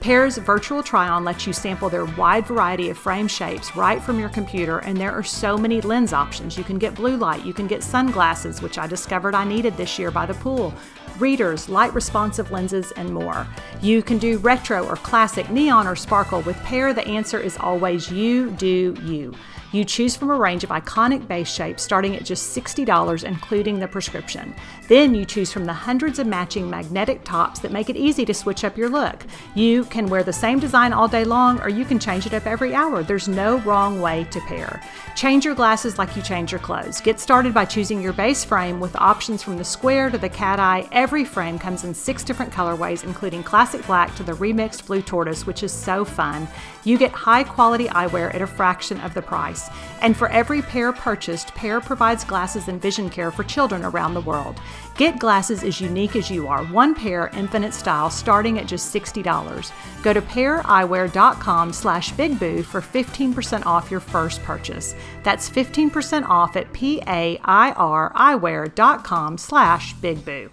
Pair's 0.00 0.38
virtual 0.38 0.82
try 0.82 1.08
on 1.08 1.24
lets 1.24 1.46
you 1.46 1.52
sample 1.52 1.90
their 1.90 2.06
wide 2.06 2.46
variety 2.46 2.88
of 2.88 2.96
frame 2.96 3.28
shapes 3.28 3.76
right 3.76 4.02
from 4.02 4.18
your 4.18 4.30
computer, 4.30 4.78
and 4.78 4.96
there 4.96 5.12
are 5.12 5.22
so 5.22 5.58
many 5.58 5.82
lens 5.82 6.14
options. 6.14 6.56
You 6.56 6.64
can 6.64 6.78
get 6.78 6.94
blue 6.94 7.18
light, 7.18 7.44
you 7.44 7.52
can 7.52 7.66
get 7.66 7.82
sunglasses, 7.82 8.62
which 8.62 8.78
I 8.78 8.86
discovered 8.86 9.34
I 9.34 9.44
needed 9.44 9.76
this 9.76 9.98
year 9.98 10.10
by 10.10 10.24
the 10.24 10.32
pool, 10.34 10.72
readers, 11.18 11.68
light 11.68 11.92
responsive 11.92 12.50
lenses, 12.50 12.92
and 12.92 13.12
more. 13.12 13.46
You 13.82 14.02
can 14.02 14.16
do 14.16 14.38
retro 14.38 14.86
or 14.86 14.96
classic, 14.96 15.50
neon 15.50 15.86
or 15.86 15.96
sparkle. 15.96 16.40
With 16.42 16.56
Pair, 16.58 16.94
the 16.94 17.06
answer 17.06 17.38
is 17.38 17.58
always 17.58 18.10
you 18.10 18.52
do 18.52 18.96
you. 19.02 19.34
You 19.72 19.84
choose 19.84 20.16
from 20.16 20.30
a 20.30 20.34
range 20.34 20.64
of 20.64 20.70
iconic 20.70 21.28
base 21.28 21.48
shapes 21.48 21.84
starting 21.84 22.16
at 22.16 22.24
just 22.24 22.56
$60, 22.56 23.22
including 23.22 23.78
the 23.78 23.86
prescription. 23.86 24.52
Then 24.90 25.14
you 25.14 25.24
choose 25.24 25.52
from 25.52 25.66
the 25.66 25.72
hundreds 25.72 26.18
of 26.18 26.26
matching 26.26 26.68
magnetic 26.68 27.22
tops 27.22 27.60
that 27.60 27.70
make 27.70 27.88
it 27.88 27.96
easy 27.96 28.24
to 28.24 28.34
switch 28.34 28.64
up 28.64 28.76
your 28.76 28.88
look. 28.88 29.24
You 29.54 29.84
can 29.84 30.06
wear 30.06 30.24
the 30.24 30.32
same 30.32 30.58
design 30.58 30.92
all 30.92 31.06
day 31.06 31.22
long, 31.22 31.60
or 31.60 31.68
you 31.68 31.84
can 31.84 32.00
change 32.00 32.26
it 32.26 32.34
up 32.34 32.44
every 32.44 32.74
hour. 32.74 33.04
There's 33.04 33.28
no 33.28 33.58
wrong 33.58 34.00
way 34.00 34.26
to 34.32 34.40
pair. 34.40 34.82
Change 35.14 35.44
your 35.44 35.54
glasses 35.54 35.96
like 35.96 36.16
you 36.16 36.22
change 36.22 36.50
your 36.50 36.58
clothes. 36.58 37.00
Get 37.00 37.20
started 37.20 37.54
by 37.54 37.66
choosing 37.66 38.02
your 38.02 38.12
base 38.12 38.44
frame 38.44 38.80
with 38.80 38.96
options 38.96 39.44
from 39.44 39.58
the 39.58 39.64
square 39.64 40.10
to 40.10 40.18
the 40.18 40.28
cat 40.28 40.58
eye. 40.58 40.88
Every 40.90 41.24
frame 41.24 41.56
comes 41.56 41.84
in 41.84 41.94
six 41.94 42.24
different 42.24 42.52
colorways, 42.52 43.04
including 43.04 43.44
classic 43.44 43.86
black 43.86 44.16
to 44.16 44.24
the 44.24 44.32
remixed 44.32 44.86
blue 44.86 45.02
tortoise, 45.02 45.46
which 45.46 45.62
is 45.62 45.70
so 45.70 46.04
fun. 46.04 46.48
You 46.82 46.98
get 46.98 47.12
high 47.12 47.44
quality 47.44 47.86
eyewear 47.86 48.34
at 48.34 48.42
a 48.42 48.46
fraction 48.46 48.98
of 49.02 49.14
the 49.14 49.22
price. 49.22 49.68
And 50.02 50.16
for 50.16 50.28
every 50.30 50.62
pair 50.62 50.92
purchased, 50.92 51.54
Pair 51.54 51.80
provides 51.80 52.24
glasses 52.24 52.66
and 52.66 52.82
vision 52.82 53.08
care 53.08 53.30
for 53.30 53.44
children 53.44 53.84
around 53.84 54.14
the 54.14 54.20
world. 54.22 54.60
Get 54.96 55.18
glasses 55.18 55.64
as 55.64 55.80
unique 55.80 56.16
as 56.16 56.30
you 56.30 56.46
are, 56.48 56.64
one 56.66 56.94
pair, 56.94 57.30
infinite 57.32 57.72
style, 57.72 58.10
starting 58.10 58.58
at 58.58 58.66
just 58.66 58.94
$60. 58.94 59.72
Go 60.02 60.12
to 60.12 60.20
paireyewear.com 60.20 61.72
slash 61.72 62.12
bigboo 62.12 62.64
for 62.64 62.80
15% 62.80 63.66
off 63.66 63.90
your 63.90 64.00
first 64.00 64.42
purchase. 64.42 64.94
That's 65.22 65.48
15% 65.48 66.28
off 66.28 66.56
at 66.56 66.72
P-A-I-R 66.72 68.12
eyewear.com 68.14 69.38
slash 69.38 69.94
bigboo. 69.96 70.50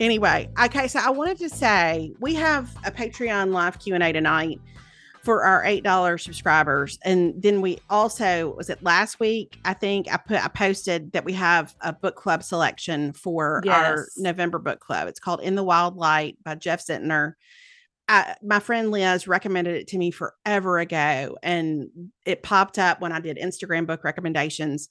Anyway, 0.00 0.48
okay, 0.64 0.88
so 0.88 0.98
I 0.98 1.10
wanted 1.10 1.38
to 1.40 1.50
say 1.50 2.14
we 2.20 2.34
have 2.36 2.74
a 2.86 2.90
Patreon 2.90 3.52
live 3.52 3.78
Q&A 3.78 4.12
tonight 4.12 4.58
for 5.22 5.44
our 5.44 5.62
$8 5.62 6.20
subscribers. 6.20 6.98
And 7.04 7.42
then 7.42 7.60
we 7.60 7.78
also 7.90 8.54
was 8.56 8.70
it 8.70 8.82
last 8.82 9.20
week, 9.20 9.58
I 9.64 9.74
think 9.74 10.12
I 10.12 10.16
put 10.16 10.42
I 10.42 10.48
posted 10.48 11.12
that 11.12 11.24
we 11.24 11.34
have 11.34 11.74
a 11.80 11.92
book 11.92 12.16
club 12.16 12.42
selection 12.42 13.12
for 13.12 13.62
our 13.68 14.06
November 14.16 14.58
book 14.58 14.80
club. 14.80 15.08
It's 15.08 15.20
called 15.20 15.40
In 15.40 15.54
the 15.54 15.64
Wild 15.64 15.96
Light 15.96 16.38
by 16.42 16.54
Jeff 16.54 16.84
Zentner. 16.84 17.34
I, 18.08 18.34
my 18.42 18.58
friend 18.58 18.90
Liz 18.90 19.28
recommended 19.28 19.76
it 19.76 19.86
to 19.88 19.98
me 19.98 20.10
forever 20.10 20.80
ago, 20.80 21.36
and 21.44 21.88
it 22.26 22.42
popped 22.42 22.76
up 22.76 23.00
when 23.00 23.12
I 23.12 23.20
did 23.20 23.36
Instagram 23.36 23.86
book 23.86 24.02
recommendations. 24.02 24.88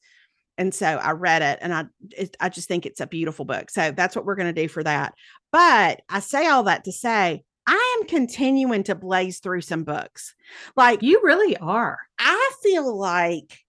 And 0.58 0.74
so 0.74 0.86
I 0.86 1.12
read 1.12 1.42
it, 1.42 1.60
and 1.62 1.74
I 1.74 1.86
it, 2.12 2.38
I 2.40 2.50
just 2.50 2.68
think 2.68 2.86
it's 2.86 3.02
a 3.02 3.08
beautiful 3.08 3.46
book. 3.46 3.72
So 3.72 3.92
that's 3.92 4.16
what 4.16 4.26
we're 4.26 4.36
going 4.36 4.54
to 4.54 4.62
do 4.62 4.70
for 4.70 4.84
that. 4.84 5.16
But 5.52 6.02
I 6.08 6.20
say 6.20 6.48
all 6.48 6.64
that 6.64 6.86
to 6.86 6.92
say 6.92 7.44
I 7.72 7.98
am 8.00 8.08
continuing 8.08 8.82
to 8.86 8.96
blaze 8.96 9.40
through 9.40 9.62
some 9.62 9.84
books. 9.84 10.34
Like 10.76 11.04
You 11.04 11.22
really 11.24 11.56
are. 11.58 12.00
I 12.18 12.52
feel 12.64 12.98
like 12.98 13.60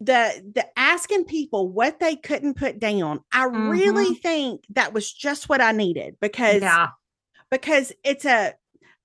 the 0.00 0.52
the 0.54 0.66
asking 0.78 1.24
people 1.24 1.70
what 1.70 1.98
they 1.98 2.14
couldn't 2.14 2.58
put 2.58 2.78
down. 2.78 3.20
I 3.32 3.44
really 3.44 4.12
mm-hmm. 4.12 4.20
think 4.20 4.64
that 4.70 4.92
was 4.92 5.10
just 5.10 5.48
what 5.48 5.62
I 5.62 5.72
needed 5.72 6.16
because 6.20 6.60
Yeah. 6.60 6.88
because 7.50 7.90
it's 8.04 8.26
a 8.26 8.52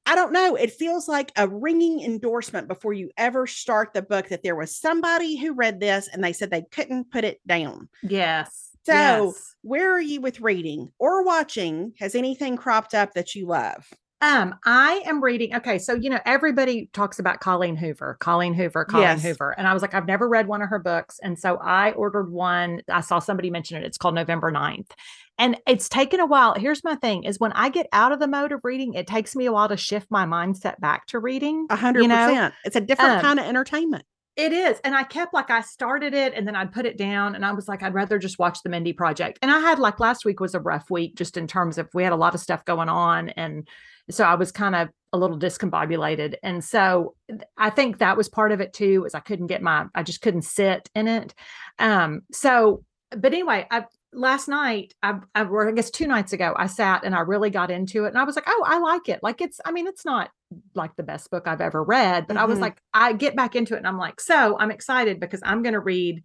I 0.05 0.15
don't 0.15 0.33
know, 0.33 0.55
it 0.55 0.73
feels 0.73 1.07
like 1.07 1.31
a 1.37 1.47
ringing 1.47 2.01
endorsement 2.01 2.67
before 2.67 2.91
you 2.91 3.11
ever 3.17 3.47
start 3.47 3.93
the 3.93 4.01
book 4.01 4.27
that 4.27 4.43
there 4.43 4.57
was 4.57 4.75
somebody 4.75 5.37
who 5.37 5.53
read 5.53 5.79
this 5.79 6.09
and 6.11 6.21
they 6.21 6.33
said 6.33 6.51
they 6.51 6.63
couldn't 6.63 7.09
put 7.09 7.23
it 7.23 7.39
down. 7.47 7.87
Yes. 8.01 8.71
So, 8.85 8.93
yes. 8.93 9.55
where 9.61 9.93
are 9.93 10.01
you 10.01 10.19
with 10.19 10.41
reading 10.41 10.91
or 10.99 11.23
watching? 11.23 11.93
Has 11.99 12.15
anything 12.15 12.57
cropped 12.57 12.93
up 12.93 13.13
that 13.13 13.33
you 13.33 13.47
love? 13.47 13.89
Um, 14.23 14.55
I 14.63 15.03
am 15.05 15.21
reading. 15.21 15.53
Okay, 15.53 15.77
so 15.77 15.93
you 15.93 16.09
know, 16.09 16.19
everybody 16.25 16.89
talks 16.93 17.19
about 17.19 17.41
Colleen 17.41 17.75
Hoover, 17.75 18.15
Colleen 18.21 18.53
Hoover, 18.53 18.85
Colleen 18.85 19.03
Yes. 19.03 19.21
Hoover. 19.21 19.53
And 19.57 19.67
I 19.67 19.73
was 19.73 19.81
like, 19.81 19.93
I've 19.93 20.07
never 20.07 20.29
read 20.29 20.47
one 20.47 20.61
of 20.61 20.69
her 20.69 20.79
books. 20.79 21.19
And 21.21 21.37
so 21.37 21.57
I 21.57 21.91
ordered 21.91 22.31
one. 22.31 22.81
I 22.89 23.01
saw 23.01 23.19
somebody 23.19 23.49
mention 23.49 23.75
it. 23.75 23.85
It's 23.85 23.97
called 23.97 24.15
November 24.15 24.49
9th. 24.49 24.91
And 25.37 25.57
it's 25.67 25.89
taken 25.89 26.21
a 26.21 26.25
while. 26.25 26.53
Here's 26.53 26.85
my 26.85 26.95
thing 26.95 27.25
is 27.25 27.37
when 27.37 27.51
I 27.51 27.67
get 27.67 27.87
out 27.91 28.13
of 28.13 28.19
the 28.19 28.27
mode 28.27 28.53
of 28.53 28.61
reading, 28.63 28.93
it 28.93 29.07
takes 29.07 29.35
me 29.35 29.45
a 29.45 29.51
while 29.51 29.67
to 29.67 29.75
shift 29.75 30.07
my 30.09 30.25
mindset 30.25 30.79
back 30.79 31.07
to 31.07 31.19
reading. 31.19 31.67
A 31.69 31.75
hundred 31.75 32.07
percent. 32.07 32.53
It's 32.63 32.77
a 32.77 32.81
different 32.81 33.15
um, 33.15 33.21
kind 33.21 33.39
of 33.39 33.45
entertainment. 33.45 34.05
It 34.35 34.51
is. 34.51 34.79
And 34.83 34.95
I 34.95 35.03
kept 35.03 35.33
like 35.33 35.51
I 35.51 35.61
started 35.61 36.15
it 36.15 36.33
and 36.33 36.47
then 36.47 36.55
I'd 36.55 36.71
put 36.71 36.87
it 36.87 36.97
down 36.97 37.35
and 37.35 37.45
I 37.45 37.51
was 37.51 37.67
like, 37.67 37.83
I'd 37.83 37.93
rather 37.93 38.17
just 38.17 38.39
watch 38.39 38.59
the 38.63 38.69
Mindy 38.69 38.91
Project. 38.91 39.37
And 39.43 39.51
I 39.51 39.59
had 39.59 39.77
like 39.77 39.99
last 39.99 40.25
week 40.25 40.39
was 40.39 40.55
a 40.55 40.59
rough 40.59 40.89
week 40.89 41.15
just 41.15 41.37
in 41.37 41.45
terms 41.45 41.77
of 41.77 41.87
we 41.93 42.03
had 42.03 42.13
a 42.13 42.17
lot 42.17 42.33
of 42.33 42.41
stuff 42.41 42.65
going 42.65 42.89
on. 42.89 43.29
And 43.29 43.67
so 44.09 44.23
I 44.23 44.33
was 44.33 44.51
kind 44.51 44.75
of 44.75 44.89
a 45.13 45.17
little 45.17 45.37
discombobulated. 45.37 46.35
And 46.41 46.63
so 46.63 47.13
I 47.57 47.69
think 47.69 47.99
that 47.99 48.17
was 48.17 48.27
part 48.27 48.51
of 48.51 48.59
it 48.59 48.73
too, 48.73 49.05
is 49.05 49.13
I 49.13 49.19
couldn't 49.19 49.47
get 49.47 49.61
my 49.61 49.85
I 49.93 50.01
just 50.01 50.21
couldn't 50.21 50.41
sit 50.41 50.89
in 50.95 51.07
it. 51.07 51.35
Um, 51.77 52.21
so 52.31 52.83
but 53.11 53.33
anyway, 53.33 53.67
I 53.69 53.85
last 54.13 54.47
night, 54.47 54.93
I, 55.03 55.15
I 55.35 55.43
or 55.43 55.67
I 55.67 55.71
guess 55.71 55.89
two 55.89 56.07
nights 56.07 56.33
ago, 56.33 56.53
I 56.57 56.67
sat 56.67 57.03
and 57.03 57.15
I 57.15 57.21
really 57.21 57.49
got 57.49 57.71
into 57.71 58.05
it 58.05 58.09
and 58.09 58.17
I 58.17 58.23
was 58.23 58.35
like, 58.35 58.45
oh, 58.47 58.63
I 58.67 58.79
like 58.79 59.09
it. 59.09 59.19
Like 59.23 59.41
it's, 59.41 59.59
I 59.65 59.71
mean, 59.71 59.87
it's 59.87 60.05
not 60.05 60.29
like 60.75 60.95
the 60.95 61.03
best 61.03 61.31
book 61.31 61.47
I've 61.47 61.61
ever 61.61 61.83
read, 61.83 62.27
but 62.27 62.37
I 62.37 62.45
was 62.45 62.59
Mhm. 62.59 62.61
like, 62.61 62.77
I 62.93 63.13
get 63.13 63.35
back 63.35 63.55
into 63.55 63.73
it 63.75 63.77
and 63.77 63.87
I'm 63.87 63.97
like, 63.97 64.19
so 64.21 64.57
I'm 64.59 64.71
excited 64.71 65.19
because 65.19 65.41
I'm 65.43 65.63
going 65.63 65.73
to 65.73 65.79
read 65.79 66.23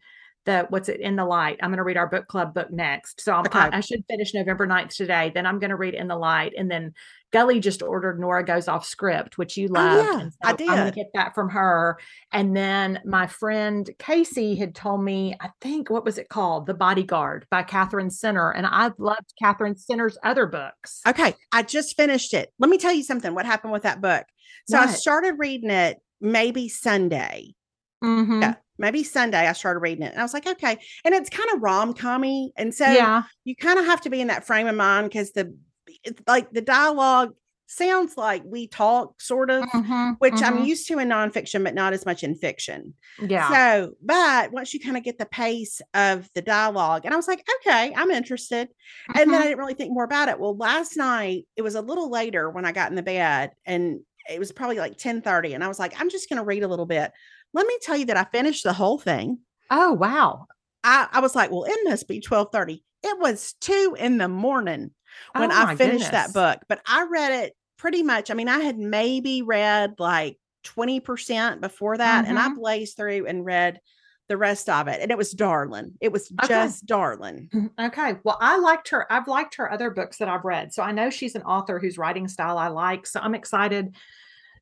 the 0.48 0.66
what's 0.70 0.88
it 0.88 1.00
in 1.00 1.14
the 1.14 1.24
light. 1.24 1.58
I'm 1.62 1.70
going 1.70 1.76
to 1.76 1.84
read 1.84 1.96
our 1.98 2.08
book 2.08 2.26
club 2.26 2.54
book 2.54 2.70
next. 2.72 3.20
So 3.20 3.32
I'm, 3.34 3.46
Okay. 3.46 3.58
I, 3.58 3.76
I 3.76 3.80
should 3.80 4.02
finish 4.08 4.32
November 4.34 4.66
9th 4.66 4.96
today. 4.96 5.30
Then 5.34 5.46
I'm 5.46 5.58
going 5.58 5.70
to 5.70 5.76
read 5.76 5.94
in 5.94 6.08
the 6.08 6.16
light. 6.16 6.54
And 6.56 6.70
then 6.70 6.92
Gully 7.32 7.60
just 7.60 7.82
ordered 7.82 8.18
Nora 8.18 8.42
Goes 8.44 8.68
Off 8.68 8.86
Script, 8.86 9.36
which 9.36 9.56
you 9.58 9.68
Oh, 9.70 9.72
loved. 9.74 10.08
yeah, 10.08 10.20
and 10.20 10.32
I 10.42 10.50
I'm 10.50 10.56
going 10.56 10.76
to 10.78 10.84
did. 10.86 10.94
get 10.94 11.06
that 11.14 11.34
from 11.34 11.50
her. 11.50 11.98
And 12.32 12.56
then 12.56 13.00
my 13.04 13.26
friend 13.26 13.88
Casey 13.98 14.56
had 14.56 14.74
told 14.74 15.04
me, 15.04 15.34
I 15.40 15.50
think, 15.60 15.90
what 15.90 16.04
was 16.06 16.16
it 16.18 16.28
called? 16.30 16.66
The 16.66 16.74
Bodyguard 16.74 17.46
by 17.50 17.62
Katherine 17.62 18.10
Center. 18.10 18.50
And 18.50 18.66
I 18.66 18.90
loved 18.98 19.32
Katherine 19.40 19.76
Center's 19.76 20.16
other 20.24 20.46
books. 20.46 21.02
Okay, 21.06 21.34
I 21.52 21.62
just 21.62 21.96
finished 21.96 22.32
it. 22.32 22.50
Let 22.58 22.70
me 22.70 22.78
tell 22.78 22.94
you 22.94 23.02
something. 23.02 23.34
What 23.34 23.44
happened 23.46 23.72
with 23.74 23.82
that 23.82 24.00
book? 24.00 24.24
So 24.66 24.78
I 24.78 24.86
started 24.86 25.34
reading 25.38 25.70
it 25.70 25.98
maybe 26.20 26.68
Sunday. 26.68 27.54
Mhm. 28.02 28.40
Yeah, 28.42 28.54
maybe 28.78 29.02
Sunday. 29.04 29.46
I 29.46 29.52
started 29.52 29.80
reading 29.80 30.04
it, 30.04 30.12
and 30.12 30.20
I 30.20 30.22
was 30.22 30.34
like, 30.34 30.46
okay. 30.46 30.78
And 31.04 31.14
it's 31.14 31.30
kind 31.30 31.48
of 31.54 31.62
rom 31.62 31.94
commy, 31.94 32.50
and 32.56 32.74
so 32.74 32.86
yeah. 32.86 33.24
you 33.44 33.56
kind 33.56 33.78
of 33.78 33.84
have 33.86 34.00
to 34.02 34.10
be 34.10 34.20
in 34.20 34.28
that 34.28 34.46
frame 34.46 34.66
of 34.66 34.74
mind 34.76 35.08
because 35.10 35.32
the 35.32 35.56
it's 36.04 36.22
like 36.26 36.50
the 36.52 36.60
dialogue 36.62 37.34
sounds 37.66 38.16
like 38.16 38.42
we 38.44 38.66
talk, 38.66 39.20
sort 39.20 39.50
of, 39.50 39.68
Mhm, 39.74 40.16
which 40.18 40.42
I'm 40.42 40.58
mhm. 40.58 40.64
used 40.64 40.86
to 40.88 40.98
in 40.98 41.08
nonfiction, 41.08 41.64
but 41.64 41.74
not 41.74 41.92
as 41.92 42.06
much 42.06 42.22
in 42.24 42.34
fiction. 42.34 42.94
Yeah. 43.18 43.58
So, 43.58 43.94
but 44.02 44.52
once 44.52 44.74
you 44.74 44.80
kind 44.80 44.96
of 44.96 45.04
get 45.04 45.18
the 45.18 45.26
pace 45.26 45.80
of 45.94 46.28
the 46.34 46.42
dialogue, 46.42 47.04
and 47.04 47.14
I 47.14 47.16
was 47.16 47.28
like, 47.28 47.44
okay, 47.60 47.92
I'm 47.94 48.10
interested. 48.10 48.68
And 49.14 49.32
then 49.32 49.40
I 49.40 49.44
Mhm. 49.44 49.44
didn't 49.44 49.58
really 49.58 49.74
think 49.74 49.92
more 49.92 50.04
about 50.04 50.28
it. 50.28 50.40
Well, 50.40 50.56
last 50.56 50.96
night 50.96 51.46
it 51.56 51.62
was 51.62 51.74
a 51.74 51.82
little 51.82 52.10
later 52.10 52.50
when 52.50 52.64
I 52.64 52.72
got 52.72 52.90
in 52.90 52.96
the 52.96 53.02
bed, 53.02 53.52
and 53.64 54.00
it 54.28 54.38
was 54.38 54.52
probably 54.52 54.76
like 54.78 54.98
10 54.98 55.22
30. 55.22 55.54
And 55.54 55.64
I 55.64 55.68
was 55.68 55.78
like, 55.78 55.98
I'm 56.00 56.10
just 56.10 56.28
gonna 56.28 56.44
read 56.44 56.62
a 56.62 56.68
little 56.68 56.86
bit. 56.86 57.12
Let 57.52 57.66
me 57.66 57.78
tell 57.82 57.96
you 57.96 58.06
that 58.06 58.16
I 58.16 58.24
finished 58.24 58.64
the 58.64 58.72
whole 58.72 58.98
thing. 58.98 59.40
oh, 59.70 59.92
wow. 59.94 60.46
I, 60.84 61.08
I 61.12 61.20
was 61.20 61.34
like, 61.34 61.50
well, 61.50 61.64
it 61.64 61.78
must 61.84 62.08
be 62.08 62.20
12 62.20 62.48
30. 62.52 62.84
It 63.02 63.18
was 63.18 63.54
two 63.60 63.96
in 63.98 64.18
the 64.18 64.28
morning 64.28 64.90
when 65.34 65.50
Oh, 65.50 65.54
I 65.54 65.74
finished 65.76 66.10
that 66.12 66.32
book, 66.32 66.60
but 66.68 66.80
I 66.86 67.06
read 67.10 67.32
it 67.44 67.56
pretty 67.76 68.02
much. 68.02 68.30
I 68.30 68.34
mean, 68.34 68.48
I 68.48 68.58
had 68.60 68.78
maybe 68.78 69.42
read 69.42 69.94
like 69.98 70.38
20% 70.64 71.60
before 71.60 71.96
that, 71.98 72.26
and 72.26 72.38
I 72.38 72.48
Mhm. 72.48 72.54
blazed 72.56 72.96
through 72.96 73.26
and 73.26 73.44
read 73.44 73.80
the 74.28 74.36
rest 74.36 74.68
of 74.68 74.88
it. 74.88 75.00
And 75.00 75.10
it 75.10 75.18
was 75.18 75.32
darling. 75.32 75.94
It 76.00 76.12
was 76.12 76.28
Okay. 76.42 76.48
just 76.48 76.86
darling. 76.86 77.50
Okay. 77.80 78.16
Well, 78.24 78.36
I 78.40 78.58
liked 78.58 78.88
her. 78.90 79.10
I've 79.10 79.28
liked 79.28 79.54
her 79.54 79.70
other 79.72 79.90
books 79.90 80.18
that 80.18 80.28
I've 80.28 80.44
read. 80.44 80.74
So 80.74 80.82
I 80.82 80.92
know 80.92 81.08
she's 81.08 81.34
an 81.34 81.42
author 81.42 81.78
whose 81.78 81.96
writing 81.96 82.28
style 82.28 82.58
I 82.58 82.68
like. 82.68 83.06
So 83.06 83.20
I'm 83.20 83.34
excited 83.34 83.96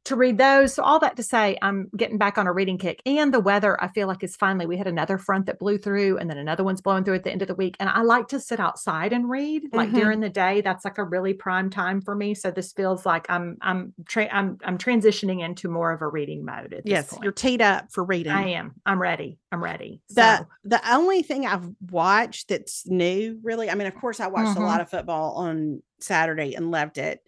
to 0.07 0.17
read 0.17 0.39
those. 0.39 0.75
So 0.75 0.83
all 0.83 0.99
that 1.01 1.17
to 1.17 1.23
say, 1.23 1.59
I'm 1.63 1.89
getting 1.97 2.19
back 2.19 2.39
on 2.39 2.47
a 2.47 2.53
reading 2.53 2.79
kick. 2.79 3.03
And 3.07 3.33
the 3.35 3.41
weather, 3.41 3.81
I 3.83 3.89
feel 3.89 4.07
like 4.09 4.23
is 4.23 4.37
finally 4.37 4.65
we 4.67 4.77
had 4.77 4.87
another 4.87 5.19
front 5.19 5.47
that 5.47 5.59
blew 5.59 5.79
through 5.79 6.19
and 6.19 6.31
then 6.31 6.39
another 6.39 6.65
one's 6.65 6.81
blowing 6.81 7.05
through 7.05 7.17
at 7.17 7.25
the 7.25 7.31
end 7.31 7.43
of 7.43 7.49
the 7.49 7.55
week. 7.55 7.77
And 7.81 7.89
I 7.89 8.03
like 8.03 8.29
to 8.29 8.41
sit 8.41 8.61
outside 8.61 9.13
and 9.13 9.29
read 9.29 9.65
like 9.73 9.91
Mhm. 9.91 9.95
during 9.95 10.21
the 10.21 10.29
day. 10.29 10.61
That's 10.61 10.85
like 10.85 10.99
a 10.99 11.05
really 11.05 11.35
prime 11.35 11.71
time 11.71 12.01
for 12.01 12.15
me. 12.15 12.35
So 12.35 12.51
this 12.51 12.73
feels 12.73 13.05
like 13.05 13.27
I'm 13.29 13.57
I'm 13.61 13.93
tra- 14.07 14.33
I'm 14.33 14.59
I'm 14.65 14.79
transitioning 14.79 15.45
into 15.45 15.69
more 15.69 15.93
of 15.93 16.03
a 16.03 16.09
reading 16.09 16.45
mode 16.45 16.73
at 16.75 16.87
Yes, 16.87 17.13
you're 17.23 17.33
teed 17.33 17.61
up 17.61 17.91
for 17.93 18.05
reading. 18.05 18.33
I 18.33 18.49
am. 18.51 18.75
I'm 18.87 19.01
ready. 19.03 19.39
I'm 19.53 19.63
ready. 19.63 20.01
The 20.11 20.39
So 20.39 20.47
the 20.65 20.95
only 20.95 21.23
thing 21.23 21.47
I've 21.47 21.69
watched 21.91 22.49
that's 22.49 22.87
new, 22.87 23.39
really, 23.43 23.71
I 23.71 23.75
mean, 23.75 23.87
of 23.87 23.95
course, 23.95 24.21
I 24.21 24.29
watched 24.29 24.57
a 24.57 24.61
Mhm. 24.61 24.67
lot 24.67 24.81
of 24.81 24.89
football 24.89 25.33
on 25.35 25.83
Saturday 26.01 26.55
and 26.55 26.71
loved 26.71 26.99
it. 26.99 27.21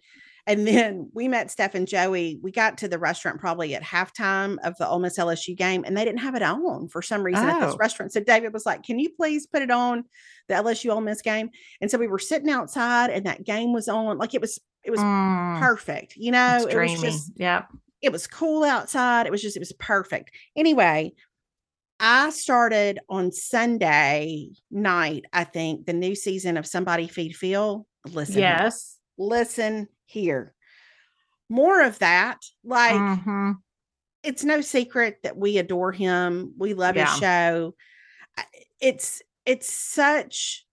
And 0.49 0.67
then 0.67 1.09
we 1.13 1.27
met 1.27 1.51
Steph 1.51 1.75
and 1.75 1.87
Joey. 1.87 2.39
We 2.41 2.51
got 2.51 2.77
to 2.79 2.87
the 2.87 2.97
restaurant 2.99 3.39
probably 3.39 3.75
at 3.75 3.83
halftime 3.83 4.57
of 4.63 4.75
the 4.77 4.87
Ole 4.87 4.99
Miss 4.99 5.17
LSU 5.17 5.55
game, 5.55 5.83
and 5.85 5.95
they 5.95 6.03
didn't 6.03 6.19
have 6.19 6.35
it 6.35 6.41
on 6.41 6.89
for 6.89 7.01
some 7.01 7.23
reason 7.23 7.47
at 7.47 7.59
this 7.61 7.75
Oh. 7.75 7.77
restaurant. 7.77 8.11
So 8.11 8.19
David 8.19 8.51
was 8.51 8.65
like, 8.65 8.83
"Can 8.83 8.99
you 8.99 9.09
please 9.11 9.45
put 9.47 9.61
it 9.61 9.69
on 9.71 10.03
the 10.47 10.55
LSU 10.55 10.91
Ole 10.91 11.01
Miss 11.01 11.21
game?" 11.21 11.49
And 11.81 11.89
so 11.91 11.97
we 11.97 12.07
were 12.07 12.19
sitting 12.19 12.49
outside, 12.49 13.11
and 13.11 13.25
that 13.27 13.43
game 13.45 13.71
was 13.73 13.87
on. 13.87 14.17
Like 14.17 14.33
it 14.33 14.41
was, 14.41 14.59
it 14.83 14.91
was 14.91 14.99
Mm, 14.99 15.59
perfect. 15.59 16.15
You 16.17 16.31
know, 16.31 16.65
it 16.67 16.75
was 16.75 17.01
just 17.01 17.31
Yep. 17.37 17.67
it 18.01 18.11
was 18.11 18.27
cool 18.27 18.63
outside. 18.63 19.27
It 19.27 19.31
was 19.31 19.41
just, 19.41 19.55
it 19.55 19.59
was 19.59 19.71
perfect. 19.73 20.31
Anyway, 20.55 21.13
I 21.99 22.29
started 22.29 22.99
on 23.09 23.31
Sunday 23.31 24.49
night, 24.71 25.25
I 25.33 25.43
think, 25.43 25.85
the 25.85 25.93
new 25.93 26.15
season 26.15 26.57
of 26.57 26.65
Somebody 26.65 27.07
Feed 27.07 27.35
Phil. 27.35 27.85
Listen, 28.05 28.39
yes. 28.39 28.95
Listen 29.19 29.89
here. 30.05 30.55
More 31.49 31.83
of 31.83 31.99
that. 31.99 32.39
Like, 32.63 32.95
Mhm. 32.95 33.55
it's 34.23 34.43
no 34.43 34.61
secret 34.61 35.19
that 35.23 35.37
we 35.37 35.57
adore 35.57 35.91
him. 35.91 36.53
We 36.57 36.73
love 36.73 36.95
Yeah. 36.95 37.05
his 37.05 37.17
show. 37.19 37.75
It's 38.81 39.21
it's 39.45 39.71
such 39.71 40.65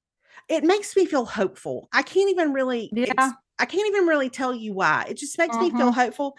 it 0.49 0.65
makes 0.65 0.97
me 0.97 1.07
feel 1.07 1.25
hopeful. 1.27 1.89
I 1.93 2.03
can't 2.03 2.31
even 2.31 2.53
really 2.53 2.91
Yeah. 2.93 3.33
I 3.59 3.67
can't 3.67 3.89
even 3.89 4.07
really 4.07 4.31
tell 4.31 4.55
you 4.55 4.75
why. 4.75 5.07
It 5.09 5.17
just 5.19 5.39
makes 5.39 5.61
me 5.61 5.71
feel 5.71 5.93
Mhm. 5.93 5.93
hopeful. 5.93 6.37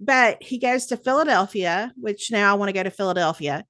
But 0.00 0.42
he 0.42 0.58
goes 0.58 0.86
to 0.86 0.96
Philadelphia, 0.96 1.92
which 1.96 2.30
now 2.32 2.52
I 2.52 2.58
want 2.58 2.70
to 2.70 2.74
go 2.74 2.82
to 2.84 2.90
Philadelphia. 2.90 3.64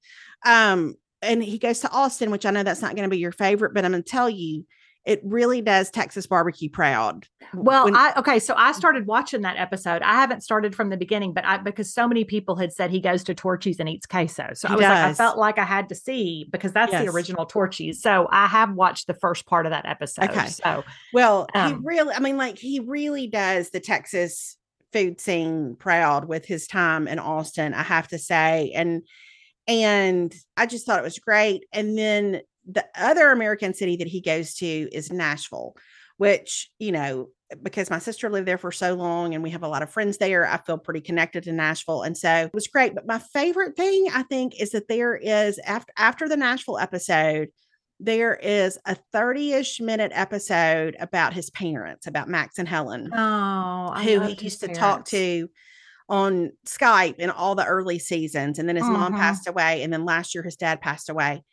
Um 0.46 0.96
and 1.22 1.42
he 1.42 1.58
goes 1.58 1.80
to 1.80 1.90
Austin, 1.90 2.30
which 2.30 2.46
I 2.46 2.50
know 2.50 2.62
that's 2.64 2.82
not 2.82 2.96
going 2.96 3.08
to 3.08 3.14
be 3.14 3.18
your 3.20 3.32
favorite, 3.32 3.74
but 3.74 3.84
I'm 3.84 3.92
going 3.92 4.02
to 4.04 4.10
tell 4.10 4.30
you 4.30 4.66
it 5.04 5.20
really 5.22 5.60
does 5.60 5.90
Texas 5.90 6.26
barbecue 6.26 6.70
proud. 6.70 7.26
Well, 7.52 7.84
When- 7.84 7.94
I 7.96 8.14
okay, 8.16 8.38
so 8.38 8.54
I 8.56 8.72
started 8.72 9.06
watching 9.06 9.42
that 9.42 9.56
episode. 9.58 10.00
I 10.02 10.14
haven't 10.14 10.42
started 10.42 10.74
from 10.74 10.88
the 10.88 10.96
beginning, 10.96 11.34
but 11.34 11.44
I 11.44 11.58
because 11.58 11.92
so 11.92 12.08
many 12.08 12.24
people 12.24 12.56
had 12.56 12.72
said 12.72 12.90
he 12.90 13.00
goes 13.00 13.22
to 13.24 13.34
Torchy's 13.34 13.78
and 13.78 13.88
eats 13.88 14.06
queso. 14.06 14.50
So 14.54 14.68
He 14.68 14.74
I 14.74 14.76
was 14.76 14.82
like, 14.84 14.92
I 14.92 15.12
felt 15.14 15.36
like 15.38 15.58
I 15.58 15.64
had 15.64 15.90
to 15.90 15.94
see 15.94 16.46
because 16.50 16.72
that's 16.72 16.90
Yes. 16.92 17.04
the 17.04 17.10
original 17.10 17.44
Torchy's. 17.44 18.00
So 18.00 18.28
I 18.32 18.46
have 18.46 18.72
watched 18.72 19.06
the 19.06 19.14
first 19.14 19.44
part 19.46 19.66
of 19.66 19.70
that 19.70 19.84
episode. 19.86 20.30
Okay. 20.30 20.46
So 20.46 20.84
Well, 21.12 21.48
he 21.52 21.58
Um, 21.60 21.84
really, 21.84 22.14
I 22.14 22.20
mean, 22.20 22.38
like, 22.38 22.58
he 22.58 22.80
really 22.80 23.26
does 23.26 23.70
the 23.70 23.80
Texas 23.80 24.56
food 24.92 25.20
scene 25.20 25.76
proud 25.78 26.26
with 26.28 26.46
his 26.46 26.66
time 26.66 27.08
in 27.08 27.18
Austin, 27.18 27.74
I 27.74 27.82
have 27.82 28.08
to 28.08 28.18
say. 28.18 28.72
And, 28.74 29.02
and 29.66 30.34
I 30.56 30.66
just 30.66 30.86
thought 30.86 30.98
it 30.98 31.04
was 31.04 31.18
great. 31.18 31.64
And 31.72 31.96
then 31.98 32.40
the 32.66 32.86
other 32.96 33.30
American 33.30 33.74
city 33.74 33.96
that 33.96 34.06
he 34.08 34.20
goes 34.20 34.54
to 34.54 34.66
is 34.66 35.12
Nashville, 35.12 35.76
which, 36.16 36.70
you 36.78 36.92
know, 36.92 37.28
because 37.62 37.90
my 37.90 37.98
sister 37.98 38.30
lived 38.30 38.48
there 38.48 38.58
for 38.58 38.72
so 38.72 38.94
long 38.94 39.34
and 39.34 39.42
we 39.42 39.50
have 39.50 39.62
a 39.62 39.68
lot 39.68 39.82
of 39.82 39.90
friends 39.90 40.18
there, 40.18 40.46
I 40.46 40.56
feel 40.58 40.78
pretty 40.78 41.00
connected 41.00 41.44
to 41.44 41.52
Nashville. 41.52 42.02
And 42.02 42.16
so 42.16 42.30
it 42.46 42.54
was 42.54 42.66
great. 42.66 42.94
But 42.94 43.06
my 43.06 43.18
favorite 43.18 43.76
thing, 43.76 44.08
I 44.12 44.22
think, 44.24 44.60
is 44.60 44.70
that 44.70 44.88
there 44.88 45.14
is 45.16 45.58
after 45.60 45.92
after 45.96 46.28
the 46.28 46.36
Nashville 46.36 46.78
episode, 46.78 47.48
there 48.00 48.34
is 48.34 48.78
a 48.86 48.96
30-ish 49.14 49.80
minute 49.80 50.10
episode 50.14 50.96
about 50.98 51.32
his 51.32 51.50
parents, 51.50 52.06
about 52.06 52.28
Max 52.28 52.58
and 52.58 52.68
Helen, 52.68 53.10
oh, 53.12 53.18
I 53.92 54.02
who 54.02 54.20
he 54.20 54.34
used 54.42 54.60
to 54.60 54.68
talk 54.68 55.04
to 55.06 55.48
on 56.08 56.50
Skype 56.66 57.16
in 57.16 57.30
all 57.30 57.54
the 57.54 57.64
early 57.64 57.98
seasons. 57.98 58.58
And 58.58 58.68
then 58.68 58.76
his 58.76 58.84
mom 58.84 59.12
Mhm. 59.12 59.18
passed 59.18 59.46
away. 59.46 59.82
And 59.82 59.92
then 59.92 60.04
last 60.04 60.34
year 60.34 60.42
his 60.42 60.56
dad 60.56 60.80
passed 60.80 61.08
away. 61.08 61.44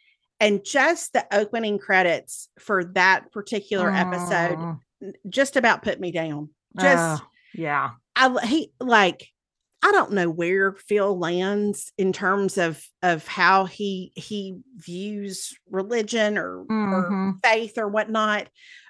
And 0.41 0.65
just 0.65 1.13
the 1.13 1.25
opening 1.31 1.77
credits 1.79 2.49
for 2.59 2.83
that 2.95 3.31
particular 3.31 3.91
episode 3.95 4.59
Oh, 4.59 4.79
just 5.29 5.55
about 5.55 5.83
put 5.83 5.99
me 5.99 6.11
down. 6.11 6.49
Just 6.77 7.21
oh, 7.21 7.27
yeah. 7.53 7.91
I 8.15 8.45
he 8.45 8.73
like 8.79 9.27
I 9.83 9.91
don't 9.91 10.11
know 10.11 10.29
where 10.29 10.73
Phil 10.73 11.17
lands 11.17 11.91
in 11.97 12.13
terms 12.13 12.57
of 12.57 12.83
of 13.01 13.27
how 13.27 13.65
he 13.65 14.11
he 14.15 14.59
views 14.77 15.53
religion 15.69 16.37
or, 16.37 16.61
or 16.61 16.67
Mhm. 17.09 17.39
faith 17.43 17.77
or 17.77 17.87
whatnot. 17.87 18.47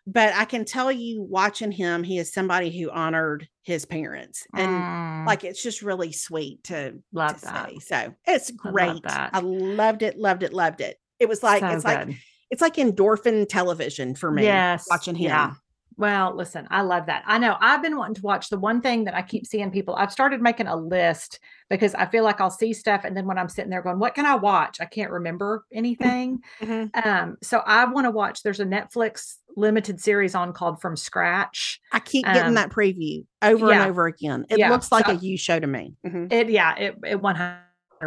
But 0.07 0.33
I 0.33 0.45
can 0.45 0.65
tell 0.65 0.91
you, 0.91 1.21
watching 1.21 1.71
him, 1.71 2.03
he 2.03 2.17
is 2.17 2.33
somebody 2.33 2.77
who 2.77 2.89
honored 2.89 3.47
his 3.61 3.85
parents, 3.85 4.45
and 4.55 4.69
Mm, 4.83 5.25
like 5.27 5.43
it's 5.43 5.61
just 5.61 5.81
really 5.81 6.11
sweet 6.11 6.63
to, 6.65 6.91
to 6.91 6.99
love 7.13 7.39
that. 7.41 7.69
say. 7.69 7.79
So 7.79 8.13
it's 8.27 8.51
I 8.65 8.69
love 8.69 8.73
great. 8.73 9.03
that. 9.03 9.29
I 9.33 9.39
loved 9.39 10.01
it, 10.01 10.17
loved 10.17 10.43
it, 10.43 10.53
loved 10.53 10.81
it. 10.81 10.97
It 11.21 11.29
was 11.29 11.43
like 11.43 11.61
So 11.61 11.67
it's 11.69 11.85
like 11.85 12.09
it's 12.49 12.61
like 12.61 12.75
endorphin 12.75 13.47
television 13.47 14.15
for 14.15 14.29
me. 14.31 14.43
Yes, 14.43 14.85
watching 14.89 15.15
him. 15.15 15.29
yeah. 15.29 15.53
Well, 15.97 16.35
listen, 16.35 16.67
I 16.71 16.81
love 16.81 17.05
that. 17.07 17.21
I 17.27 17.37
know 17.37 17.57
I've 17.59 17.83
been 17.83 17.95
wanting 17.95 18.15
to 18.15 18.21
watch 18.23 18.49
the 18.49 18.57
one 18.57 18.81
thing 18.81 19.03
that 19.03 19.13
I 19.13 19.21
keep 19.21 19.45
seeing 19.45 19.69
people. 19.69 19.93
I've 19.95 20.11
started 20.11 20.41
making 20.41 20.65
a 20.65 20.75
list 20.75 21.39
because 21.69 21.93
I 21.93 22.07
feel 22.07 22.23
like 22.23 22.41
I'll 22.41 22.49
see 22.49 22.73
stuff 22.73 23.01
and 23.03 23.15
then 23.15 23.27
when 23.27 23.37
I'm 23.37 23.49
sitting 23.49 23.69
there 23.69 23.83
going, 23.83 23.99
what 23.99 24.15
can 24.15 24.25
I 24.25 24.33
watch? 24.35 24.77
I 24.81 24.85
can't 24.85 25.11
remember 25.11 25.63
anything. 25.71 26.39
Mhm. 26.61 27.05
um, 27.05 27.37
so 27.43 27.59
I 27.67 27.85
want 27.85 28.05
to 28.05 28.11
watch 28.11 28.41
there's 28.41 28.59
a 28.61 28.65
Netflix 28.65 29.35
limited 29.55 30.01
series 30.01 30.33
on 30.33 30.53
called 30.53 30.81
From 30.81 30.95
Scratch. 30.97 31.79
I 31.91 31.99
keep 31.99 32.25
getting 32.25 32.43
Um, 32.45 32.53
that 32.55 32.71
preview 32.71 33.25
over 33.43 33.67
yeah. 33.69 33.81
and 33.81 33.89
over 33.91 34.07
again. 34.07 34.45
It 34.49 34.57
Yeah, 34.59 34.71
looks 34.71 34.91
like 34.91 35.05
so- 35.05 35.11
a 35.11 35.15
you 35.15 35.37
show 35.37 35.59
to 35.59 35.67
me. 35.67 35.93
Mhm. 36.07 36.31
It 36.33 36.49
yeah, 36.49 36.73
it 36.77 36.95
it 37.05 37.21
100% 37.21 37.59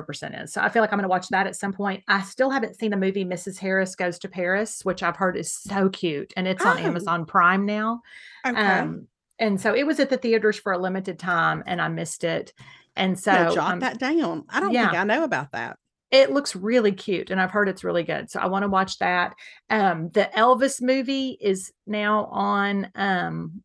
is. 0.03 0.53
So 0.53 0.61
I 0.61 0.68
feel 0.68 0.82
like 0.82 0.92
I'm 0.92 0.99
going 0.99 1.05
to 1.05 1.09
watch 1.09 1.28
that 1.28 1.47
at 1.47 1.57
some 1.57 1.72
point. 1.72 2.03
I 2.09 2.22
still 2.22 2.51
haven't 2.51 2.76
seen 2.78 2.90
the 2.90 2.97
movie 2.97 3.24
Mrs. 3.24 3.59
Harris 3.59 3.95
Goes 3.95 4.18
to 4.20 4.28
Paris, 4.28 4.80
which 4.84 5.03
I've 5.03 5.16
heard 5.16 5.36
is 5.36 5.55
so 5.55 5.88
cute 5.88 6.32
and 6.36 6.47
it's 6.49 6.64
on 6.64 6.76
Oh. 6.78 6.80
Amazon 6.80 7.24
Prime 7.26 7.66
now. 7.66 8.01
Okay. 8.47 8.61
Um, 8.61 9.09
and 9.38 9.61
so 9.61 9.74
it 9.74 9.86
was 9.86 10.01
at 10.01 10.11
the 10.11 10.16
theaters 10.16 10.59
for 10.59 10.72
a 10.72 10.78
limited 10.78 11.18
time 11.18 11.62
and 11.66 11.80
I 11.80 11.88
missed 11.88 12.24
it. 12.24 12.53
And 12.97 13.18
so 13.18 13.49
so 13.49 13.55
jot 13.57 13.72
um, 13.72 13.80
that 13.80 13.99
down. 13.99 14.45
I 14.49 14.61
don't 14.61 14.72
yeah. 14.72 14.86
think 14.90 14.99
I 15.01 15.05
know 15.05 15.24
about 15.24 15.53
that. 15.53 15.76
it 16.11 16.30
looks 16.30 16.55
really 16.55 16.92
cute 16.92 17.30
and 17.30 17.40
I've 17.40 17.51
heard 17.51 17.68
it's 17.68 17.82
really 17.82 18.05
good. 18.05 18.30
So 18.30 18.38
I 18.38 18.47
want 18.47 18.62
to 18.62 18.68
watch 18.68 18.99
that. 18.99 19.34
Um, 19.70 20.11
the 20.11 20.30
Elvis 20.36 20.80
movie 20.80 21.36
is 21.40 21.72
now 21.86 22.26
on 22.26 22.90
um 22.95 23.62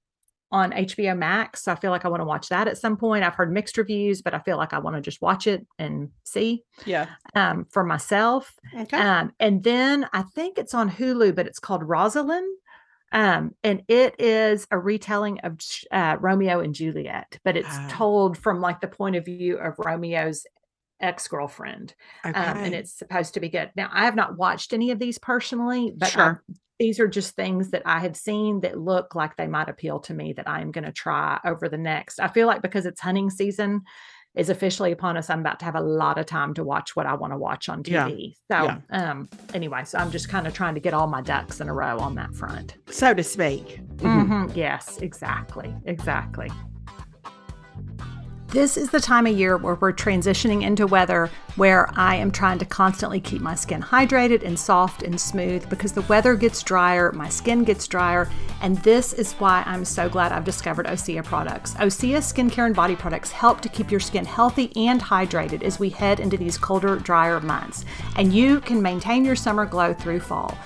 on 0.52 0.72
HBO 0.72 1.18
Max. 1.18 1.64
So 1.64 1.72
I 1.72 1.76
feel 1.76 1.91
like 1.91 2.06
I 2.06 2.08
want 2.10 2.22
to 2.22 2.26
watch 2.26 2.50
that 2.50 2.68
at 2.68 2.78
some 2.78 2.97
point. 2.97 3.24
I've 3.24 3.36
heard 3.36 3.52
mixed 3.52 3.78
reviews, 3.78 4.22
but 4.22 4.34
I 4.34 4.39
feel 4.39 4.58
like 4.58 4.74
I 4.74 4.80
want 4.80 4.95
to 4.95 5.02
just 5.02 5.22
watch 5.22 5.45
it 5.47 5.66
and 5.78 6.10
see 6.24 6.64
Yeah. 6.86 7.08
um 7.36 7.66
for 7.72 7.84
myself. 7.84 8.54
Okay. 8.76 8.97
Um, 8.97 9.32
and 9.39 9.64
then 9.64 10.08
I 10.14 10.24
think 10.24 10.58
it's 10.58 10.74
on 10.74 10.89
Hulu, 10.89 11.36
but 11.36 11.45
it's 11.47 11.60
called 11.60 11.84
Rosaline. 11.84 12.47
Um, 13.12 13.56
and 13.64 13.82
it 13.88 14.20
is 14.20 14.68
a 14.70 14.78
retelling 14.78 15.39
of 15.39 15.58
uh, 15.91 16.18
Romeo 16.20 16.60
and 16.60 16.76
Juliet, 16.76 17.39
but 17.43 17.58
it's 17.58 17.68
Ah. 17.72 17.88
told 17.89 18.38
from 18.38 18.62
like 18.62 18.82
the 18.82 18.88
point 18.88 19.16
of 19.16 19.26
view 19.26 19.58
of 19.58 19.74
Romeo's 19.80 20.45
ex 21.02 21.28
girlfriend. 21.28 21.93
okay. 22.26 22.38
Um, 22.39 22.58
and 22.58 22.74
it's 22.76 22.91
supposed 22.93 23.34
to 23.36 23.39
be 23.39 23.50
good. 23.50 23.72
Now, 23.76 23.89
I 23.91 24.06
have 24.06 24.16
not 24.16 24.38
watched 24.38 24.74
any 24.74 24.91
of 24.91 25.00
these 25.00 25.18
personally, 25.18 25.93
but 25.95 26.16
I- 26.18 26.36
these 26.80 27.00
are 27.02 27.08
just 27.10 27.36
things 27.36 27.72
that 27.72 27.82
I 27.86 28.00
have 28.00 28.16
seen 28.16 28.62
that 28.62 28.80
look 28.80 29.14
like 29.14 29.36
they 29.36 29.47
might 29.47 29.68
appeal 29.68 30.00
to 30.02 30.14
me 30.14 30.32
that 30.34 30.47
I 30.47 30.62
am 30.62 30.72
going 30.72 30.86
to 30.86 30.93
try 30.93 31.38
over 31.43 31.68
the 31.68 31.78
next. 31.78 32.20
I 32.22 32.30
feel 32.30 32.47
like 32.47 32.62
because 32.62 32.86
it's 32.86 33.02
hunting 33.02 33.30
season 33.30 33.82
is 34.36 34.50
officially 34.50 34.91
upon 34.93 35.18
us, 35.18 35.30
I'm 35.30 35.41
about 35.41 35.60
to 35.60 35.66
have 35.66 35.76
a 35.76 35.82
lot 35.82 36.18
of 36.18 36.26
time 36.26 36.54
to 36.54 36.64
watch 36.64 36.95
what 36.95 37.06
I 37.06 37.16
want 37.16 37.34
to 37.34 37.38
watch 37.38 37.68
on 37.68 37.82
Yeah. 37.86 38.08
TV. 38.08 38.36
So, 38.50 38.64
Yeah. 38.64 38.78
um, 38.91 39.28
anyway, 39.54 39.84
so 39.84 39.97
I'm 39.97 40.10
just 40.12 40.30
kind 40.30 40.47
of 40.47 40.54
trying 40.54 40.76
to 40.76 40.80
get 40.80 40.93
all 40.93 41.08
my 41.08 41.20
ducks 41.22 41.60
in 41.60 41.68
a 41.68 41.74
row 41.74 42.00
on 42.00 42.16
that 42.16 42.34
front. 42.34 42.76
so 42.89 43.14
to 43.14 43.24
speak. 43.24 43.82
Mhm. 43.97 44.28
Mhm. 44.30 44.56
Yes, 44.56 45.00
exactly. 45.00 45.76
Exactly. 45.86 46.50
This 48.52 48.78
is 48.78 48.89
the 48.89 49.00
time 49.00 49.28
of 49.28 49.38
year 49.38 49.58
where 49.58 49.76
we're 49.76 49.93
transitioning 49.93 50.64
into 50.64 50.88
weather 50.88 51.30
where 51.56 51.88
I 51.95 52.16
am 52.16 52.32
trying 52.32 52.58
to 52.58 52.66
constantly 52.66 53.20
keep 53.20 53.43
my 53.43 53.54
skin 53.54 53.80
hydrated 53.80 54.43
and 54.43 54.58
soft 54.58 55.04
and 55.04 55.22
smooth 55.22 55.70
because 55.70 55.91
the 55.91 56.02
weather 56.04 56.34
gets 56.34 56.64
drier, 56.64 57.12
my 57.12 57.30
skin 57.30 57.64
gets 57.64 57.88
drier, 57.88 58.28
and 58.64 58.80
this 58.80 59.14
is 59.14 59.34
why 59.34 59.62
I'm 59.68 59.86
so 59.86 60.10
glad 60.10 60.32
I've 60.32 60.45
discovered 60.45 60.88
Osea 60.88 61.24
products. 61.24 61.76
Osea 61.76 62.18
skincare 62.18 62.66
and 62.66 62.76
body 62.76 62.95
products 62.95 63.32
help 63.32 63.62
to 63.62 63.70
keep 63.70 63.91
your 63.91 64.00
skin 64.00 64.26
healthy 64.26 64.76
and 64.76 65.00
hydrated 65.00 65.62
as 65.62 65.78
we 65.78 65.89
head 65.89 66.20
into 66.20 66.36
these 66.36 66.58
colder, 66.58 66.95
drier 66.95 67.39
months, 67.41 67.86
and 68.16 68.34
you 68.34 68.62
can 68.62 68.82
maintain 68.82 69.24
your 69.24 69.36
summer 69.36 69.68
glow 69.68 69.93
through 69.93 70.22
fall. 70.22 70.58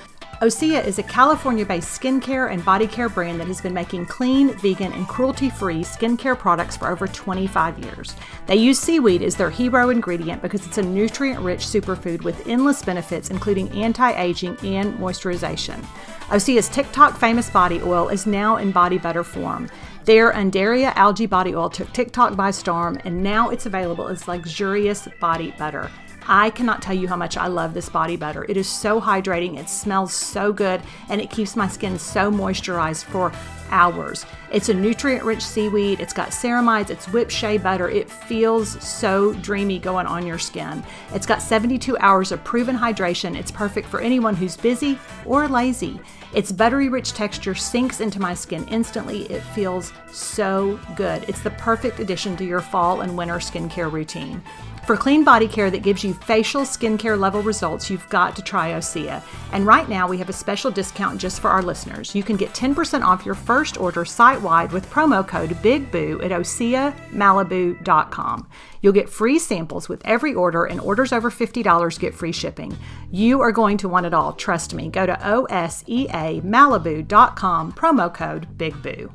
Osea 0.44 0.86
is 0.86 1.00
a 1.00 1.04
California 1.04 1.66
based 1.66 2.02
skincare 2.02 2.52
and 2.52 2.66
body 2.66 2.86
care 2.86 3.08
brand 3.08 3.40
that 3.40 3.48
has 3.48 3.62
been 3.62 3.74
making 3.74 4.06
clean, 4.08 4.50
vegan, 4.58 4.92
and 4.92 5.08
cruelty 5.08 5.50
free 5.50 5.86
skincare 5.86 6.38
products 6.38 6.76
for 6.76 6.90
over 6.90 7.08
25 7.08 7.80
years. 7.80 8.14
They 8.46 8.58
use 8.58 8.78
seaweed 8.78 9.24
as 9.24 9.38
their 9.38 9.50
hero 9.50 9.90
ingredient 9.90 10.42
because 10.42 10.68
it's 10.68 10.78
a 10.78 10.84
nutrient 10.84 11.40
rich 11.40 11.62
superfood 11.62 12.26
with 12.26 12.46
endless 12.46 12.84
benefits, 12.84 13.30
including 13.30 13.72
anti 13.72 14.12
aging 14.22 14.58
and 14.64 14.94
moisturization. 14.96 15.82
Osea's 16.28 16.68
TikTok 16.68 17.18
famous 17.18 17.50
body 17.50 17.82
oil 17.82 18.10
is 18.10 18.26
now 18.28 18.58
in 18.58 18.74
body 18.74 18.98
butter 18.98 19.24
form. 19.24 19.70
Their 20.04 20.34
Undaria 20.34 20.92
algae 20.98 21.26
body 21.26 21.56
oil 21.56 21.70
took 21.70 21.94
TikTok 21.94 22.36
by 22.36 22.52
storm, 22.52 23.00
and 23.06 23.24
now 23.24 23.50
it's 23.50 23.66
available 23.66 24.10
as 24.10 24.28
luxurious 24.28 25.08
body 25.22 25.56
butter. 25.58 25.90
I 26.28 26.50
cannot 26.50 26.82
tell 26.82 26.96
you 26.96 27.08
how 27.08 27.16
much 27.16 27.38
I 27.38 27.48
love 27.48 27.74
this 27.74 27.90
body 27.90 28.16
butter. 28.16 28.46
It 28.48 28.58
is 28.58 28.70
so 28.70 29.02
hydrating, 29.02 29.58
it 29.58 29.70
smells 29.70 30.14
so 30.14 30.54
good, 30.54 30.82
and 31.10 31.20
it 31.20 31.30
keeps 31.30 31.56
my 31.56 31.68
skin 31.68 32.00
so 32.00 32.32
moisturized 32.32 33.04
for 33.06 33.32
hours. 33.70 34.26
It's 34.52 34.70
a 34.70 34.74
nutrient 34.74 35.24
rich 35.24 35.42
seaweed, 35.42 36.00
it's 36.00 36.14
got 36.14 36.30
ceramides, 36.30 36.90
it's 36.90 37.08
whipped 37.08 37.32
shea 37.32 37.58
butter. 37.58 37.90
It 37.90 38.10
feels 38.10 38.82
so 38.84 39.34
dreamy 39.34 39.80
going 39.80 40.06
on 40.06 40.26
your 40.26 40.38
skin. 40.38 40.84
It's 41.14 41.26
got 41.26 41.42
72 41.42 41.98
hours 41.98 42.32
of 42.32 42.44
proven 42.44 42.78
hydration. 42.78 43.36
It's 43.36 43.52
perfect 43.52 43.88
for 43.88 44.00
anyone 44.00 44.36
who's 44.36 44.56
busy 44.56 45.00
or 45.26 45.48
lazy. 45.48 46.00
Its 46.34 46.52
buttery 46.52 46.90
rich 46.90 47.14
texture 47.14 47.56
sinks 47.56 48.00
into 48.00 48.20
my 48.20 48.34
skin 48.34 48.68
instantly. 48.68 49.24
It 49.24 49.42
feels 49.42 49.92
so 50.12 50.80
good. 50.96 51.26
It's 51.28 51.42
the 51.42 51.52
perfect 51.52 52.00
addition 52.00 52.38
to 52.38 52.46
your 52.46 52.62
fall 52.62 53.02
and 53.02 53.18
winter 53.18 53.36
skincare 53.36 53.92
routine. 53.92 54.42
For 54.86 54.98
clean 54.98 55.24
body 55.24 55.48
care 55.48 55.72
that 55.72 55.82
gives 55.82 56.04
you 56.04 56.14
facial 56.14 56.64
skincare 56.64 57.18
level 57.18 57.42
results, 57.42 57.90
you've 57.90 58.10
got 58.10 58.36
to 58.36 58.42
try 58.42 58.72
Osea. 58.72 59.24
And 59.54 59.66
right 59.66 59.88
now, 59.88 60.10
we 60.10 60.18
have 60.18 60.28
a 60.28 60.34
special 60.34 60.72
discount 60.72 61.22
just 61.22 61.40
for 61.40 61.50
our 61.50 61.62
listeners. 61.62 62.14
You 62.14 62.22
can 62.22 62.36
get 62.36 62.54
10% 62.54 63.02
off 63.02 63.26
your 63.26 63.36
first 63.36 63.80
order 63.80 64.04
site 64.04 64.42
wide 64.42 64.74
with 64.74 64.90
promo 64.90 65.26
code 65.26 65.52
BIGBOO 65.52 66.22
at 66.22 66.32
OseaMalibu.com. 66.32 68.50
You'll 68.82 68.92
get 68.92 69.10
free 69.10 69.40
samples 69.40 69.88
with 69.88 70.02
every 70.04 70.34
order, 70.34 70.66
and 70.66 70.82
orders 70.82 71.14
over 71.14 71.32
$50 71.32 71.98
get 71.98 72.14
free 72.14 72.34
shipping. 72.34 72.78
You 73.10 73.40
are 73.40 73.54
going 73.54 73.78
to 73.78 73.88
want 73.88 74.06
it 74.06 74.14
all, 74.14 74.34
trust 74.34 74.74
me. 74.74 74.90
Go 74.90 75.06
to 75.06 75.14
OSEAMalibu.com, 75.14 77.72
promo 77.72 78.14
code 78.14 78.58
BIGBOO. 78.58 79.10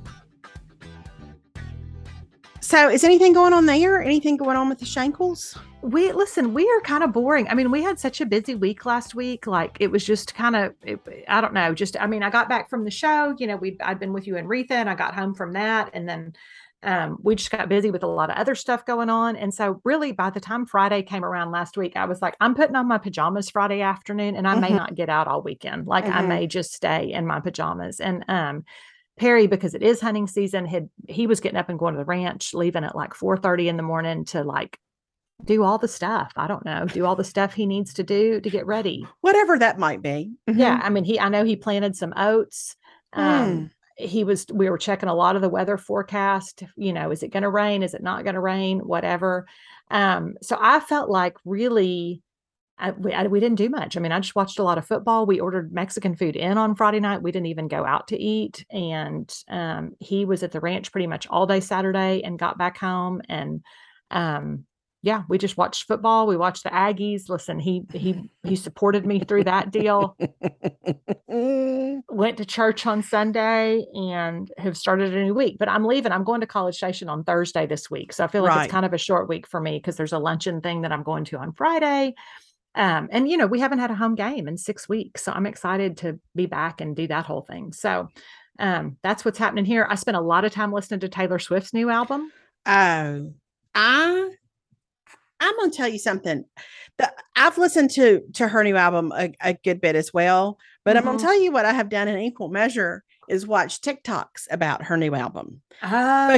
So, 2.69 2.91
is 2.91 3.03
anything 3.03 3.33
going 3.33 3.55
on 3.55 3.65
there? 3.65 4.03
Anything 4.03 4.37
going 4.37 4.59
on 4.59 4.69
with 4.69 4.79
the 4.79 4.85
Shankles? 4.85 5.59
We 5.81 6.13
listen, 6.13 6.53
we 6.53 6.69
are 6.69 6.83
kind 6.83 7.03
of 7.03 7.15
boring. 7.15 7.49
I 7.49 7.55
mean, 7.55 7.71
we 7.71 7.83
had 7.83 7.99
such 7.99 8.21
a 8.21 8.27
busy 8.27 8.55
week 8.55 8.85
last 8.85 9.15
week. 9.15 9.47
Like 9.47 9.79
it 9.81 9.91
was 9.91 10.05
just 10.05 10.35
kind 10.35 10.55
of, 10.55 10.75
I 11.29 11.41
don't 11.41 11.55
know, 11.55 11.73
just, 11.73 11.99
I 11.99 12.07
mean, 12.07 12.23
I 12.23 12.29
got 12.29 12.47
back 12.47 12.69
from 12.69 12.85
the 12.85 12.91
show, 12.91 13.35
you 13.39 13.47
know, 13.47 13.57
we 13.57 13.79
I'd 13.81 13.99
been 13.99 14.13
with 14.13 14.27
you 14.27 14.37
and 14.37 14.47
Retha 14.47 14.73
and 14.73 14.91
I 14.91 14.95
got 14.97 15.15
home 15.15 15.35
from 15.35 15.55
that. 15.55 15.89
And 15.95 16.07
then 16.07 16.35
um, 16.83 17.17
we 17.23 17.37
just 17.37 17.51
got 17.51 17.71
busy 17.71 17.91
with 17.91 18.03
a 18.03 18.07
lot 18.07 18.29
of 18.29 18.37
other 18.37 18.55
stuff 18.55 18.85
going 18.85 19.09
on. 19.09 19.35
And 19.35 19.55
so, 19.55 19.81
really, 19.85 20.13
by 20.13 20.29
the 20.29 20.39
time 20.39 20.67
Friday 20.67 21.03
came 21.03 21.25
around 21.25 21.51
last 21.51 21.79
week, 21.79 21.97
I 21.97 22.05
was 22.05 22.21
like, 22.21 22.37
I'm 22.39 22.55
putting 22.55 22.77
on 22.77 22.87
my 22.87 22.99
pajamas 22.99 23.49
Friday 23.49 23.81
afternoon 23.81 24.37
and 24.37 24.47
I 24.47 24.53
mm-hmm. 24.53 24.61
may 24.61 24.71
not 24.71 24.95
get 24.95 25.09
out 25.09 25.27
all 25.27 25.41
weekend. 25.41 25.87
Like, 25.87 26.05
mm-hmm. 26.05 26.19
I 26.19 26.27
may 26.27 26.47
just 26.47 26.75
stay 26.75 27.13
in 27.13 27.27
my 27.27 27.41
pajamas. 27.41 27.99
And, 27.99 28.27
um, 28.29 28.65
Perry, 29.19 29.47
because 29.47 29.75
it 29.75 29.83
is 29.83 30.01
hunting 30.01 30.27
season, 30.27 30.67
had 30.67 30.89
he 31.09 31.27
was 31.27 31.41
getting 31.41 31.59
up 31.59 31.69
and 31.69 31.79
going 31.79 31.95
to 31.95 31.99
the 31.99 32.05
ranch, 32.05 32.55
leaving 32.55 32.85
at 32.85 32.97
like 32.97 33.15
4 33.15 33.37
30 33.37 33.69
in 33.69 33.77
the 33.77 33.83
morning 33.83 34.25
to 34.27 34.45
like 34.45 34.79
do 35.45 35.63
all 35.63 35.79
the 35.79 35.89
stuff. 35.89 36.33
I 36.37 36.47
don't 36.47 36.65
know, 36.65 36.87
do 36.87 37.05
all 37.05 37.17
the 37.17 37.25
stuff 37.25 37.55
he 37.55 37.67
needs 37.67 37.95
to 37.95 38.03
do 38.03 38.41
to 38.41 38.51
get 38.51 38.67
ready. 38.67 39.07
Whatever 39.21 39.59
that 39.59 39.79
might 39.79 40.03
be. 40.03 40.33
Mm-hmm. 40.49 40.61
Yeah. 40.61 40.81
I 40.83 40.91
mean, 40.91 41.05
he 41.05 41.19
I 41.21 41.29
know 41.29 41.45
he 41.45 41.57
planted 41.57 41.97
some 41.97 42.13
oats. 42.17 42.77
Um, 43.13 43.25
mm. 43.25 43.71
he 43.97 44.25
was 44.25 44.47
we 44.53 44.69
were 44.69 44.79
checking 44.79 45.09
a 45.09 45.15
lot 45.15 45.37
of 45.37 45.43
the 45.43 45.49
weather 45.49 45.77
forecast. 45.77 46.65
You 46.77 46.93
know, 46.93 47.11
is 47.11 47.23
it 47.23 47.33
gonna 47.33 47.51
rain? 47.51 47.83
Is 47.83 47.95
it 47.95 48.03
not 48.03 48.25
gonna 48.25 48.41
rain? 48.41 48.81
Whatever. 48.81 49.47
Um, 49.91 50.35
so 50.43 50.59
I 50.61 50.81
felt 50.81 51.09
like 51.09 51.37
really 51.45 52.23
I, 52.79 52.91
we, 52.93 53.13
I, 53.13 53.27
we, 53.27 53.41
didn't 53.41 53.59
do 53.59 53.69
much. 53.69 53.97
I 53.97 54.01
mean, 54.01 54.13
I 54.13 54.21
just 54.21 54.37
watched 54.37 54.59
a 54.59 54.63
lot 54.63 54.79
of 54.79 54.87
football. 54.87 55.27
We 55.27 55.41
ordered 55.41 55.73
Mexican 55.73 56.15
food 56.15 56.37
in 56.37 56.59
on 56.59 56.77
Friday 56.77 57.01
night. 57.01 57.23
We 57.23 57.33
didn't 57.33 57.47
even 57.47 57.69
go 57.69 57.85
out 57.85 58.09
to 58.09 58.19
eat. 58.19 58.65
And 58.71 59.33
um, 59.49 59.93
he 59.99 60.25
was 60.25 60.43
at 60.43 60.53
the 60.53 60.61
ranch 60.61 60.93
pretty 60.93 61.07
much 61.07 61.27
all 61.29 61.47
day 61.47 61.61
Saturday 61.61 62.23
and 62.23 62.39
got 62.39 62.57
back 62.57 62.79
home. 62.79 63.21
And 63.29 63.63
um, 64.11 64.65
yeah, 65.03 65.23
we 65.29 65.39
just 65.39 65.57
watched 65.57 65.87
football. 65.87 66.27
We 66.27 66.37
watched 66.37 66.65
the 66.65 66.71
Aggies. 66.71 67.29
Listen, 67.29 67.61
he 67.61 67.85
he 67.93 68.31
he 68.43 68.57
supported 68.57 69.07
me 69.07 69.21
through 69.21 69.45
that 69.45 69.71
deal. 69.71 70.17
Went 71.29 72.37
to 72.39 72.45
church 72.45 72.85
on 72.85 73.03
Sunday 73.03 73.85
and 73.95 74.51
have 74.59 74.77
started 74.77 75.15
a 75.15 75.23
new 75.23 75.35
week. 75.35 75.57
But 75.59 75.69
I'm 75.69 75.85
leaving. 75.85 76.11
I'm 76.11 76.25
going 76.25 76.41
to 76.41 76.49
College 76.49 76.77
Station 76.77 77.09
on 77.09 77.23
Thursday 77.23 77.67
this 77.67 77.89
week. 77.89 78.13
So 78.13 78.25
I 78.25 78.27
feel 78.27 78.43
like 78.43 78.57
right. 78.57 78.65
it's 78.65 78.73
kind 78.73 78.85
of 78.85 78.93
a 78.93 78.99
short 78.99 79.29
week 79.29 79.47
for 79.47 79.61
me 79.61 79.79
because 79.79 79.97
there's 79.97 80.13
a 80.13 80.19
luncheon 80.19 80.61
thing 80.61 80.83
that 80.83 80.91
I'm 80.91 81.05
going 81.05 81.25
to 81.27 81.39
on 81.39 81.53
Friday 81.53 82.15
um, 82.75 83.09
and 83.11 83.29
you 83.29 83.37
know, 83.37 83.47
we 83.47 83.61
haven't 83.61 83.79
had 83.79 83.91
a 83.91 83.95
home 83.95 84.15
game 84.15 84.49
in 84.49 84.57
six 84.57 84.89
weeks. 84.89 85.25
So 85.25 85.33
I'm 85.33 85.47
excited 85.47 85.97
to 85.99 86.19
be 86.35 86.47
back 86.47 86.81
and 86.81 86.95
do 86.95 87.07
that 87.09 87.27
whole 87.27 87.43
thing. 87.43 87.73
So 87.73 88.09
um, 88.59 88.97
that's 89.03 89.25
what's 89.25 89.39
happening 89.39 89.65
here. 89.65 89.87
I 89.89 89.95
spent 89.95 90.17
a 90.17 90.21
lot 90.21 90.45
of 90.45 90.53
time 90.53 90.73
listening 90.73 91.01
to 91.01 91.09
Taylor 91.09 91.39
Swift's 91.39 91.75
new 91.75 91.91
album. 91.91 92.31
Oh, 92.67 93.33
I 93.75 94.31
I'm 95.41 95.57
gonna 95.57 95.71
tell 95.71 95.89
you 95.89 95.99
something. 95.99 96.45
The, 96.99 97.13
I've 97.37 97.59
listened 97.59 97.91
to 97.93 98.23
to 98.35 98.49
her 98.49 98.65
new 98.65 98.77
album 98.77 99.13
a, 99.17 99.33
a 99.41 99.55
good 99.55 99.81
bit 99.81 99.97
as 99.97 100.13
well, 100.13 100.59
but 100.85 100.91
mm-hmm. 100.91 100.99
I'm 100.99 101.05
gonna 101.05 101.19
mm-hmm. 101.19 101.27
tell 101.27 101.41
you 101.41 101.53
what 101.53 101.65
I 101.65 101.73
have 101.73 101.89
done 101.89 102.09
in 102.09 102.19
equal 102.19 102.49
measure 102.49 103.05
is 103.29 103.47
watch 103.47 103.81
TikToks 103.81 104.47
about 104.51 104.85
her 104.85 104.97
new 104.97 105.15
album. 105.15 105.61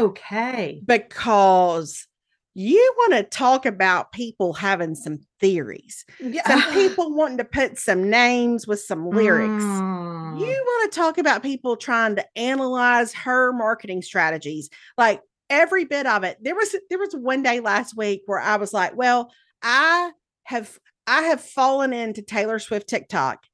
Okay, 0.02 0.82
because 0.84 2.06
you 2.54 2.94
want 2.98 3.12
to 3.14 3.22
talk 3.22 3.64
about 3.64 4.12
people 4.12 4.52
having 4.52 4.94
some 4.94 5.18
theories, 5.38 6.04
yeah. 6.18 6.46
some 6.46 6.72
people 6.74 7.14
wanting 7.14 7.38
to 7.38 7.44
put 7.44 7.78
some 7.78 8.10
names 8.10 8.66
with 8.66 8.80
some 8.80 9.08
lyrics. 9.08 9.64
Mm. 9.64 10.40
You 10.40 10.46
want 10.46 10.92
to 10.92 10.98
talk 10.98 11.18
about 11.18 11.42
people 11.42 11.76
trying 11.76 12.16
to 12.16 12.26
analyze 12.36 13.14
her 13.14 13.52
marketing 13.52 14.02
strategies, 14.02 14.68
like 14.98 15.20
every 15.48 15.84
bit 15.84 16.06
of 16.06 16.24
it. 16.24 16.38
There 16.40 16.54
was 16.54 16.74
there 16.88 16.98
was 16.98 17.14
one 17.14 17.42
day 17.42 17.60
last 17.60 17.96
week 17.96 18.22
where 18.26 18.40
I 18.40 18.56
was 18.56 18.72
like, 18.72 18.96
well, 18.96 19.32
I 19.62 20.12
have 20.44 20.78
I 21.06 21.22
have 21.22 21.40
fallen 21.40 21.92
into 21.92 22.22
Taylor 22.22 22.58
Swift 22.58 22.88
TikTok, 22.88 23.44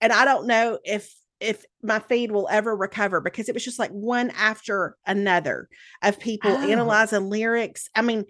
and 0.00 0.12
I 0.12 0.24
don't 0.24 0.46
know 0.46 0.78
if 0.84 1.12
if 1.44 1.64
my 1.82 1.98
feed 1.98 2.32
will 2.32 2.48
ever 2.50 2.74
recover 2.74 3.20
because 3.20 3.48
it 3.48 3.54
was 3.54 3.64
just 3.64 3.78
like 3.78 3.90
one 3.90 4.30
after 4.30 4.96
another 5.06 5.68
of 6.02 6.18
people 6.18 6.50
oh. 6.50 6.70
analyzing 6.70 7.28
lyrics. 7.28 7.88
I 7.94 8.02
mean, 8.02 8.24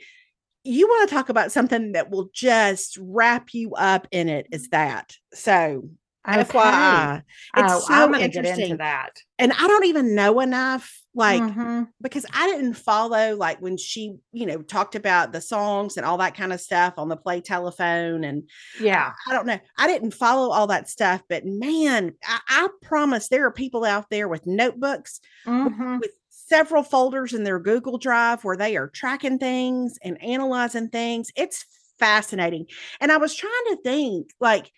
you 0.65 0.87
want 0.87 1.09
to 1.09 1.15
talk 1.15 1.29
about 1.29 1.53
something 1.53 1.93
that 1.93 2.11
will 2.11 2.31
just 2.35 2.99
wrap 3.01 3.55
you 3.55 3.75
up 3.75 4.09
in 4.11 4.29
it 4.29 4.49
is 4.51 4.65
mm-hmm. 4.65 4.77
that. 4.77 5.17
So. 5.33 5.89
FYI. 6.27 7.23
It's 7.57 7.73
oh, 7.73 7.81
so 7.81 7.95
I'm 7.95 8.15
interesting. 8.15 8.79
that. 8.79 9.11
And 9.39 9.53
I 9.53 9.67
don't 9.67 9.85
even 9.85 10.15
know 10.15 10.41
enough, 10.41 11.03
like 11.15 11.43
mm-hmm. 11.43 11.83
because 12.01 12.25
I 12.33 12.47
didn't 12.47 12.75
follow 12.75 13.37
like 13.37 13.61
when 13.61 13.77
she, 13.77 14.17
you 14.33 14.47
know, 14.47 14.63
talked 14.63 14.95
about 14.95 15.33
the 15.33 15.41
songs 15.41 15.97
and 15.97 16.07
all 16.07 16.19
that 16.19 16.37
kind 16.37 16.53
of 16.53 16.61
stuff 16.61 16.95
on 16.97 17.09
the 17.09 17.17
play 17.17 17.41
telephone. 17.41 18.25
And 18.25 18.49
yeah, 18.81 19.13
I 19.29 19.33
don't 19.33 19.47
know. 19.47 19.59
I 19.77 19.87
didn't 19.87 20.13
follow 20.13 20.51
all 20.51 20.67
that 20.69 20.89
stuff, 20.89 21.23
but 21.29 21.45
man, 21.45 22.15
I, 22.27 22.41
I 22.49 22.69
promise 22.83 23.29
there 23.29 23.47
are 23.47 23.53
people 23.53 23.85
out 23.85 24.09
there 24.11 24.29
with 24.29 24.47
notebooks 24.47 25.21
mm-hmm. 25.47 25.99
with 25.99 26.13
several 26.31 26.83
folders 26.83 27.35
in 27.35 27.45
their 27.45 27.59
Google 27.59 27.99
Drive 27.99 28.45
where 28.45 28.57
they 28.57 28.77
are 28.77 28.89
tracking 28.89 29.39
things 29.39 29.99
and 30.03 30.23
analyzing 30.23 30.89
things. 30.89 31.31
It's 31.37 31.67
fascinating. 31.99 32.67
And 33.01 33.13
I 33.13 33.19
was 33.19 33.35
trying 33.35 33.53
to 33.71 33.79
think 33.83 34.31
like, 34.41 34.71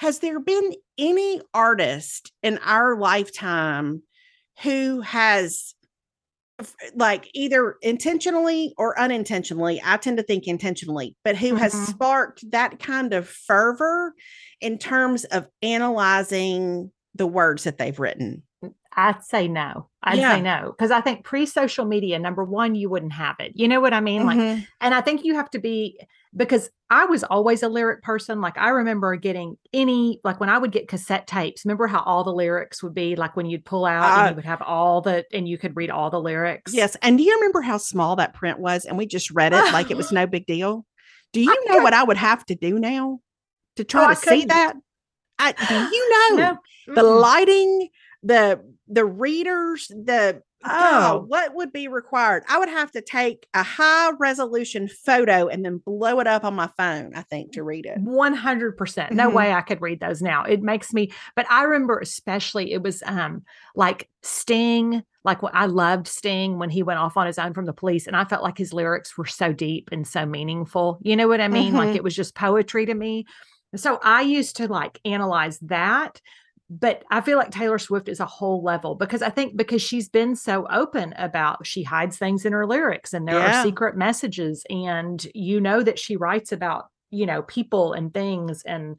has 0.00 0.20
there 0.20 0.40
been 0.40 0.72
any 0.96 1.42
artist 1.52 2.32
in 2.42 2.58
our 2.64 2.98
lifetime 2.98 4.02
who 4.62 5.02
has 5.02 5.74
like 6.94 7.30
either 7.34 7.76
intentionally 7.82 8.74
or 8.78 8.98
unintentionally 8.98 9.80
i 9.84 9.96
tend 9.98 10.16
to 10.16 10.22
think 10.22 10.46
intentionally 10.46 11.14
but 11.22 11.36
who 11.36 11.48
mm-hmm. 11.48 11.56
has 11.56 11.72
sparked 11.72 12.50
that 12.50 12.78
kind 12.78 13.12
of 13.12 13.28
fervor 13.28 14.14
in 14.60 14.78
terms 14.78 15.24
of 15.24 15.46
analyzing 15.62 16.90
the 17.14 17.26
words 17.26 17.64
that 17.64 17.76
they've 17.76 17.98
written 17.98 18.42
I'd 18.96 19.22
say 19.22 19.46
no. 19.46 19.88
I'd 20.02 20.18
yeah. 20.18 20.34
say 20.34 20.42
no. 20.42 20.74
Because 20.76 20.90
I 20.90 21.00
think 21.00 21.24
pre 21.24 21.46
social 21.46 21.84
media, 21.84 22.18
number 22.18 22.44
one, 22.44 22.74
you 22.74 22.90
wouldn't 22.90 23.12
have 23.12 23.36
it. 23.38 23.52
You 23.54 23.68
know 23.68 23.80
what 23.80 23.94
I 23.94 24.00
mean? 24.00 24.22
Mm-hmm. 24.22 24.38
Like, 24.38 24.68
and 24.80 24.94
I 24.94 25.00
think 25.00 25.24
you 25.24 25.34
have 25.34 25.50
to 25.50 25.58
be 25.58 25.98
because 26.36 26.70
I 26.90 27.06
was 27.06 27.22
always 27.24 27.62
a 27.62 27.68
lyric 27.68 28.02
person. 28.02 28.40
Like, 28.40 28.58
I 28.58 28.70
remember 28.70 29.14
getting 29.16 29.56
any, 29.72 30.20
like 30.24 30.40
when 30.40 30.48
I 30.48 30.58
would 30.58 30.72
get 30.72 30.88
cassette 30.88 31.26
tapes, 31.26 31.64
remember 31.64 31.86
how 31.86 32.02
all 32.02 32.24
the 32.24 32.32
lyrics 32.32 32.82
would 32.82 32.94
be 32.94 33.16
like 33.16 33.36
when 33.36 33.46
you'd 33.46 33.64
pull 33.64 33.84
out 33.84 34.02
uh, 34.02 34.20
and 34.22 34.30
you 34.30 34.36
would 34.36 34.44
have 34.44 34.62
all 34.62 35.00
the, 35.00 35.24
and 35.32 35.48
you 35.48 35.58
could 35.58 35.76
read 35.76 35.90
all 35.90 36.10
the 36.10 36.20
lyrics. 36.20 36.74
Yes. 36.74 36.96
And 37.02 37.18
do 37.18 37.24
you 37.24 37.34
remember 37.36 37.60
how 37.60 37.78
small 37.78 38.16
that 38.16 38.34
print 38.34 38.58
was? 38.58 38.84
And 38.84 38.98
we 38.98 39.06
just 39.06 39.30
read 39.30 39.52
it 39.52 39.72
like 39.72 39.90
it 39.90 39.96
was 39.96 40.12
no 40.12 40.26
big 40.26 40.46
deal. 40.46 40.84
Do 41.32 41.40
you 41.40 41.50
I 41.50 41.72
know 41.72 41.82
what 41.82 41.94
I 41.94 42.02
would 42.02 42.16
have 42.16 42.44
to 42.46 42.54
do 42.56 42.78
now 42.78 43.20
to 43.76 43.84
try 43.84 44.06
oh, 44.06 44.08
to 44.10 44.16
see 44.16 44.44
that? 44.46 44.74
I, 45.38 45.52
do 45.52 45.74
you 45.74 46.10
know 46.10 46.36
no. 46.36 46.94
the 46.94 47.02
lighting, 47.02 47.88
the 48.22 48.60
the 48.88 49.04
readers, 49.04 49.88
the 49.88 50.42
Oh. 50.62 50.68
oh, 50.68 51.24
what 51.26 51.54
would 51.54 51.72
be 51.72 51.88
required? 51.88 52.42
I 52.46 52.58
would 52.58 52.68
have 52.68 52.90
to 52.90 53.00
take 53.00 53.46
a 53.54 53.62
high 53.62 54.10
resolution 54.20 54.88
photo 54.88 55.48
and 55.48 55.64
then 55.64 55.78
blow 55.78 56.20
it 56.20 56.26
up 56.26 56.44
on 56.44 56.54
my 56.54 56.68
phone, 56.76 57.12
I 57.16 57.22
think, 57.22 57.52
to 57.52 57.62
read 57.62 57.86
it. 57.86 57.98
100% 58.02 59.12
no 59.14 59.30
Mhm. 59.30 59.32
way 59.32 59.52
i 59.54 59.62
could 59.62 59.80
read 59.80 60.00
those 60.00 60.20
now 60.20 60.44
it 60.44 60.60
makes 60.62 60.92
me 60.92 61.10
but 61.34 61.46
i 61.50 61.62
remember 61.62 61.98
especially 61.98 62.72
it 62.72 62.82
was 62.82 63.02
um 63.06 63.42
like 63.74 64.10
sting 64.22 65.02
like 65.24 65.40
what 65.42 65.54
i 65.54 65.64
loved 65.64 66.06
sting 66.06 66.58
when 66.58 66.68
he 66.68 66.82
went 66.82 66.98
off 66.98 67.16
on 67.16 67.26
his 67.26 67.38
own 67.38 67.54
from 67.54 67.64
the 67.64 67.72
police 67.72 68.06
and 68.06 68.14
i 68.14 68.24
felt 68.24 68.42
like 68.42 68.58
his 68.58 68.74
lyrics 68.74 69.16
were 69.16 69.24
so 69.26 69.52
deep 69.54 69.88
and 69.92 70.06
so 70.06 70.26
meaningful 70.26 70.98
you 71.02 71.16
know 71.16 71.26
what 71.28 71.40
i 71.40 71.48
mean 71.48 71.74
like 71.74 71.90
Mhm. 71.90 71.96
it 71.96 72.04
was 72.04 72.14
just 72.14 72.34
poetry 72.34 72.84
to 72.84 72.94
me 72.94 73.24
so 73.76 73.98
i 74.02 74.20
used 74.20 74.56
to 74.56 74.68
like 74.68 75.00
analyze 75.06 75.58
that 75.60 76.20
but 76.72 77.02
i 77.10 77.20
feel 77.20 77.36
like 77.36 77.50
taylor 77.50 77.78
swift 77.78 78.08
is 78.08 78.20
a 78.20 78.24
whole 78.26 78.62
level 78.62 78.94
because 78.94 79.22
i 79.22 79.28
think 79.28 79.56
because 79.56 79.82
she's 79.82 80.08
been 80.08 80.36
so 80.36 80.66
open 80.70 81.12
about 81.18 81.66
she 81.66 81.82
hides 81.82 82.16
things 82.16 82.44
in 82.44 82.52
her 82.52 82.64
lyrics 82.66 83.12
and 83.12 83.26
there 83.26 83.38
Yeah. 83.38 83.60
are 83.60 83.64
secret 83.64 83.96
messages 83.96 84.64
and 84.70 85.26
you 85.34 85.60
know 85.60 85.82
that 85.82 85.98
she 85.98 86.16
writes 86.16 86.52
about 86.52 86.84
you 87.10 87.26
know 87.26 87.42
people 87.42 87.92
and 87.92 88.14
things 88.14 88.62
and 88.62 88.96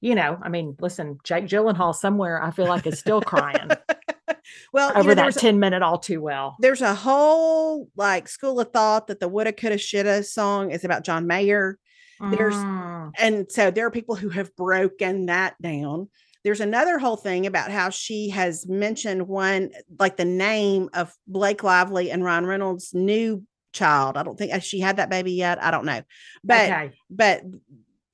you 0.00 0.14
know 0.14 0.38
i 0.42 0.48
mean 0.48 0.76
listen 0.80 1.18
jake 1.24 1.46
gyllenhaal 1.46 1.92
somewhere 1.94 2.40
i 2.40 2.52
feel 2.52 2.66
like 2.68 2.86
is 2.86 3.00
still 3.00 3.20
crying 3.20 3.68
well, 4.72 4.90
you 4.92 4.96
over 5.00 5.08
know, 5.14 5.24
that 5.30 5.34
10 5.34 5.58
minute 5.58 5.82
all 5.82 5.98
too 5.98 6.20
well 6.20 6.54
there's 6.60 6.82
a 6.82 6.94
whole 6.94 7.88
like 7.96 8.28
school 8.28 8.60
of 8.60 8.70
thought 8.72 9.08
that 9.08 9.18
the 9.20 9.28
woulda, 9.28 9.52
coulda, 9.52 9.76
shoulda 9.78 10.22
song 10.22 10.70
is 10.70 10.84
about 10.84 11.04
John 11.04 11.26
Mayer. 11.26 11.78
there's- 12.30 12.54
Mm, 12.54 13.12
and 13.18 13.46
so 13.50 13.70
there 13.70 13.86
are 13.86 13.90
people 13.90 14.14
who 14.16 14.28
have 14.30 14.54
broken 14.56 15.26
that 15.26 15.54
down 15.62 16.08
there's 16.48 16.60
another 16.62 16.98
whole 16.98 17.18
thing 17.18 17.44
about 17.44 17.70
how 17.70 17.90
she 17.90 18.30
has 18.30 18.66
mentioned 18.66 19.28
one 19.28 19.70
like 19.98 20.16
the 20.16 20.24
name 20.24 20.88
of 20.94 21.14
blake 21.26 21.62
lively 21.62 22.10
and 22.10 22.24
ryan 22.24 22.46
reynolds 22.46 22.94
new 22.94 23.44
child. 23.74 24.16
I 24.16 24.22
don't 24.22 24.38
think 24.38 24.62
she 24.62 24.80
had 24.80 24.96
that 24.96 25.10
baby 25.10 25.32
yet? 25.32 25.62
I 25.62 25.70
don't 25.70 25.84
know. 25.84 26.00
But 26.42 26.70
okay. 26.70 26.92
but 27.10 27.42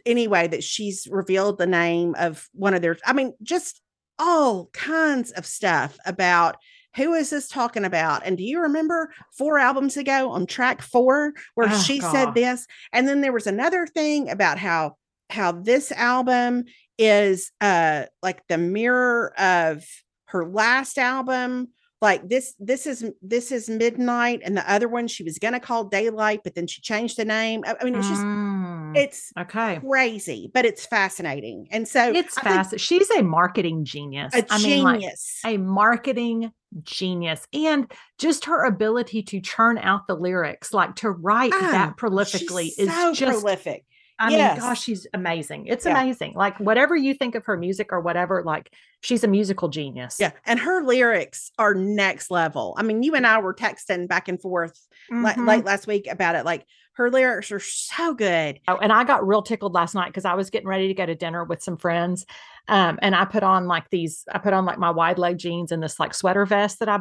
anyway 0.04 0.48
that 0.48 0.64
she's 0.64 1.06
revealed 1.08 1.58
the 1.58 1.66
name 1.68 2.16
of 2.18 2.48
one 2.52 2.74
of 2.74 2.82
their 2.82 2.98
i 3.06 3.12
mean 3.12 3.32
just 3.42 3.80
all 4.18 4.66
kinds 4.72 5.30
of 5.30 5.46
stuff 5.46 5.96
about 6.04 6.56
who 6.96 7.14
is 7.14 7.30
this 7.30 7.48
talking 7.48 7.84
about? 7.84 8.24
And 8.24 8.36
do 8.36 8.42
you 8.44 8.60
remember 8.60 9.12
four 9.36 9.58
albums 9.58 9.96
ago 9.96 10.30
on 10.30 10.46
track 10.46 10.82
four 10.82 11.32
where 11.54 11.68
Oh, 11.70 11.78
she 11.82 12.00
God. 12.00 12.12
said 12.12 12.34
this? 12.34 12.66
And 12.92 13.06
then 13.06 13.20
there 13.20 13.32
was 13.32 13.46
another 13.46 13.86
thing 13.86 14.28
about 14.28 14.58
how 14.58 14.96
how 15.30 15.52
this 15.52 15.90
album 15.92 16.64
is 16.98 17.50
uh 17.60 18.04
like 18.22 18.42
the 18.48 18.58
mirror 18.58 19.32
of 19.38 19.84
her 20.26 20.46
last 20.46 20.98
album 20.98 21.68
like 22.00 22.28
this 22.28 22.54
this 22.58 22.86
is 22.86 23.10
this 23.22 23.50
is 23.50 23.68
midnight 23.68 24.40
and 24.44 24.56
the 24.56 24.70
other 24.70 24.88
one 24.88 25.08
she 25.08 25.22
was 25.24 25.38
gonna 25.38 25.60
call 25.60 25.84
daylight 25.84 26.40
but 26.44 26.54
then 26.54 26.66
she 26.66 26.82
changed 26.82 27.16
the 27.16 27.24
name. 27.24 27.62
I, 27.66 27.76
I 27.80 27.84
mean 27.84 27.94
it's 27.94 28.08
just 28.08 28.24
Mm, 28.24 28.96
it's 28.96 29.32
okay. 29.38 29.78
crazy 29.80 30.50
but 30.52 30.64
it's 30.64 30.86
fascinating 30.86 31.66
and 31.70 31.86
so 31.88 32.12
it's 32.12 32.38
fast 32.38 32.78
she's 32.78 33.10
a 33.10 33.22
marketing 33.22 33.84
genius. 33.84 34.34
A 34.34 34.44
i 34.50 34.58
mean 34.58 34.82
like 34.82 35.00
genius. 35.00 35.40
a 35.44 35.56
marketing 35.56 36.52
genius 36.82 37.46
and 37.52 37.90
just 38.18 38.44
her 38.44 38.64
ability 38.64 39.22
to 39.22 39.40
churn 39.40 39.78
out 39.78 40.06
the 40.06 40.14
lyrics 40.14 40.72
like 40.74 40.94
to 40.96 41.10
write 41.10 41.52
Ah, 41.54 41.68
that 41.72 41.96
prolifically 41.96 42.70
is 42.78 42.88
so 42.94 43.14
just 43.14 43.40
prolific 43.40 43.84
I 44.18 44.30
Yes. 44.30 44.58
mean, 44.60 44.68
gosh, 44.68 44.82
she's 44.82 45.06
amazing. 45.12 45.66
It's 45.66 45.84
Yeah. 45.84 46.00
amazing. 46.00 46.34
Like 46.34 46.58
whatever 46.58 46.94
you 46.96 47.14
think 47.14 47.34
of 47.34 47.44
her 47.46 47.56
music 47.56 47.88
or 47.92 48.00
whatever, 48.00 48.42
like 48.44 48.70
she's 49.00 49.24
a 49.24 49.28
musical 49.28 49.68
genius. 49.68 50.16
yeah 50.20 50.30
and 50.46 50.58
her 50.58 50.82
lyrics 50.82 51.50
are 51.58 51.74
next 51.74 52.30
level 52.30 52.74
i 52.78 52.82
mean 52.82 53.02
you 53.02 53.14
and 53.14 53.26
i 53.26 53.38
were 53.38 53.52
texting 53.52 54.08
back 54.08 54.28
and 54.28 54.40
forth 54.40 54.80
Mhm. 55.12 55.46
late 55.46 55.64
last 55.66 55.86
week 55.86 56.06
about 56.10 56.36
it 56.36 56.46
like 56.46 56.64
her 56.94 57.10
lyrics 57.10 57.52
are 57.52 57.60
so 57.60 58.14
good 58.14 58.60
Oh, 58.68 58.76
and 58.78 58.92
I 58.92 59.04
got 59.04 59.26
real 59.26 59.42
tickled 59.42 59.74
last 59.74 59.94
night 59.94 60.06
because 60.06 60.24
I 60.24 60.34
was 60.34 60.48
getting 60.48 60.68
ready 60.68 60.86
to 60.88 60.94
go 60.94 61.04
to 61.04 61.14
dinner 61.16 61.42
with 61.44 61.60
some 61.60 61.76
friends. 61.76 62.24
Um, 62.68 63.00
and 63.02 63.16
I 63.16 63.24
put 63.24 63.42
on 63.42 63.66
like 63.66 63.90
these, 63.90 64.22
I 64.32 64.38
put 64.38 64.52
on 64.52 64.64
like 64.64 64.78
my 64.78 64.90
wide 64.92 65.18
leg 65.18 65.36
jeans 65.38 65.72
and 65.72 65.82
this 65.82 65.98
like 65.98 66.14
sweater 66.14 66.46
vest 66.46 66.78
that 66.78 66.88
I 66.88 67.00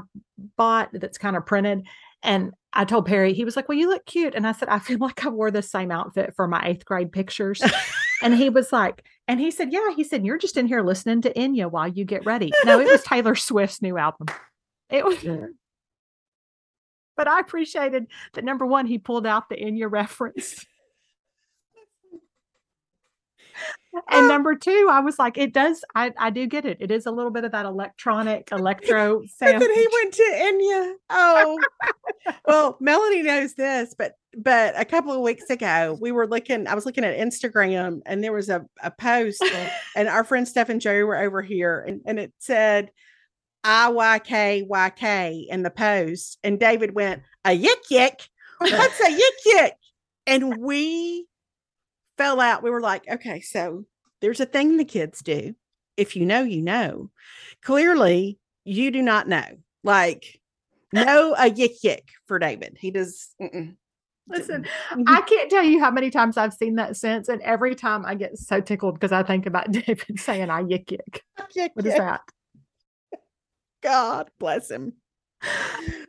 bought 0.57 0.89
that's 0.93 1.19
kind 1.19 1.35
of 1.37 1.45
printed. 1.45 1.85
And 2.23 2.53
I 2.73 2.85
told 2.85 3.05
Perry, 3.05 3.33
he 3.33 3.45
was 3.45 3.55
like, 3.55 3.69
Well, 3.69 3.77
you 3.77 3.87
look 3.87 4.05
cute. 4.05 4.35
And 4.35 4.47
I 4.47 4.51
said, 4.51 4.69
I 4.69 4.79
feel 4.79 4.97
like 4.99 5.25
I 5.25 5.29
wore 5.29 5.51
the 5.51 5.61
same 5.61 5.91
outfit 5.91 6.33
for 6.35 6.47
my 6.47 6.61
eighth 6.65 6.85
grade 6.85 7.11
pictures. 7.11 7.61
and 8.21 8.33
he 8.33 8.49
was 8.49 8.71
like, 8.71 9.03
and 9.27 9.39
he 9.39 9.51
said, 9.51 9.71
Yeah, 9.71 9.93
he 9.95 10.03
said, 10.03 10.25
You're 10.25 10.37
just 10.37 10.57
in 10.57 10.67
here 10.67 10.81
listening 10.81 11.21
to 11.21 11.33
Enya 11.33 11.69
while 11.69 11.87
you 11.87 12.05
get 12.05 12.25
ready. 12.25 12.51
No, 12.65 12.79
it 12.79 12.87
was 12.87 13.03
Taylor 13.05 13.35
Swift's 13.35 13.81
new 13.81 13.97
album. 13.97 14.27
It 14.89 15.05
was 15.05 15.17
but 17.15 17.27
I 17.27 17.39
appreciated 17.39 18.07
that 18.33 18.43
number 18.43 18.65
one, 18.65 18.87
he 18.87 18.97
pulled 18.97 19.27
out 19.27 19.49
the 19.49 19.55
Enya 19.55 19.89
reference. 19.89 20.65
And 23.93 24.25
ah. 24.25 24.27
number 24.27 24.55
two, 24.55 24.87
I 24.89 25.01
was 25.01 25.19
like, 25.19 25.37
it 25.37 25.53
does, 25.53 25.83
I, 25.93 26.11
I 26.17 26.31
do 26.31 26.47
get 26.47 26.65
it. 26.65 26.77
It 26.79 26.89
is 26.89 27.05
a 27.05 27.11
little 27.11 27.29
bit 27.29 27.43
of 27.43 27.51
that 27.51 27.65
electronic 27.65 28.49
electro 28.51 29.19
and 29.21 29.29
sound. 29.29 29.61
then 29.61 29.73
he 29.73 29.87
went 29.91 30.13
to 30.13 30.23
Enya. 30.33 30.93
Oh, 31.11 31.59
well, 32.47 32.77
Melanie 32.79 33.21
knows 33.21 33.53
this, 33.53 33.93
but 33.97 34.13
but 34.35 34.79
a 34.79 34.85
couple 34.85 35.13
of 35.13 35.21
weeks 35.21 35.49
ago, 35.51 35.97
we 36.01 36.11
were 36.11 36.27
looking. 36.27 36.67
I 36.67 36.73
was 36.73 36.87
looking 36.87 37.03
at 37.03 37.17
Instagram, 37.17 38.01
and 38.05 38.23
there 38.23 38.33
was 38.33 38.49
a 38.49 38.65
a 38.81 38.89
post, 38.89 39.43
and 39.95 40.09
our 40.09 40.23
friend 40.23 40.47
Steph 40.47 40.69
and 40.69 40.81
Jerry 40.81 41.03
were 41.03 41.17
over 41.17 41.41
here, 41.43 41.83
and, 41.87 42.01
and 42.05 42.19
it 42.19 42.33
said 42.39 42.89
I 43.63 43.89
Y 43.89 44.19
K 44.19 44.63
Y 44.67 44.89
K 44.91 45.47
in 45.49 45.63
the 45.63 45.69
post, 45.69 46.39
and 46.43 46.59
David 46.59 46.95
went 46.95 47.21
a 47.45 47.49
yik 47.49 47.89
yik. 47.91 48.27
What's 48.57 48.99
a 49.01 49.11
yik 49.11 49.53
yik? 49.53 49.71
And 50.25 50.57
we 50.57 51.27
fell 52.17 52.39
out. 52.39 52.63
We 52.63 52.69
were 52.69 52.81
like, 52.81 53.03
okay, 53.09 53.41
so 53.41 53.85
there's 54.21 54.39
a 54.39 54.45
thing 54.45 54.77
the 54.77 54.85
kids 54.85 55.21
do. 55.21 55.55
If 55.97 56.15
you 56.15 56.25
know, 56.25 56.41
you 56.41 56.61
know. 56.61 57.11
Clearly, 57.61 58.39
you 58.63 58.91
do 58.91 59.01
not 59.01 59.27
know. 59.27 59.45
Like, 59.83 60.39
no 60.91 61.33
a 61.33 61.49
yik 61.49 61.81
yik 61.83 62.07
for 62.27 62.39
David. 62.39 62.77
He 62.79 62.91
does. 62.91 63.29
mm-mm. 63.41 63.75
Listen. 64.27 64.65
I 64.89 64.95
mm-hmm. 64.95 65.25
can't 65.25 65.49
tell 65.49 65.63
you 65.63 65.79
how 65.79 65.91
many 65.91 66.09
times 66.09 66.37
I've 66.37 66.53
seen 66.53 66.75
that 66.75 66.95
since. 66.95 67.27
And 67.27 67.41
every 67.41 67.75
time 67.75 68.05
I 68.05 68.15
get 68.15 68.37
so 68.37 68.61
tickled 68.61 68.95
because 68.95 69.11
I 69.11 69.23
think 69.23 69.45
about 69.45 69.71
David 69.71 70.19
saying, 70.19 70.49
I 70.49 70.63
yik 70.63 70.85
yik. 70.85 71.19
Yik 71.57 71.71
What 71.73 71.85
is 71.85 71.95
that? 71.95 72.21
God 73.81 74.29
bless 74.39 74.71
him. 74.71 74.93
Ah. 75.41 75.99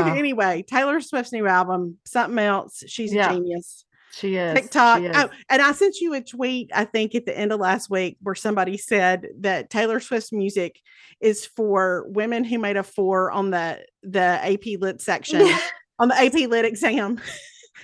But 0.04 0.16
anyway, 0.16 0.62
Taylor 0.68 1.00
Swift's 1.00 1.32
new 1.32 1.46
album, 1.46 1.96
something 2.04 2.38
else. 2.38 2.84
She's 2.86 3.12
Yeah. 3.12 3.30
a 3.30 3.34
genius. 3.34 3.84
She 4.12 4.36
is. 4.36 4.54
TikTok. 4.54 5.00
she 5.00 5.08
oh, 5.08 5.10
is. 5.10 5.16
Oh, 5.16 5.30
and 5.48 5.62
I 5.62 5.72
sent 5.72 5.96
you 6.00 6.14
a 6.14 6.20
tweet, 6.20 6.70
I 6.74 6.84
think 6.84 7.14
at 7.14 7.26
the 7.26 7.36
end 7.36 7.52
of 7.52 7.60
last 7.60 7.90
week, 7.90 8.16
where 8.22 8.34
somebody 8.34 8.76
said 8.76 9.28
that 9.40 9.70
Taylor 9.70 10.00
Swift's 10.00 10.32
music 10.32 10.80
is 11.20 11.46
for 11.46 12.06
women 12.08 12.44
who 12.44 12.58
made 12.58 12.76
a 12.76 12.82
four 12.82 13.30
on 13.30 13.50
the 13.50 13.84
the 14.02 14.20
AP 14.20 14.80
Lit 14.80 15.00
section 15.00 15.46
on 15.98 16.08
the 16.08 16.14
AP 16.14 16.48
Lit 16.48 16.64
exam 16.64 17.20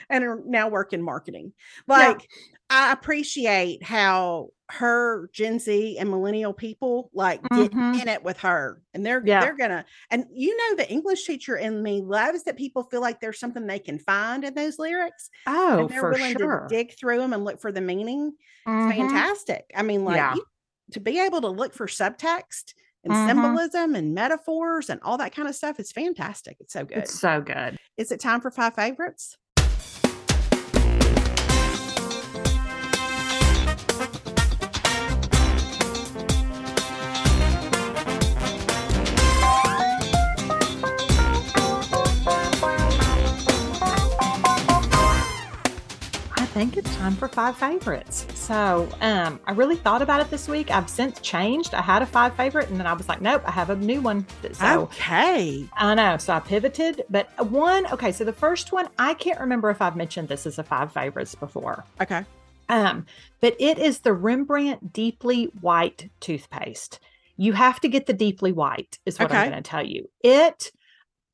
and 0.09 0.25
are 0.25 0.43
now 0.47 0.69
work 0.69 0.93
in 0.93 1.03
marketing. 1.03 1.53
Like 1.87 2.29
I 2.71 2.93
appreciate 2.93 3.83
how 3.83 4.51
her 4.71 5.29
Gen 5.33 5.59
Z 5.59 5.99
and 5.99 6.09
millennial 6.11 6.55
people 6.55 7.11
like 7.13 7.43
get 7.51 7.71
Mhm. 7.73 8.01
in 8.01 8.09
it 8.09 8.25
with 8.25 8.39
her 8.39 8.81
and 8.95 9.05
they're 9.05 9.23
Yeah. 9.25 9.41
they're 9.41 9.57
gonna 9.57 9.85
and 10.11 10.25
you 10.33 10.57
know 10.57 10.77
the 10.77 10.91
English 10.91 11.27
teacher 11.27 11.57
in 11.57 11.83
me 11.83 12.01
loves 12.01 12.45
that 12.45 12.57
people 12.57 12.83
feel 12.85 13.03
like 13.03 13.21
there's 13.21 13.39
something 13.39 13.67
they 13.67 13.79
can 13.79 13.99
find 13.99 14.43
in 14.43 14.55
those 14.55 14.79
lyrics 14.79 15.29
oh, 15.47 15.81
and 15.81 15.91
they're 15.91 16.01
for 16.01 16.11
willing 16.13 16.37
sure. 16.39 16.61
to 16.61 16.75
dig 16.75 16.97
through 16.99 17.19
them 17.19 17.35
and 17.35 17.45
look 17.45 17.61
for 17.61 17.71
the 17.73 17.83
meaning. 17.83 18.33
It's 18.67 18.71
Mhm. 18.71 18.97
fantastic. 18.97 19.71
I 19.77 19.83
mean, 19.83 20.05
like 20.07 20.17
Yeah. 20.17 20.35
you- 20.37 20.47
to 20.93 21.01
be 21.01 21.19
able 21.21 21.43
to 21.43 21.49
look 21.49 21.75
for 21.75 21.87
subtext 21.87 22.73
and 23.05 23.13
Mhm. 23.13 23.27
symbolism 23.29 23.95
and 23.95 24.15
metaphors 24.15 24.89
and 24.89 24.99
all 25.03 25.19
that 25.19 25.35
kind 25.35 25.47
of 25.49 25.55
stuff 25.55 25.79
is 25.79 25.93
fantastic. 25.93 26.57
It's 26.61 26.73
so 26.73 26.85
good. 26.87 26.99
It's 26.99 27.13
so 27.21 27.43
good. 27.43 27.79
Is 27.99 28.11
it 28.11 28.21
time 28.21 28.41
for 28.41 28.51
five 28.51 28.75
favorites? 28.75 29.37
Think 46.55 46.77
it's 46.77 46.95
time 46.95 47.17
for 47.17 47.27
five 47.27 47.57
favorites. 47.57 48.29
So 48.35 48.89
um, 49.01 49.41
I 49.45 49.51
really 49.53 49.75
thought 49.75 50.03
about 50.03 50.21
it 50.21 50.31
this 50.31 50.47
week. 50.47 50.71
I've 50.71 50.89
since 50.89 51.19
changed. 51.21 51.75
I 51.75 51.83
had 51.83 52.01
a 52.01 52.07
five 52.07 52.37
favorite, 52.37 52.69
and 52.71 52.79
then 52.79 52.87
I 52.87 52.93
was 52.93 53.09
like, 53.09 53.21
nope, 53.21 53.43
I 53.45 53.51
have 53.51 53.71
a 53.71 53.77
new 53.77 54.01
one. 54.01 54.25
So 54.53 54.83
okay. 54.83 55.67
I 55.75 55.95
know. 55.97 56.17
So 56.17 56.33
I 56.33 56.39
pivoted. 56.39 57.03
But 57.11 57.29
one, 57.51 57.89
okay. 57.93 58.13
So 58.13 58.23
the 58.25 58.33
first 58.33 58.71
one, 58.71 58.89
I 59.01 59.15
can't 59.15 59.41
remember 59.41 59.69
if 59.71 59.83
I've 59.83 59.97
mentioned 59.97 60.29
this 60.29 60.47
as 60.47 60.61
a 60.61 60.63
five 60.63 60.93
favorites 60.93 61.35
before. 61.35 61.85
Okay. 62.01 62.25
Um, 62.69 63.07
but 63.41 63.57
it 63.59 63.79
is 63.79 63.99
the 64.01 64.13
Rembrandt 64.13 64.93
Deeply 64.93 65.47
White 65.61 66.09
toothpaste. 66.21 67.01
you 67.37 67.53
have 67.53 67.81
to 67.81 67.89
get 67.89 68.07
the 68.07 68.13
deeply 68.13 68.53
white, 68.53 69.01
is 69.05 69.19
what 69.19 69.29
Okay. 69.29 69.39
I'm 69.39 69.51
going 69.51 69.61
to 69.61 69.69
tell 69.69 69.85
you. 69.85 70.09
It, 70.23 70.71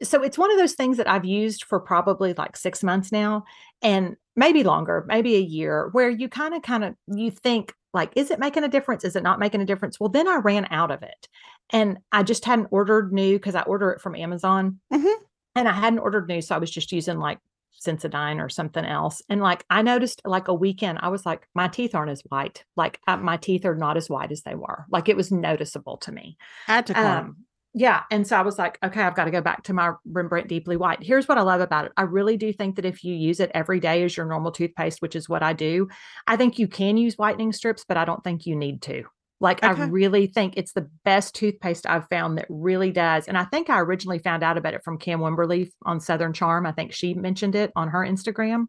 so 0.03 0.23
it's 0.23 0.39
one 0.39 0.51
of 0.51 0.57
those 0.57 0.73
things 0.73 0.97
that 0.97 1.07
I've 1.11 1.27
used 1.27 1.65
for 1.65 1.79
probably 1.79 2.33
like 2.33 2.57
six 2.57 2.83
months 2.83 3.13
now 3.13 3.45
and 3.83 4.17
maybe 4.37 4.63
longer, 4.65 5.05
maybe 5.09 5.37
a 5.37 5.41
year, 5.41 5.89
where 5.93 6.09
you 6.11 6.29
kind 6.29 6.55
of, 6.55 6.63
kind 6.63 6.85
of, 6.85 6.95
you 7.09 7.31
think, 7.31 7.73
like, 7.93 8.13
is 8.17 8.31
it 8.31 8.39
making 8.39 8.65
a 8.65 8.69
difference? 8.69 9.05
Is 9.05 9.17
it 9.17 9.23
not 9.23 9.39
making 9.41 9.61
a 9.61 9.67
difference? 9.67 9.99
Well, 9.99 10.09
then 10.11 10.29
I 10.29 10.37
ran 10.37 10.67
out 10.71 10.91
of 10.91 11.03
it 11.03 11.29
and 11.71 11.99
I 12.13 12.23
just 12.23 12.45
hadn't 12.45 12.69
ordered 12.71 13.13
new 13.13 13.37
because 13.39 13.55
I 13.55 13.63
order 13.63 13.91
it 13.91 14.01
from 14.01 14.15
Amazon 14.15 14.79
Mhm. 14.93 15.13
and 15.57 15.69
I 15.69 15.73
hadn't 15.73 15.99
ordered 15.99 16.29
new. 16.29 16.41
So 16.41 16.55
I 16.55 16.59
was 16.59 16.71
just 16.71 16.93
using 16.93 17.19
like 17.19 17.39
Sensodyne 17.85 18.41
or 18.45 18.49
something 18.49 18.85
else. 18.85 19.23
And 19.29 19.41
like 19.41 19.65
I 19.71 19.83
noticed 19.83 20.21
like 20.25 20.49
a 20.49 20.55
weekend, 20.55 20.99
I 21.03 21.09
was 21.09 21.25
like, 21.27 21.49
my 21.55 21.67
teeth 21.69 21.95
aren't 21.95 22.11
as 22.11 22.23
white. 22.29 22.65
Like 22.77 23.01
uh, 23.09 23.17
my 23.17 23.37
teeth 23.39 23.65
are 23.65 23.75
not 23.75 23.97
as 23.97 24.09
white 24.11 24.31
as 24.33 24.43
they 24.43 24.55
were. 24.55 24.85
Like 24.91 25.09
it 25.09 25.17
was 25.17 25.33
noticeable 25.33 25.97
to 25.99 26.13
me. 26.13 26.37
i 26.69 26.75
had 26.75 26.87
to 26.89 26.95
cart. 26.95 27.25
Um, 27.25 27.37
yeah. 27.73 28.03
And 28.11 28.27
so 28.27 28.37
I 28.37 28.43
was 28.43 28.59
like, 28.59 28.79
okay, 28.83 29.03
I've 29.03 29.15
got 29.15 29.27
to 29.27 29.31
go 29.31 29.41
back 29.41 29.63
to 29.65 29.73
my 29.73 29.93
Rembrandt 30.05 30.49
Deeply 30.49 30.77
White. 30.77 31.03
Here's 31.03 31.29
what 31.29 31.39
I 31.39 31.43
love 31.43 31.61
about 31.61 31.87
it. 31.87 31.93
I 31.97 32.03
really 32.03 32.37
do 32.37 32.53
think 32.53 32.77
that 32.77 32.85
if 32.85 33.05
you 33.05 33.15
use 33.15 33.39
it 33.39 33.51
every 33.55 33.79
day 33.79 34.03
as 34.03 34.17
your 34.17 34.27
normal 34.27 34.51
toothpaste, 34.51 35.01
which 35.01 35.15
is 35.15 35.29
what 35.29 35.43
I 35.43 35.53
do, 35.53 35.89
I 36.27 36.37
think 36.37 36.59
you 36.59 36.67
can 36.67 36.97
use 36.97 37.15
whitening 37.15 37.53
strips, 37.53 37.85
but 37.87 37.97
I 37.97 38.05
don't 38.05 38.25
think 38.25 38.45
you 38.45 38.57
need 38.57 38.83
to. 38.83 39.05
Like, 39.39 39.63
Okay. 39.65 39.83
I 39.83 39.87
really 39.87 40.27
think 40.27 40.55
it's 40.57 40.73
the 40.73 40.91
best 41.05 41.35
toothpaste 41.35 41.87
I've 41.87 42.09
found 42.09 42.37
that 42.39 42.47
really 42.49 42.91
does. 42.91 43.27
And 43.27 43.39
I 43.39 43.45
think 43.45 43.71
I 43.71 43.79
originally 43.79 44.19
found 44.19 44.43
out 44.43 44.59
about 44.59 44.75
it 44.75 44.83
from 44.85 44.99
Cam 44.99 45.21
Wimberly 45.21 45.71
on 45.87 46.01
Southern 46.01 46.33
Charm. 46.33 46.67
I 46.67 46.73
think 46.73 46.93
she 46.93 47.15
mentioned 47.15 47.55
it 47.55 47.73
on 47.77 47.89
her 47.89 48.01
Instagram. 48.01 48.67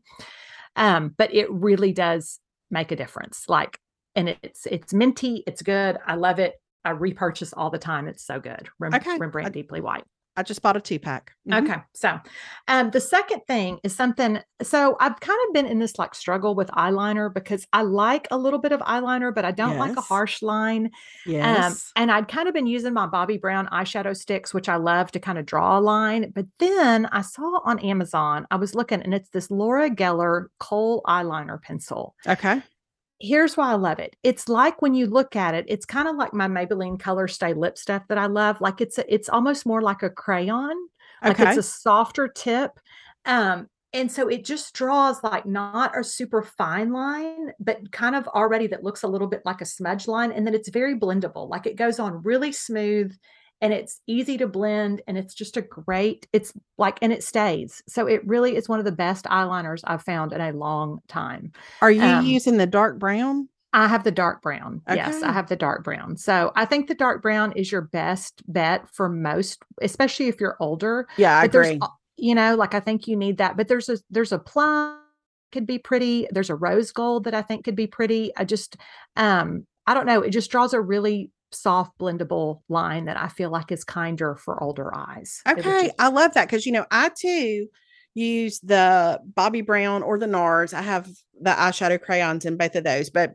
Um, 0.75 1.13
but 1.17 1.33
it 1.33 1.51
really 1.51 1.91
does 1.91 2.39
make 2.69 2.91
a 2.91 2.95
difference. 2.95 3.45
Like, 3.49 3.79
and 4.15 4.29
it's 4.29 4.65
it's 4.65 4.93
minty, 4.93 5.43
it's 5.47 5.61
good. 5.61 5.97
I 6.05 6.15
love 6.15 6.39
it. 6.39 6.53
I 6.85 6.91
repurchase 6.91 7.53
all 7.53 7.69
the 7.69 7.77
time. 7.79 8.07
It's 8.07 8.25
so 8.25 8.39
good. 8.39 8.69
Rem- 8.79 8.93
Okay. 8.95 9.17
Rembrandt 9.17 9.47
I- 9.47 9.51
Deeply 9.51 9.81
White. 9.81 10.03
I 10.37 10.43
just 10.43 10.61
bought 10.61 10.77
a 10.77 10.79
two 10.81 10.97
pack. 10.97 11.33
Mhm. 11.45 11.63
Okay. 11.69 11.81
So 11.93 12.17
um 12.69 12.89
the 12.91 13.01
second 13.01 13.41
thing 13.47 13.79
is 13.83 13.93
something 13.93 14.39
so 14.63 14.95
I've 15.01 15.19
kind 15.19 15.37
of 15.45 15.53
been 15.53 15.65
in 15.65 15.79
this 15.79 15.99
like 15.99 16.15
struggle 16.15 16.55
with 16.55 16.69
eyeliner 16.69 17.31
because 17.33 17.67
I 17.73 17.81
like 17.81 18.29
a 18.31 18.37
little 18.37 18.57
bit 18.57 18.71
of 18.71 18.79
eyeliner, 18.79 19.35
but 19.35 19.43
I 19.43 19.51
don't 19.51 19.77
like 19.77 19.97
a 19.97 20.01
harsh 20.01 20.41
line. 20.41 20.85
Um 20.85 20.91
Yes. 21.33 21.91
and 21.97 22.09
I'd 22.09 22.29
kind 22.29 22.47
of 22.47 22.53
been 22.53 22.65
using 22.65 22.93
my 22.93 23.07
Bobbi 23.07 23.41
Brown 23.41 23.67
eyeshadow 23.73 24.15
sticks, 24.15 24.53
which 24.53 24.69
I 24.69 24.77
love 24.77 25.11
to 25.11 25.19
kind 25.19 25.37
of 25.37 25.45
draw 25.45 25.77
a 25.77 25.81
line. 25.81 26.31
But 26.33 26.45
then 26.59 27.07
I 27.07 27.21
saw 27.23 27.59
on 27.65 27.79
Amazon, 27.79 28.47
I 28.49 28.55
was 28.55 28.73
looking 28.73 29.01
and 29.01 29.13
it's 29.13 29.29
this 29.31 29.51
Laura 29.51 29.89
Geller 29.89 30.45
kohl 30.61 31.01
eyeliner 31.05 31.61
pencil 31.61 32.15
okay. 32.25 32.61
Here's 33.21 33.55
why 33.57 33.71
I 33.71 33.75
love 33.75 33.99
it. 33.99 34.15
It's 34.23 34.49
like 34.49 34.81
when 34.81 34.93
you 34.93 35.07
look 35.07 35.35
at 35.35 35.53
it, 35.55 35.65
it's 35.67 35.85
kind 35.85 36.07
of 36.07 36.15
like 36.15 36.33
my 36.33 36.47
Maybelline 36.47 36.99
Color 36.99 37.27
Stay 37.27 37.53
lip 37.53 37.77
stuff 37.77 38.03
that 38.09 38.17
I 38.17 38.25
love. 38.27 38.59
Like 38.61 38.81
it's 38.81 38.97
a, 38.97 39.13
it's 39.13 39.29
almost 39.29 39.65
more 39.65 39.81
like 39.81 40.03
a 40.03 40.09
crayon. 40.09 40.75
Like 41.25 41.39
Okay. 41.39 41.43
it's 41.43 41.57
a 41.57 41.63
softer 41.63 42.27
tip. 42.27 42.79
Um, 43.25 43.67
and 43.93 44.11
so 44.11 44.27
it 44.27 44.45
just 44.45 44.73
draws 44.73 45.23
like 45.23 45.45
not 45.45 45.97
a 45.97 46.03
super 46.03 46.41
fine 46.41 46.91
line, 46.91 47.51
but 47.59 47.91
kind 47.91 48.15
of 48.15 48.27
already 48.29 48.67
that 48.67 48.83
looks 48.83 49.03
a 49.03 49.07
little 49.07 49.27
bit 49.27 49.41
like 49.45 49.61
a 49.61 49.65
smudge 49.65 50.07
line. 50.07 50.31
And 50.31 50.47
then 50.47 50.55
it's 50.55 50.69
very 50.69 50.97
blendable. 50.97 51.49
Like 51.49 51.67
it 51.67 51.75
goes 51.75 51.99
on 51.99 52.23
really 52.23 52.51
smooth 52.51 53.13
and 53.61 53.73
it's 53.73 54.01
easy 54.07 54.37
to 54.37 54.47
blend 54.47 55.01
and 55.07 55.17
it's 55.17 55.33
just 55.33 55.55
a 55.55 55.61
great, 55.61 56.27
it's 56.33 56.51
like, 56.77 56.97
and 57.01 57.13
it 57.13 57.23
stays. 57.23 57.81
So 57.87 58.07
it 58.07 58.25
really 58.25 58.55
is 58.55 58.67
one 58.67 58.79
of 58.79 58.85
the 58.85 58.91
best 58.91 59.25
eyeliners 59.25 59.81
I've 59.83 60.03
found 60.03 60.33
in 60.33 60.41
a 60.41 60.51
long 60.51 60.99
time. 61.07 61.51
Are 61.81 61.91
you 61.91 62.01
um, 62.01 62.25
using 62.25 62.57
the 62.57 62.65
dark 62.65 62.97
brown? 62.97 63.47
I 63.73 63.87
have 63.87 64.03
the 64.03 64.11
dark 64.11 64.41
brown. 64.41 64.81
Yes, 64.89 65.23
I 65.23 65.31
have 65.31 65.47
the 65.47 65.55
dark 65.55 65.83
brown. 65.83 66.17
So 66.17 66.51
I 66.55 66.65
think 66.65 66.87
the 66.87 66.95
dark 66.95 67.21
brown 67.21 67.53
is 67.53 67.71
your 67.71 67.81
best 67.81 68.41
bet 68.51 68.85
for 68.91 69.07
most, 69.07 69.63
especially 69.81 70.27
if 70.27 70.41
you're 70.41 70.57
older. 70.59 71.07
Yeah, 71.15 71.37
I 71.37 71.43
but 71.43 71.51
there's, 71.53 71.67
agree. 71.67 71.87
you 72.17 72.35
know, 72.35 72.55
like 72.55 72.73
I 72.73 72.81
think 72.81 73.07
you 73.07 73.15
need 73.15 73.37
that. 73.37 73.55
But 73.55 73.69
there's 73.69 73.87
a 73.87 73.97
there's 74.09 74.33
a 74.33 74.39
plum 74.39 74.97
could 75.53 75.65
be 75.65 75.77
pretty. 75.77 76.27
There's 76.31 76.49
a 76.49 76.55
rose 76.55 76.91
gold 76.91 77.23
that 77.23 77.33
I 77.33 77.41
think 77.41 77.63
could 77.63 77.75
be 77.75 77.87
pretty. 77.87 78.31
I 78.35 78.43
just, 78.43 78.75
um, 79.15 79.65
I 79.87 79.93
don't 79.93 80.05
know. 80.05 80.21
It 80.21 80.31
just 80.31 80.51
draws 80.51 80.73
a 80.73 80.81
really 80.81 81.31
soft 81.51 81.97
blendable 81.99 82.61
line 82.69 83.05
that 83.05 83.17
I 83.17 83.27
feel 83.27 83.49
like 83.49 83.71
is 83.71 83.83
kinder 83.83 84.35
for 84.35 84.61
older 84.61 84.93
eyes. 84.95 85.41
Okay, 85.47 85.61
just- 85.87 85.95
I 85.99 86.09
love 86.09 86.33
that 86.33 86.47
because 86.47 86.65
you 86.65 86.71
know 86.71 86.85
I 86.91 87.09
too 87.09 87.67
use 88.13 88.59
the 88.59 89.19
Bobbi 89.33 89.65
Brown 89.65 90.03
or 90.03 90.17
the 90.19 90.27
NARS. 90.27 90.73
I 90.73 90.81
have 90.81 91.07
the 91.39 91.51
eyeshadow 91.51 92.01
crayons 92.01 92.45
in 92.45 92.57
both 92.57 92.75
of 92.75 92.83
those, 92.83 93.09
but 93.09 93.33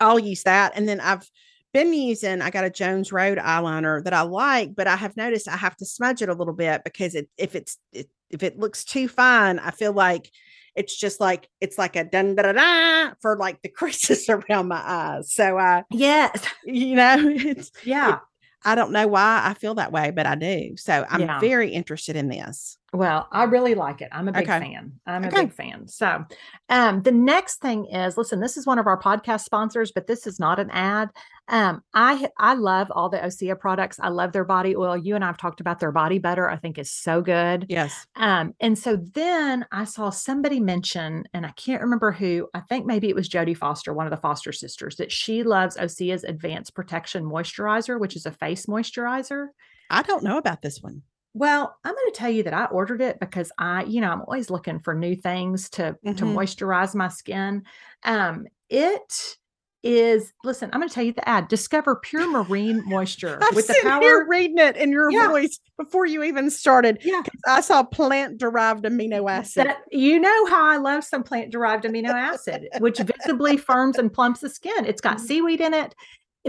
I'll 0.00 0.18
use 0.18 0.42
that. 0.42 0.72
And 0.74 0.88
then 0.88 1.00
I've 1.00 1.28
been 1.72 1.92
using. 1.92 2.42
I 2.42 2.50
got 2.50 2.64
a 2.64 2.70
Jones 2.70 3.12
Road 3.12 3.38
eyeliner 3.38 4.02
that 4.04 4.12
I 4.12 4.22
like, 4.22 4.74
but 4.74 4.86
I 4.86 4.96
have 4.96 5.16
noticed 5.16 5.48
I 5.48 5.56
have 5.56 5.76
to 5.76 5.84
smudge 5.86 6.20
it 6.22 6.28
a 6.28 6.34
little 6.34 6.52
bit 6.54 6.82
because 6.84 7.14
it 7.14 7.28
if 7.38 7.54
it's 7.54 7.78
it, 7.92 8.08
if 8.28 8.42
it 8.42 8.58
looks 8.58 8.84
too 8.84 9.08
fine, 9.08 9.58
I 9.58 9.70
feel 9.70 9.92
like 9.92 10.30
it's 10.76 10.96
just 10.96 11.20
like 11.20 11.48
it's 11.60 11.78
like 11.78 11.96
a 11.96 12.04
dun 12.04 12.34
da 12.34 12.52
da 12.52 13.14
for 13.20 13.36
like 13.36 13.60
the 13.62 13.68
creases 13.80 14.28
around 14.28 14.68
my 14.68 14.82
eyes. 14.84 15.32
So 15.32 15.58
I, 15.58 15.84
yes, 15.90 16.44
you 16.64 16.96
know, 16.96 17.16
it's 17.28 17.70
yeah. 17.84 18.18
I 18.62 18.74
don't 18.74 18.92
know 18.92 19.06
why 19.08 19.40
I 19.42 19.54
feel 19.54 19.76
that 19.76 19.90
way, 19.90 20.10
but 20.10 20.26
I 20.26 20.34
do. 20.34 20.74
So 20.76 21.06
I'm 21.08 21.20
Yeah. 21.20 21.40
very 21.40 21.70
interested 21.72 22.14
in 22.14 22.28
this. 22.28 22.76
Well, 22.92 23.26
I 23.32 23.44
really 23.44 23.74
like 23.74 24.02
it. 24.02 24.08
I'm 24.12 24.28
a 24.28 24.32
big 24.32 24.50
Okay. 24.50 24.58
fan. 24.60 25.00
I'm 25.06 25.24
Okay. 25.24 25.40
a 25.44 25.44
big 25.44 25.54
fan. 25.54 25.88
So, 25.88 26.24
um, 26.68 27.00
the 27.00 27.10
next 27.12 27.60
thing 27.62 27.86
is, 27.86 28.18
listen, 28.18 28.38
this 28.40 28.58
is 28.58 28.66
one 28.66 28.78
of 28.78 28.86
our 28.86 29.00
podcast 29.00 29.44
sponsors, 29.44 29.92
but 29.92 30.06
this 30.06 30.26
is 30.26 30.38
not 30.38 30.58
an 30.60 30.68
ad. 30.72 31.08
Um, 31.50 31.82
I 31.94 32.30
I 32.38 32.54
love 32.54 32.90
all 32.92 33.08
the 33.08 33.18
Osea 33.18 33.58
products. 33.58 33.98
I 34.00 34.08
love 34.08 34.32
their 34.32 34.44
body 34.44 34.74
oil. 34.76 34.96
You 34.96 35.14
and 35.16 35.24
I've 35.24 35.36
talked 35.36 35.60
about 35.60 35.80
their 35.80 35.92
body 35.92 36.18
butter. 36.18 36.48
I 36.48 36.56
think 36.56 36.78
is 36.78 36.90
so 36.90 37.20
good. 37.20 37.68
Yes. 37.68 38.06
Um, 38.16 38.54
and 38.60 38.78
so 38.78 38.96
then 38.96 39.66
I 39.72 39.84
saw 39.84 40.10
somebody 40.10 40.60
mention, 40.60 41.24
and 41.34 41.44
I 41.44 41.50
can't 41.52 41.82
remember 41.82 42.12
who. 42.12 42.48
I 42.54 42.60
think 42.60 42.86
maybe 42.86 43.08
it 43.08 43.16
was 43.16 43.28
Jodie 43.28 43.56
Foster, 43.56 43.92
one 43.92 44.06
of 44.06 44.10
the 44.12 44.16
Foster 44.16 44.52
sisters, 44.52 44.96
that 44.96 45.12
she 45.12 45.42
loves 45.42 45.76
Osea's 45.76 46.24
Advanced 46.24 46.74
Protection 46.74 47.24
Moisturizer, 47.24 47.98
which 48.00 48.16
is 48.16 48.26
a 48.26 48.32
face 48.32 48.66
moisturizer. 48.66 49.48
I 49.90 50.02
don't 50.02 50.24
know 50.24 50.38
about 50.38 50.62
this 50.62 50.80
one. 50.80 51.02
Well, 51.32 51.76
I'm 51.84 51.94
going 51.94 52.12
to 52.12 52.18
tell 52.18 52.30
you 52.30 52.42
that 52.42 52.54
I 52.54 52.64
ordered 52.66 53.00
it 53.00 53.20
because 53.20 53.52
I, 53.58 53.84
you 53.84 54.00
know, 54.00 54.10
I'm 54.10 54.22
always 54.22 54.50
looking 54.50 54.80
for 54.80 54.94
new 54.94 55.14
things 55.14 55.70
to 55.70 55.96
to 56.16 56.24
Mhm. 56.24 56.34
moisturize 56.34 56.94
my 56.94 57.08
skin. 57.08 57.62
Um, 58.02 58.46
it 58.68 59.38
is. 59.82 60.32
Listen, 60.44 60.70
I'm 60.72 60.80
going 60.80 60.88
to 60.88 60.94
tell 60.94 61.04
you 61.04 61.12
the 61.12 61.28
ad. 61.28 61.48
Discover 61.48 61.96
pure 61.96 62.30
marine 62.30 62.82
moisture 62.86 63.38
with 63.54 63.66
the 63.66 63.76
power. 63.82 64.00
here 64.00 64.26
reading 64.28 64.58
it 64.58 64.76
in 64.76 64.90
your 64.92 65.10
Yeah. 65.10 65.28
voice 65.28 65.58
before 65.78 66.06
you 66.06 66.22
even 66.22 66.50
started. 66.50 66.98
Yeah, 67.04 67.22
I 67.46 67.60
saw 67.60 67.82
plant 67.82 68.38
derived 68.38 68.84
amino 68.84 69.30
acid. 69.30 69.66
That, 69.66 69.78
you 69.90 70.18
know 70.18 70.46
how 70.46 70.64
I 70.66 70.76
love 70.76 71.04
some 71.04 71.22
plant 71.22 71.50
derived 71.52 71.84
amino 71.84 72.10
acid, 72.10 72.68
which 72.78 72.98
visibly 72.98 73.56
firms 73.56 73.98
and 73.98 74.12
plumps 74.12 74.40
the 74.40 74.48
skin. 74.50 74.84
It's 74.84 75.00
got 75.00 75.16
Mhm. 75.18 75.20
seaweed 75.20 75.60
in 75.60 75.74
it, 75.74 75.94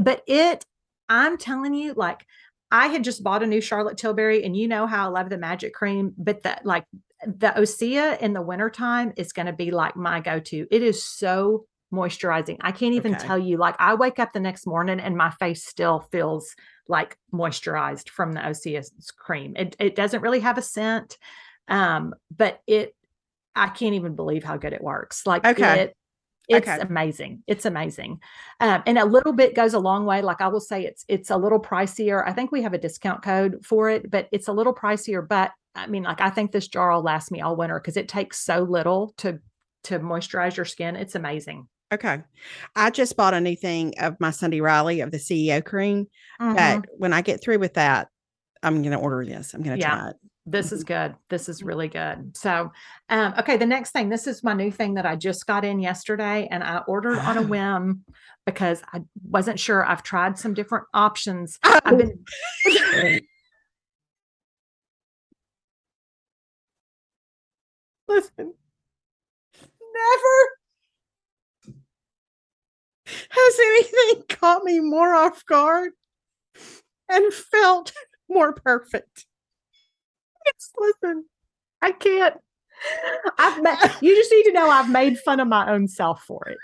but 0.01 0.21
it, 0.27 0.65
I'm 1.09 1.37
telling 1.37 1.73
you, 1.73 1.93
like 1.93 2.25
I 2.71 2.87
had 2.87 3.03
just 3.03 3.21
bought 3.23 3.43
a 3.43 3.47
new 3.47 3.59
Charlotte 3.61 3.97
Tilbury, 3.97 4.43
and 4.45 4.55
you 4.55 4.67
know 4.67 4.87
how 4.87 5.05
I 5.05 5.09
love 5.09 5.29
the 5.29 5.37
magic 5.37 5.73
cream, 5.73 6.13
but 6.17 6.43
that 6.43 6.65
like 6.65 6.85
the 7.25 7.53
Osea 7.57 8.17
in 8.21 8.33
the 8.33 8.41
wintertime 8.41 9.11
is 9.17 9.33
going 9.33 9.45
to 9.45 9.53
be 9.53 9.71
like 9.71 9.95
my 9.95 10.19
go-to. 10.21 10.65
It 10.71 10.81
is 10.81 11.03
so 11.03 11.65
moisturizing. 11.91 12.57
I 12.61 12.71
can't 12.71 12.93
even 12.95 13.15
Okay. 13.15 13.17
tell 13.17 13.37
you. 13.37 13.57
Like 13.57 13.75
I 13.79 13.95
wake 13.95 14.19
up 14.19 14.33
the 14.33 14.39
next 14.39 14.65
morning 14.67 14.99
and 14.99 15.17
my 15.17 15.29
face 15.31 15.65
still 15.65 16.01
feels 16.11 16.55
like 16.87 17.17
moisturized 17.33 18.09
from 18.09 18.33
the 18.33 18.41
Osea 18.41 18.85
cream. 19.17 19.55
It 19.55 19.75
it 19.79 19.95
doesn't 19.95 20.21
really 20.21 20.39
have 20.39 20.57
a 20.57 20.61
scent. 20.61 21.17
Um, 21.67 22.13
but 22.35 22.61
it 22.67 22.95
I 23.55 23.67
can't 23.69 23.95
even 23.95 24.15
believe 24.15 24.43
how 24.43 24.57
good 24.57 24.73
it 24.73 24.83
works. 24.83 25.25
Like 25.27 25.45
Okay. 25.45 25.57
it 25.57 25.95
it's 26.47 26.67
Okay. 26.67 26.79
amazing. 26.79 27.43
It's 27.47 27.65
amazing. 27.65 28.19
Um, 28.59 28.83
and 28.85 28.97
a 28.97 29.05
little 29.05 29.33
bit 29.33 29.55
goes 29.55 29.73
a 29.73 29.79
long 29.79 30.05
way. 30.05 30.21
Like 30.21 30.41
I 30.41 30.47
will 30.49 30.59
say 30.59 30.85
it's 30.85 31.05
it's 31.07 31.29
a 31.29 31.37
little 31.37 31.59
pricier. 31.61 32.23
I 32.27 32.33
think 32.33 32.51
we 32.51 32.61
have 32.63 32.73
a 32.73 32.77
discount 32.77 33.23
code 33.23 33.65
for 33.65 33.89
it, 33.89 34.09
but 34.11 34.27
it's 34.31 34.47
a 34.47 34.53
little 34.53 34.73
pricier. 34.73 35.25
But 35.27 35.51
I 35.75 35.87
mean, 35.87 36.03
like 36.03 36.21
I 36.21 36.29
think 36.29 36.51
this 36.51 36.67
jar 36.67 36.91
will 36.91 37.03
last 37.03 37.31
me 37.31 37.41
all 37.41 37.55
winter 37.55 37.79
because 37.79 37.97
it 37.97 38.09
takes 38.09 38.39
so 38.39 38.59
little 38.63 39.13
to 39.17 39.39
to 39.85 39.99
moisturize 39.99 40.57
your 40.57 40.65
skin. 40.65 40.95
It's 40.95 41.15
amazing. 41.15 41.67
Okay. 41.91 42.21
I 42.75 42.89
just 42.89 43.17
bought 43.17 43.33
a 43.33 43.41
new 43.41 43.55
thing 43.55 43.93
of 43.99 44.19
my 44.19 44.31
Sunday 44.31 44.61
Riley 44.61 45.01
of 45.01 45.11
the 45.11 45.17
CEO 45.19 45.63
cream. 45.63 46.07
Mhm. 46.41 46.55
But 46.55 46.89
when 46.97 47.11
I 47.13 47.21
get 47.21 47.41
through 47.41 47.59
with 47.59 47.73
that, 47.73 48.07
I'm 48.63 48.81
going 48.81 48.91
to 48.91 48.97
order 48.97 49.25
this. 49.25 49.53
I'm 49.53 49.61
going 49.61 49.75
to 49.77 49.81
Yeah. 49.81 49.95
try 49.97 50.09
it. 50.11 50.15
This 50.45 50.71
is 50.71 50.83
good. 50.83 51.15
This 51.29 51.49
is 51.49 51.61
really 51.61 51.87
good. 51.87 52.35
So, 52.35 52.71
um, 53.09 53.33
okay, 53.37 53.57
the 53.57 53.65
next 53.65 53.91
thing, 53.91 54.09
this 54.09 54.25
is 54.25 54.43
my 54.43 54.53
new 54.53 54.71
thing 54.71 54.95
that 54.95 55.05
I 55.05 55.15
just 55.15 55.45
got 55.45 55.63
in 55.65 55.79
yesterday 55.79 56.47
and 56.49 56.63
I 56.63 56.77
ordered 56.87 57.19
on 57.19 57.37
a 57.37 57.41
Oh. 57.41 57.43
whim 57.47 58.05
because 58.45 58.81
I 58.93 59.01
wasn't 59.29 59.59
sure. 59.59 59.85
I've 59.85 60.01
tried 60.03 60.37
some 60.39 60.53
different 60.53 60.85
options. 60.93 61.59
I've 61.63 61.97
been 61.97 62.25
Listen, 68.07 68.53
never 69.93 70.49
has 73.29 73.59
anything 73.59 74.23
caught 74.29 74.63
me 74.63 74.79
more 74.79 75.13
off 75.13 75.45
guard 75.45 75.91
and 77.09 77.33
felt 77.33 77.93
more 78.29 78.53
perfect. 78.53 79.25
It's 80.45 80.71
listen, 80.77 81.25
I 81.81 81.91
can't. 81.91 82.35
I've 83.37 83.61
ma- 83.61 83.77
you 84.01 84.15
just 84.15 84.31
need 84.31 84.43
to 84.43 84.53
know 84.53 84.69
I've 84.69 84.89
made 84.89 85.19
fun 85.19 85.39
of 85.39 85.47
my 85.47 85.71
own 85.71 85.87
self 85.87 86.23
for 86.23 86.47
it. 86.47 86.57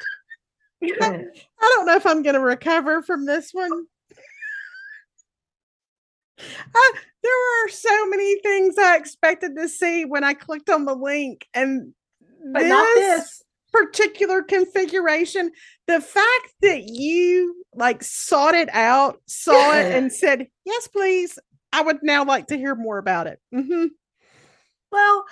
I 1.02 1.74
don't 1.76 1.86
know 1.86 1.96
if 1.96 2.06
I'm 2.06 2.24
going 2.24 2.36
to 2.36 2.40
recover 2.40 3.02
from 3.02 3.26
this 3.26 3.52
one. 3.52 3.86
I, 6.40 6.92
there 7.24 7.32
were 7.32 7.70
so 7.70 8.10
many 8.10 8.40
things 8.40 8.78
I 8.78 8.96
expected 8.96 9.56
to 9.58 9.68
see 9.68 10.06
when 10.06 10.24
I 10.24 10.34
clicked 10.34 10.70
on 10.70 10.86
the 10.86 10.96
link, 10.96 11.48
and 11.54 11.94
but 12.54 12.62
this, 12.62 12.70
not 12.70 12.88
this 12.96 13.44
particular 13.72 14.42
configuration. 14.42 15.52
The 15.88 16.02
fact 16.02 16.54
that 16.62 16.84
you 16.86 17.64
like 17.76 18.04
sought 18.04 18.56
it 18.56 18.70
out, 18.74 19.22
saw 19.28 19.74
it, 19.74 19.92
and 19.92 20.12
said, 20.12 20.48
"Yes, 20.66 20.88
please," 20.88 21.40
I 21.72 21.82
would 21.82 22.00
now 22.04 22.26
like 22.26 22.48
to 22.48 22.58
hear 22.58 22.76
more 22.76 22.98
about 22.98 23.28
it. 23.28 23.40
Mm-hmm. 23.54 23.88
Well, 24.92 25.26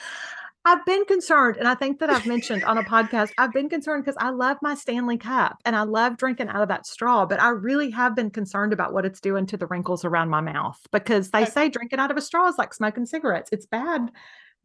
I've 0.67 0.83
been 0.83 1.05
concerned, 1.05 1.57
and 1.57 1.67
I 1.67 1.75
think 1.75 1.99
that 1.99 2.09
I've 2.09 2.25
mentioned 2.25 2.63
on 2.63 2.79
a 2.79 2.83
podcast, 2.83 3.29
I've 3.38 3.53
been 3.53 3.69
concerned 3.69 4.03
because 4.03 4.17
I 4.19 4.31
love 4.31 4.57
my 4.63 4.73
Stanley 4.73 5.17
Cup 5.17 5.57
and 5.63 5.75
I 5.75 5.83
love 5.83 6.17
drinking 6.17 6.49
out 6.49 6.63
of 6.63 6.69
that 6.69 6.88
straw, 6.88 7.23
but 7.27 7.39
I 7.39 7.49
really 7.49 7.91
have 7.91 8.15
been 8.15 8.31
concerned 8.31 8.73
about 8.73 8.91
what 8.91 9.05
it's 9.05 9.21
doing 9.21 9.45
to 9.47 9.57
the 9.57 9.67
wrinkles 9.67 10.03
around 10.03 10.29
my 10.29 10.41
mouth 10.41 10.79
because 10.91 11.29
they 11.29 11.45
say 11.45 11.69
drinking 11.69 11.99
out 11.99 12.09
of 12.09 12.17
a 12.17 12.21
straw 12.21 12.47
is 12.47 12.57
like 12.57 12.73
smoking 12.73 13.05
cigarettes. 13.05 13.49
It's 13.51 13.67
bad 13.67 14.11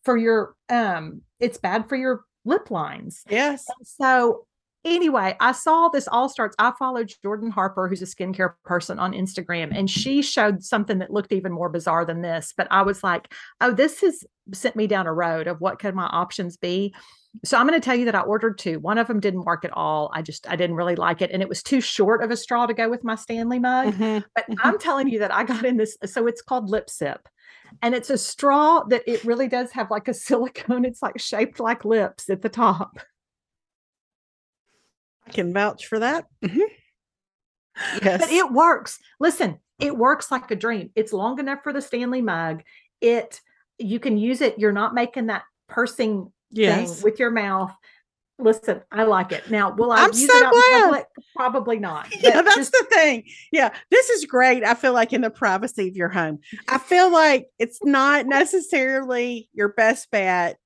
for 0.02 0.16
your 0.16 0.54
um, 0.70 1.20
it's 1.38 1.58
bad 1.58 1.86
for 1.86 1.96
your 1.96 2.24
lip 2.44 2.70
lines. 2.70 3.22
Yes. 3.28 3.64
And 3.68 3.86
so 3.86 4.46
anyway, 4.84 5.36
I 5.40 5.52
saw 5.52 5.88
this 5.88 6.08
all 6.08 6.28
starts. 6.28 6.56
I 6.58 6.72
followed 6.78 7.12
Jordan 7.22 7.50
Harper, 7.50 7.88
who's 7.88 8.02
a 8.02 8.06
skincare 8.06 8.54
person 8.64 8.98
on 8.98 9.12
Instagram, 9.12 9.76
and 9.76 9.90
she 9.90 10.22
showed 10.22 10.62
something 10.62 10.98
that 10.98 11.12
looked 11.12 11.32
even 11.32 11.52
more 11.52 11.68
bizarre 11.68 12.04
than 12.04 12.22
this. 12.22 12.52
But 12.56 12.68
I 12.70 12.82
was 12.82 13.02
like, 13.02 13.32
oh, 13.60 13.72
this 13.72 14.00
has 14.00 14.24
sent 14.52 14.76
me 14.76 14.86
down 14.86 15.06
a 15.06 15.12
road 15.12 15.46
of 15.46 15.60
what 15.60 15.78
could 15.78 15.94
my 15.94 16.06
options 16.06 16.56
be. 16.56 16.94
So 17.44 17.56
I'm 17.56 17.68
going 17.68 17.80
to 17.80 17.84
tell 17.84 17.94
you 17.94 18.06
that 18.06 18.16
I 18.16 18.22
ordered 18.22 18.58
two. 18.58 18.80
One 18.80 18.98
of 18.98 19.06
them 19.06 19.20
didn't 19.20 19.44
work 19.44 19.64
at 19.64 19.72
all. 19.72 20.10
I 20.12 20.20
just 20.20 20.48
I 20.50 20.56
didn't 20.56 20.76
really 20.76 20.96
like 20.96 21.22
it, 21.22 21.30
and 21.30 21.42
it 21.42 21.48
was 21.48 21.62
too 21.62 21.80
short 21.80 22.24
of 22.24 22.30
a 22.30 22.36
straw 22.36 22.66
to 22.66 22.74
go 22.74 22.88
with 22.88 23.04
my 23.04 23.14
Stanley 23.14 23.60
mug. 23.60 23.94
Mm-hmm. 23.94 24.26
But 24.34 24.50
mm-hmm. 24.50 24.66
I'm 24.66 24.78
telling 24.78 25.08
you 25.08 25.20
that 25.20 25.32
I 25.32 25.44
got 25.44 25.64
in 25.64 25.76
this. 25.76 25.96
So 26.06 26.26
it's 26.26 26.42
called 26.42 26.68
Lip 26.70 26.90
Sip 26.90 27.20
and 27.82 27.94
it's 27.94 28.10
a 28.10 28.18
straw 28.18 28.82
that 28.84 29.02
it 29.06 29.24
really 29.24 29.48
does 29.48 29.70
have 29.72 29.90
like 29.90 30.08
a 30.08 30.14
silicone 30.26 30.84
it's 30.84 31.02
like 31.02 31.18
shaped 31.18 31.60
like 31.60 31.84
lips 31.84 32.28
at 32.30 32.42
the 32.42 32.48
top 32.48 33.00
I 35.30 35.32
can 35.32 35.52
vouch 35.52 35.86
for 35.86 35.98
that. 35.98 36.26
Mm-hmm. 36.44 36.60
Yes. 38.02 38.20
But 38.20 38.30
it 38.30 38.50
works. 38.52 38.98
Listen, 39.20 39.58
it 39.78 39.96
works 39.96 40.30
like 40.30 40.50
a 40.50 40.56
dream. 40.56 40.90
It's 40.94 41.12
long 41.12 41.38
enough 41.38 41.62
for 41.62 41.72
the 41.72 41.80
Stanley 41.80 42.20
mug. 42.20 42.62
It 43.00 43.40
you 43.78 43.98
can 43.98 44.18
use 44.18 44.40
it. 44.40 44.58
You're 44.58 44.72
not 44.72 44.94
making 44.94 45.26
that 45.26 45.44
pursing 45.68 46.32
yes. 46.50 46.94
thing 46.94 47.04
with 47.04 47.18
your 47.18 47.30
mouth. 47.30 47.72
Listen, 48.42 48.82
I 48.90 49.04
like 49.04 49.32
it. 49.32 49.50
Now, 49.50 49.74
will 49.74 49.92
I 49.92 50.04
I'm 50.04 50.10
use 50.10 50.26
so 50.26 50.36
it 50.36 50.44
out 50.44 50.52
glad. 50.52 50.82
public? 50.82 51.06
Probably 51.36 51.78
not. 51.78 52.08
Yeah, 52.20 52.42
that's 52.42 52.56
just, 52.56 52.72
the 52.72 52.86
thing. 52.90 53.24
Yeah, 53.50 53.72
this 53.90 54.10
is 54.10 54.24
great. 54.26 54.62
I 54.64 54.74
feel 54.74 54.92
like 54.92 55.12
in 55.12 55.22
the 55.22 55.30
privacy 55.30 55.88
of 55.88 55.96
your 55.96 56.08
home. 56.08 56.38
I 56.68 56.78
feel 56.78 57.10
like 57.10 57.46
it's 57.58 57.78
not 57.82 58.26
necessarily 58.26 59.48
your 59.52 59.68
best 59.68 60.10
bet 60.10 60.58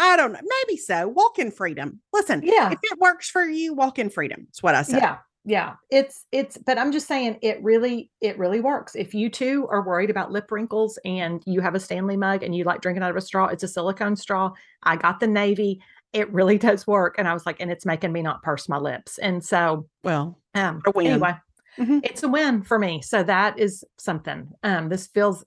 I 0.00 0.16
don't 0.16 0.32
know. 0.32 0.40
Maybe 0.42 0.78
so. 0.78 1.08
Walk 1.08 1.38
in 1.38 1.50
freedom. 1.50 2.00
Listen, 2.12 2.40
yeah. 2.42 2.70
If 2.70 2.78
it 2.82 2.98
works 2.98 3.28
for 3.28 3.44
you, 3.44 3.74
walk 3.74 3.98
in 3.98 4.08
freedom. 4.08 4.44
That's 4.46 4.62
what 4.62 4.74
I 4.74 4.82
say. 4.82 4.96
Yeah. 4.98 5.18
Yeah. 5.44 5.74
It's 5.90 6.26
it's 6.32 6.58
but 6.58 6.78
I'm 6.78 6.92
just 6.92 7.06
saying 7.06 7.38
it 7.42 7.62
really 7.62 8.10
it 8.20 8.38
really 8.38 8.60
works. 8.60 8.94
If 8.94 9.14
you 9.14 9.30
too 9.30 9.66
are 9.70 9.82
worried 9.82 10.10
about 10.10 10.32
lip 10.32 10.50
wrinkles 10.50 10.98
and 11.04 11.42
you 11.46 11.60
have 11.60 11.74
a 11.74 11.80
Stanley 11.80 12.16
mug 12.16 12.42
and 12.42 12.54
you 12.54 12.64
like 12.64 12.82
drinking 12.82 13.02
out 13.02 13.10
of 13.10 13.16
a 13.16 13.22
straw, 13.22 13.46
it's 13.46 13.62
a 13.62 13.68
silicone 13.68 14.16
straw. 14.16 14.52
I 14.82 14.96
got 14.96 15.20
the 15.20 15.26
navy. 15.26 15.80
It 16.12 16.32
really 16.32 16.58
does 16.58 16.86
work. 16.86 17.16
And 17.18 17.28
I 17.28 17.34
was 17.34 17.46
like, 17.46 17.60
and 17.60 17.70
it's 17.70 17.86
making 17.86 18.12
me 18.12 18.22
not 18.22 18.42
purse 18.42 18.68
my 18.68 18.78
lips. 18.78 19.18
And 19.18 19.44
so 19.44 19.86
well, 20.02 20.38
um 20.54 20.82
anyway, 20.96 21.34
mm-hmm. 21.78 21.98
it's 22.02 22.22
a 22.22 22.28
win 22.28 22.62
for 22.62 22.78
me. 22.78 23.02
So 23.02 23.22
that 23.22 23.58
is 23.58 23.84
something. 23.98 24.50
Um, 24.62 24.88
this 24.88 25.06
feels 25.06 25.44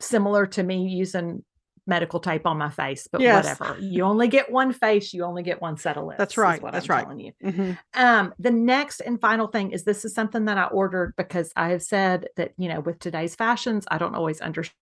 similar 0.00 0.46
to 0.46 0.62
me 0.62 0.88
using 0.88 1.44
medical 1.88 2.20
tape 2.20 2.46
on 2.46 2.58
my 2.58 2.68
face, 2.68 3.08
but 3.10 3.20
yes. 3.20 3.58
whatever. 3.58 3.80
You 3.80 4.04
only 4.04 4.28
get 4.28 4.52
one 4.52 4.72
face, 4.72 5.14
you 5.14 5.24
only 5.24 5.42
get 5.42 5.60
one 5.60 5.78
set 5.78 5.96
of 5.96 6.04
lips. 6.04 6.18
That's 6.18 6.36
right. 6.36 6.60
That's 6.62 6.88
I'm 6.88 6.94
right. 6.94 7.02
Telling 7.02 7.20
you. 7.20 7.32
Mm-hmm. 7.42 7.72
Um, 7.94 8.34
the 8.38 8.50
next 8.50 9.00
and 9.00 9.20
final 9.20 9.48
thing 9.48 9.72
is 9.72 9.84
this 9.84 10.04
is 10.04 10.14
something 10.14 10.44
that 10.44 10.58
I 10.58 10.64
ordered 10.64 11.14
because 11.16 11.50
I 11.56 11.70
have 11.70 11.82
said 11.82 12.28
that 12.36 12.52
you 12.58 12.68
know 12.68 12.80
with 12.80 12.98
today's 12.98 13.34
fashions, 13.34 13.86
I 13.90 13.98
don't 13.98 14.14
always 14.14 14.40
understand, 14.40 14.76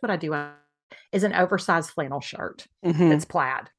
but 0.00 0.10
I 0.10 0.16
do. 0.16 0.36
Is 1.10 1.24
an 1.24 1.34
oversized 1.34 1.90
flannel 1.90 2.20
shirt 2.20 2.66
mm-hmm. 2.84 3.08
that's 3.08 3.24
plaid, 3.24 3.70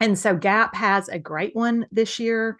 and 0.00 0.18
so 0.18 0.36
Gap 0.36 0.74
has 0.74 1.08
a 1.08 1.18
great 1.18 1.54
one 1.54 1.86
this 1.92 2.18
year. 2.18 2.58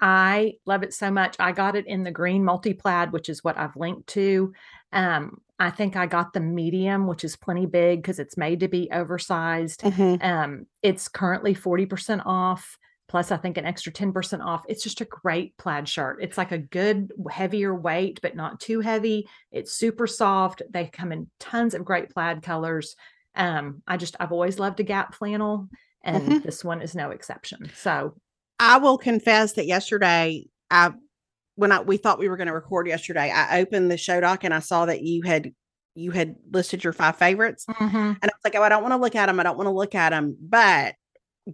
I 0.00 0.54
love 0.66 0.82
it 0.82 0.92
so 0.92 1.10
much. 1.10 1.36
I 1.38 1.52
got 1.52 1.76
it 1.76 1.86
in 1.86 2.02
the 2.02 2.10
green 2.10 2.44
multi 2.44 2.74
plaid, 2.74 3.12
which 3.12 3.28
is 3.28 3.42
what 3.42 3.56
I've 3.56 3.76
linked 3.76 4.08
to. 4.08 4.52
Um, 4.92 5.40
I 5.58 5.70
think 5.70 5.96
I 5.96 6.06
got 6.06 6.32
the 6.32 6.40
medium, 6.40 7.06
which 7.06 7.24
is 7.24 7.34
plenty 7.36 7.66
big 7.66 8.02
because 8.02 8.18
it's 8.18 8.36
made 8.36 8.60
to 8.60 8.68
be 8.68 8.90
oversized. 8.92 9.80
Mm-hmm. 9.80 10.24
Um, 10.24 10.66
it's 10.82 11.08
currently 11.08 11.54
40% 11.54 12.22
off, 12.26 12.78
plus 13.08 13.32
I 13.32 13.38
think 13.38 13.56
an 13.56 13.64
extra 13.64 13.90
10% 13.90 14.44
off. 14.44 14.64
It's 14.68 14.82
just 14.82 15.00
a 15.00 15.06
great 15.06 15.56
plaid 15.56 15.88
shirt. 15.88 16.18
It's 16.20 16.36
like 16.36 16.52
a 16.52 16.58
good 16.58 17.12
heavier 17.30 17.74
weight, 17.74 18.20
but 18.20 18.36
not 18.36 18.60
too 18.60 18.80
heavy. 18.80 19.28
It's 19.50 19.72
super 19.72 20.06
soft. 20.06 20.60
They 20.68 20.86
come 20.86 21.10
in 21.10 21.30
tons 21.40 21.72
of 21.72 21.86
great 21.86 22.10
plaid 22.10 22.42
colors. 22.42 22.94
Um, 23.34 23.82
I 23.86 23.96
just 23.96 24.16
I've 24.20 24.32
always 24.32 24.58
loved 24.58 24.80
a 24.80 24.82
Gap 24.82 25.14
flannel, 25.14 25.68
and 26.06 26.22
mm-hmm. 26.22 26.38
this 26.38 26.64
one 26.64 26.80
is 26.80 26.94
no 26.94 27.10
exception. 27.10 27.70
So 27.76 28.14
I 28.58 28.78
will 28.78 28.96
confess 28.96 29.52
that 29.54 29.66
yesterday 29.66 30.46
I 30.70 30.92
when 31.56 31.72
I 31.72 31.80
we 31.80 31.96
thought 31.96 32.18
we 32.18 32.28
were 32.28 32.36
going 32.36 32.46
to 32.46 32.54
record 32.54 32.86
yesterday, 32.86 33.30
I 33.30 33.60
opened 33.60 33.90
the 33.90 33.96
show 33.96 34.20
doc 34.20 34.44
and 34.44 34.54
I 34.54 34.60
saw 34.60 34.86
that 34.86 35.02
you 35.02 35.22
had 35.22 35.52
you 35.94 36.10
had 36.10 36.36
listed 36.50 36.84
your 36.84 36.92
five 36.92 37.16
favorites, 37.16 37.66
mm-hmm. 37.68 37.96
and 37.96 38.18
I 38.22 38.26
was 38.26 38.44
like, 38.44 38.54
oh, 38.54 38.62
I 38.62 38.68
don't 38.68 38.82
want 38.82 38.92
to 38.92 39.00
look 39.00 39.16
at 39.16 39.26
them. 39.26 39.40
I 39.40 39.42
don't 39.42 39.56
want 39.56 39.66
to 39.66 39.72
look 39.72 39.94
at 39.94 40.10
them, 40.10 40.36
but 40.40 40.94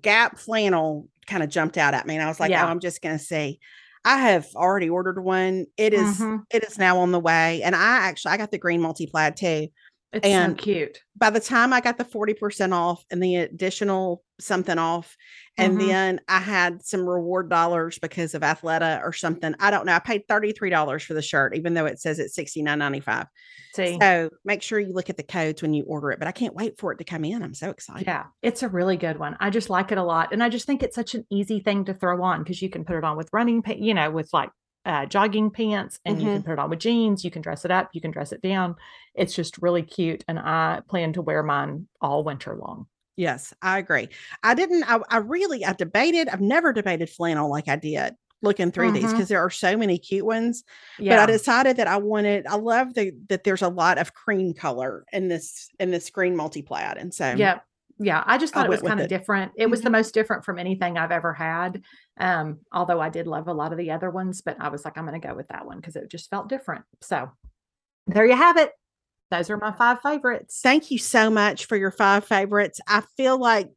Gap 0.01 0.39
flannel 0.39 1.09
kind 1.27 1.43
of 1.43 1.49
jumped 1.49 1.79
out 1.79 1.95
at 1.95 2.07
me, 2.07 2.15
and 2.15 2.25
I 2.25 2.29
was 2.29 2.41
like, 2.41 2.51
yeah. 2.51 2.65
oh, 2.65 2.69
I'm 2.69 2.81
just 2.81 3.03
going 3.03 3.17
to 3.17 3.25
see. 3.25 3.61
I 4.05 4.19
have 4.19 4.49
already 4.57 4.91
ordered 4.91 5.23
one. 5.23 5.67
It 5.77 5.95
is, 5.95 6.19
mm-hmm. 6.19 6.39
it 6.51 6.65
is 6.65 6.77
now 6.77 6.99
on 6.99 7.13
the 7.13 7.21
way, 7.21 7.63
and 7.63 7.77
I 7.77 7.99
actually 7.99 8.33
I 8.33 8.37
got 8.37 8.51
the 8.51 8.59
green 8.59 8.81
multi 8.81 9.07
plaid 9.07 9.37
too. 9.37 9.69
It's 10.13 10.27
and 10.27 10.59
so 10.59 10.63
cute. 10.63 10.99
By 11.17 11.31
the 11.31 11.41
time 11.41 11.73
I 11.73 11.81
got 11.81 11.97
the 11.97 12.05
40% 12.05 12.73
off 12.73 13.05
and 13.11 13.23
the 13.23 13.37
additional 13.37 14.23
something 14.39 14.77
off, 14.77 15.17
and 15.57 15.79
mm-hmm. 15.79 15.89
then 15.89 16.21
I 16.29 16.39
had 16.39 16.85
some 16.85 17.09
reward 17.09 17.49
dollars 17.49 17.99
because 17.99 18.35
of 18.35 18.43
Athleta 18.43 19.03
or 19.03 19.13
something. 19.13 19.55
I 19.59 19.71
don't 19.71 19.87
know. 19.87 19.95
I 19.95 19.99
paid 19.99 20.27
$33 20.29 21.05
for 21.05 21.15
the 21.15 21.23
shirt, 21.23 21.57
even 21.57 21.75
though 21.75 21.87
it 21.87 22.01
says 22.01 22.19
it's 22.19 22.37
$69.95. 22.37 23.27
See. 23.75 23.99
So 24.01 24.31
make 24.45 24.63
sure 24.63 24.79
you 24.79 24.93
look 24.93 25.09
at 25.09 25.17
the 25.17 25.23
codes 25.23 25.63
when 25.63 25.73
you 25.73 25.85
order 25.85 26.11
it. 26.11 26.19
But 26.19 26.29
I 26.29 26.33
can't 26.33 26.55
wait 26.55 26.79
for 26.79 26.93
it 26.93 26.99
to 26.99 27.05
come 27.05 27.25
in. 27.25 27.43
I'm 27.43 27.55
so 27.55 27.71
excited. 27.71 28.07
Yeah, 28.07 28.25
it's 28.43 28.63
a 28.63 28.69
really 28.69 28.97
good 28.97 29.19
one. 29.19 29.37
I 29.41 29.51
just 29.51 29.71
like 29.71 29.93
it 29.93 29.99
a 29.99 30.03
lot. 30.03 30.33
And 30.33 30.43
I 30.43 30.49
just 30.49 30.67
think 30.67 30.83
it's 30.83 30.97
such 30.97 31.15
an 31.15 31.27
easy 31.31 31.61
thing 31.61 31.87
to 31.87 31.95
throw 31.95 32.23
on 32.23 32.43
because 32.43 32.61
you 32.61 32.69
can 32.69 32.85
put 32.85 32.97
it 32.97 33.05
on 33.05 33.17
with 33.17 33.31
running, 33.33 33.63
you 33.79 33.95
know, 33.95 34.11
with 34.11 34.29
like 34.33 34.51
uh, 34.85 35.07
jogging 35.07 35.51
pants 35.51 36.01
and 36.05 36.17
mm-hmm. 36.17 36.27
you 36.27 36.33
can 36.33 36.41
mm-hmm. 36.41 36.47
put 36.51 36.53
it 36.55 36.59
on 36.59 36.71
with 36.71 36.79
jeans. 36.81 37.25
You 37.25 37.31
can 37.31 37.43
dress 37.43 37.65
it 37.65 37.71
up, 37.71 37.91
you 37.93 38.01
can 38.01 38.11
dress 38.11 38.33
it 38.33 38.43
down. 38.43 38.77
It's 39.15 39.35
just 39.35 39.59
really 39.59 39.83
cute. 39.83 40.25
And 40.29 40.39
I 40.39 40.81
plan 40.89 41.13
to 41.15 41.23
wear 41.23 41.43
mine 41.43 41.87
all 42.01 42.25
winter 42.25 42.57
long. 42.57 42.87
Yes, 43.17 43.53
I 43.61 43.79
agree. 43.79 44.09
I 44.43 44.55
didn't, 44.55 44.85
I, 44.91 44.99
I 45.09 45.19
really, 45.19 45.65
I 45.65 45.75
debated, 45.75 46.29
I've 46.29 46.41
never 46.41 46.73
debated 46.73 47.11
flannel 47.11 47.51
like 47.51 47.69
I 47.69 47.77
did 47.77 48.15
looking 48.41 48.73
through 48.73 48.87
mm-hmm. 48.87 49.03
these 49.03 49.13
because 49.13 49.29
there 49.29 49.45
are 49.45 49.51
so 49.51 49.77
many 49.77 49.99
cute 49.99 50.25
ones. 50.25 50.65
Yeah. 50.99 51.17
But 51.17 51.23
I 51.23 51.33
decided 51.33 51.77
that 51.77 51.87
I 51.87 51.99
wanted, 51.99 52.47
I 52.47 52.57
love 52.57 52.95
the, 52.95 53.13
that 53.29 53.45
there's 53.45 53.63
a 53.63 53.69
lot 53.69 53.99
of 53.99 54.15
cream 54.15 54.55
color 54.55 55.05
in 55.13 55.29
this, 55.29 55.69
in 55.79 55.91
this 55.91 56.11
green 56.11 56.35
multi 56.35 56.63
plaid. 56.63 56.97
And 56.97 57.15
so, 57.15 57.35
yeah, 57.35 57.61
yeah, 58.03 58.23
I 58.27 58.39
just 58.39 58.55
thought 58.55 58.65
I 58.65 58.67
it 58.67 58.71
was 58.71 58.83
kind 58.83 59.01
of 59.01 59.09
different. 59.09 59.53
It 59.57 59.63
mm-hmm. 59.63 59.71
was 59.71 59.83
the 59.83 59.91
most 59.91 60.15
different 60.15 60.45
from 60.45 60.59
anything 60.59 60.99
I've 60.99 61.13
ever 61.13 61.33
had. 61.33 61.83
Um, 62.19 62.61
although 62.73 63.01
I 63.01 63.09
did 63.09 63.27
love 63.27 63.49
a 63.49 63.55
lot 63.55 63.73
of 63.73 63.79
the 63.79 63.91
other 63.91 64.11
ones, 64.11 64.43
but 64.43 64.57
I 64.61 64.69
was 64.69 64.85
like, 64.85 64.99
I'm 64.99 65.07
going 65.07 65.21
to 65.21 65.27
go 65.27 65.35
with 65.35 65.49
that 65.49 65.67
one 65.67 65.79
because 65.79 65.97
it 65.97 66.11
just 66.11 66.31
felt 66.31 66.49
different. 66.49 66.85
So 67.01 67.31
there 68.07 68.27
you 68.27 68.37
have 68.37 68.57
it. 68.57 68.73
Those 69.31 69.49
are 69.49 69.57
my 69.57 69.73
five 69.73 70.01
favorites. 70.03 70.61
Thank 70.63 70.91
you 70.91 70.99
so 70.99 71.31
much 71.31 71.67
for 71.67 71.77
your 71.77 71.91
five 71.91 72.25
favorites. 72.27 72.81
I 72.87 73.03
feel 73.17 73.39
like 73.39 73.71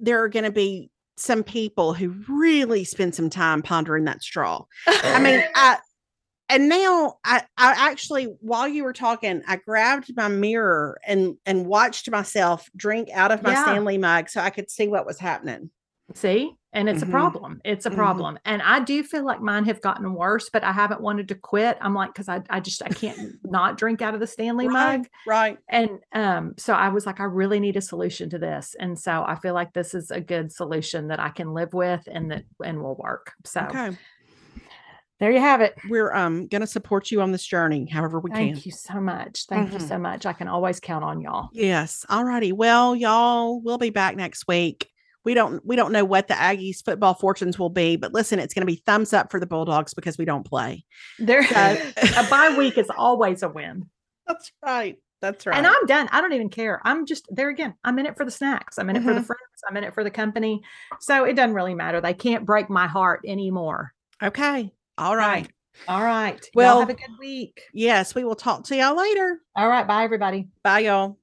there 0.00 0.22
are 0.22 0.28
going 0.28 0.44
to 0.44 0.50
be 0.50 0.90
some 1.16 1.44
people 1.44 1.94
who 1.94 2.14
really 2.28 2.82
spend 2.82 3.14
some 3.14 3.30
time 3.30 3.62
pondering 3.62 4.04
that 4.04 4.22
straw. 4.22 4.64
I 4.86 5.20
mean, 5.20 5.44
I 5.54 5.78
and 6.48 6.68
now 6.68 7.18
I, 7.24 7.42
I 7.56 7.90
actually 7.90 8.24
while 8.40 8.68
you 8.68 8.84
were 8.84 8.92
talking 8.92 9.42
i 9.46 9.56
grabbed 9.56 10.14
my 10.16 10.28
mirror 10.28 10.98
and 11.06 11.36
and 11.46 11.66
watched 11.66 12.10
myself 12.10 12.68
drink 12.76 13.08
out 13.12 13.32
of 13.32 13.42
my 13.42 13.52
yeah. 13.52 13.64
stanley 13.64 13.98
mug 13.98 14.28
so 14.28 14.40
i 14.40 14.50
could 14.50 14.70
see 14.70 14.88
what 14.88 15.06
was 15.06 15.18
happening 15.18 15.70
see 16.14 16.52
and 16.76 16.88
it's 16.88 17.04
Mhm. 17.04 17.08
a 17.08 17.10
problem. 17.12 17.60
It's 17.64 17.86
a 17.86 17.90
Mhm. 17.90 17.94
problem. 17.94 18.38
And 18.44 18.60
I 18.60 18.80
do 18.80 19.04
feel 19.04 19.24
like 19.24 19.40
mine 19.40 19.64
have 19.66 19.80
gotten 19.80 20.12
worse, 20.12 20.50
but 20.52 20.64
I 20.64 20.72
haven't 20.72 21.00
wanted 21.00 21.28
to 21.28 21.36
quit. 21.36 21.78
I'm 21.80 21.94
like, 21.94 22.12
because 22.12 22.28
I, 22.28 22.42
I 22.50 22.58
just 22.58 22.82
I 22.82 22.88
can't 22.88 23.38
not 23.44 23.78
drink 23.78 24.02
out 24.02 24.12
of 24.12 24.18
the 24.18 24.26
Stanley 24.26 24.66
Right. 24.66 24.98
mug. 24.98 25.06
Right. 25.24 25.58
And 25.68 26.00
um, 26.12 26.54
so 26.58 26.74
I 26.74 26.88
was 26.88 27.06
like, 27.06 27.20
I 27.20 27.24
really 27.24 27.60
need 27.60 27.76
a 27.76 27.80
solution 27.80 28.28
to 28.30 28.38
this. 28.38 28.74
And 28.80 28.98
so 28.98 29.24
I 29.24 29.36
feel 29.36 29.54
like 29.54 29.72
this 29.72 29.94
is 29.94 30.10
a 30.10 30.20
good 30.20 30.50
solution 30.50 31.06
that 31.08 31.20
I 31.20 31.28
can 31.28 31.54
live 31.54 31.72
with 31.74 32.08
and 32.10 32.32
that 32.32 32.44
and 32.64 32.82
will 32.82 32.96
work. 32.96 33.32
So 33.44 33.60
Okay. 33.60 33.96
There 35.20 35.30
you 35.32 35.40
have 35.40 35.60
it. 35.60 35.74
We're 35.88 36.12
um 36.12 36.46
gonna 36.48 36.66
support 36.66 37.10
you 37.10 37.20
on 37.20 37.32
this 37.32 37.44
journey 37.46 37.86
however 37.90 38.20
we 38.20 38.30
Thank 38.30 38.46
can. 38.48 38.54
Thank 38.56 38.66
you 38.66 38.72
so 38.72 39.00
much. 39.00 39.46
Thank 39.46 39.72
you 39.72 39.78
Mhm. 39.78 39.88
so 39.88 39.98
much. 39.98 40.26
I 40.26 40.32
can 40.32 40.48
always 40.48 40.80
count 40.80 41.04
on 41.04 41.20
y'all. 41.20 41.48
Yes. 41.52 42.04
All 42.08 42.24
righty. 42.24 42.52
Well, 42.52 42.94
y'all, 42.96 43.60
we'll 43.60 43.78
be 43.78 43.90
back 43.90 44.16
next 44.16 44.46
week. 44.48 44.90
We 45.24 45.32
don't 45.34 45.64
we 45.64 45.76
don't 45.76 45.92
know 45.92 46.04
what 46.04 46.28
the 46.28 46.34
Aggies 46.34 46.84
football 46.84 47.14
fortunes 47.14 47.58
will 47.58 47.70
be, 47.70 47.96
but 47.96 48.12
listen, 48.12 48.38
it's 48.38 48.52
gonna 48.54 48.66
be 48.66 48.82
thumbs 48.84 49.12
up 49.12 49.30
for 49.30 49.40
the 49.40 49.46
Bulldogs 49.46 49.94
because 49.94 50.18
we 50.18 50.24
don't 50.26 50.44
play. 50.44 50.84
There 51.18 51.42
So- 51.46 51.78
a 52.18 52.26
bye 52.28 52.54
week 52.58 52.76
is 52.76 52.90
always 52.96 53.42
a 53.42 53.48
win. 53.48 53.88
That's 54.26 54.52
right. 54.64 54.96
That's 55.22 55.46
right. 55.46 55.56
And 55.56 55.66
I'm 55.66 55.86
done. 55.86 56.08
I 56.12 56.20
don't 56.20 56.34
even 56.34 56.50
care. 56.50 56.82
I'm 56.84 57.06
just 57.06 57.26
there 57.30 57.48
again. 57.48 57.72
I'm 57.84 57.98
in 57.98 58.04
it 58.04 58.14
for 58.16 58.26
the 58.26 58.30
snacks. 58.30 58.78
I'm 58.78 58.90
in 58.90 58.96
it 58.96 59.02
for 59.02 59.14
the 59.14 59.20
Mhm. 59.20 59.26
friends. 59.26 59.62
I'm 59.70 59.76
in 59.78 59.84
it 59.84 59.94
for 59.94 60.04
the 60.04 60.10
company. 60.10 60.62
So 61.00 61.24
it 61.24 61.32
doesn't 61.34 61.54
really 61.54 61.74
matter. 61.74 62.02
They 62.02 62.12
can't 62.12 62.44
break 62.44 62.68
my 62.68 62.86
heart 62.86 63.20
anymore. 63.26 63.94
okay. 64.22 64.70
All 64.98 65.16
right. 65.16 65.48
All 65.88 66.02
right. 66.02 66.40
Well- 66.54 66.76
Well, 66.76 66.80
have 66.80 66.90
a 66.90 66.94
good 66.94 67.18
week. 67.18 67.62
Yes, 67.72 68.14
we 68.14 68.24
will 68.24 68.36
talk 68.36 68.64
to 68.64 68.76
y'all 68.76 68.96
later. 68.96 69.40
All 69.56 69.68
right. 69.68 69.86
Bye, 69.86 70.04
everybody. 70.04 70.48
Bye, 70.62 70.80
y'all. 70.80 71.18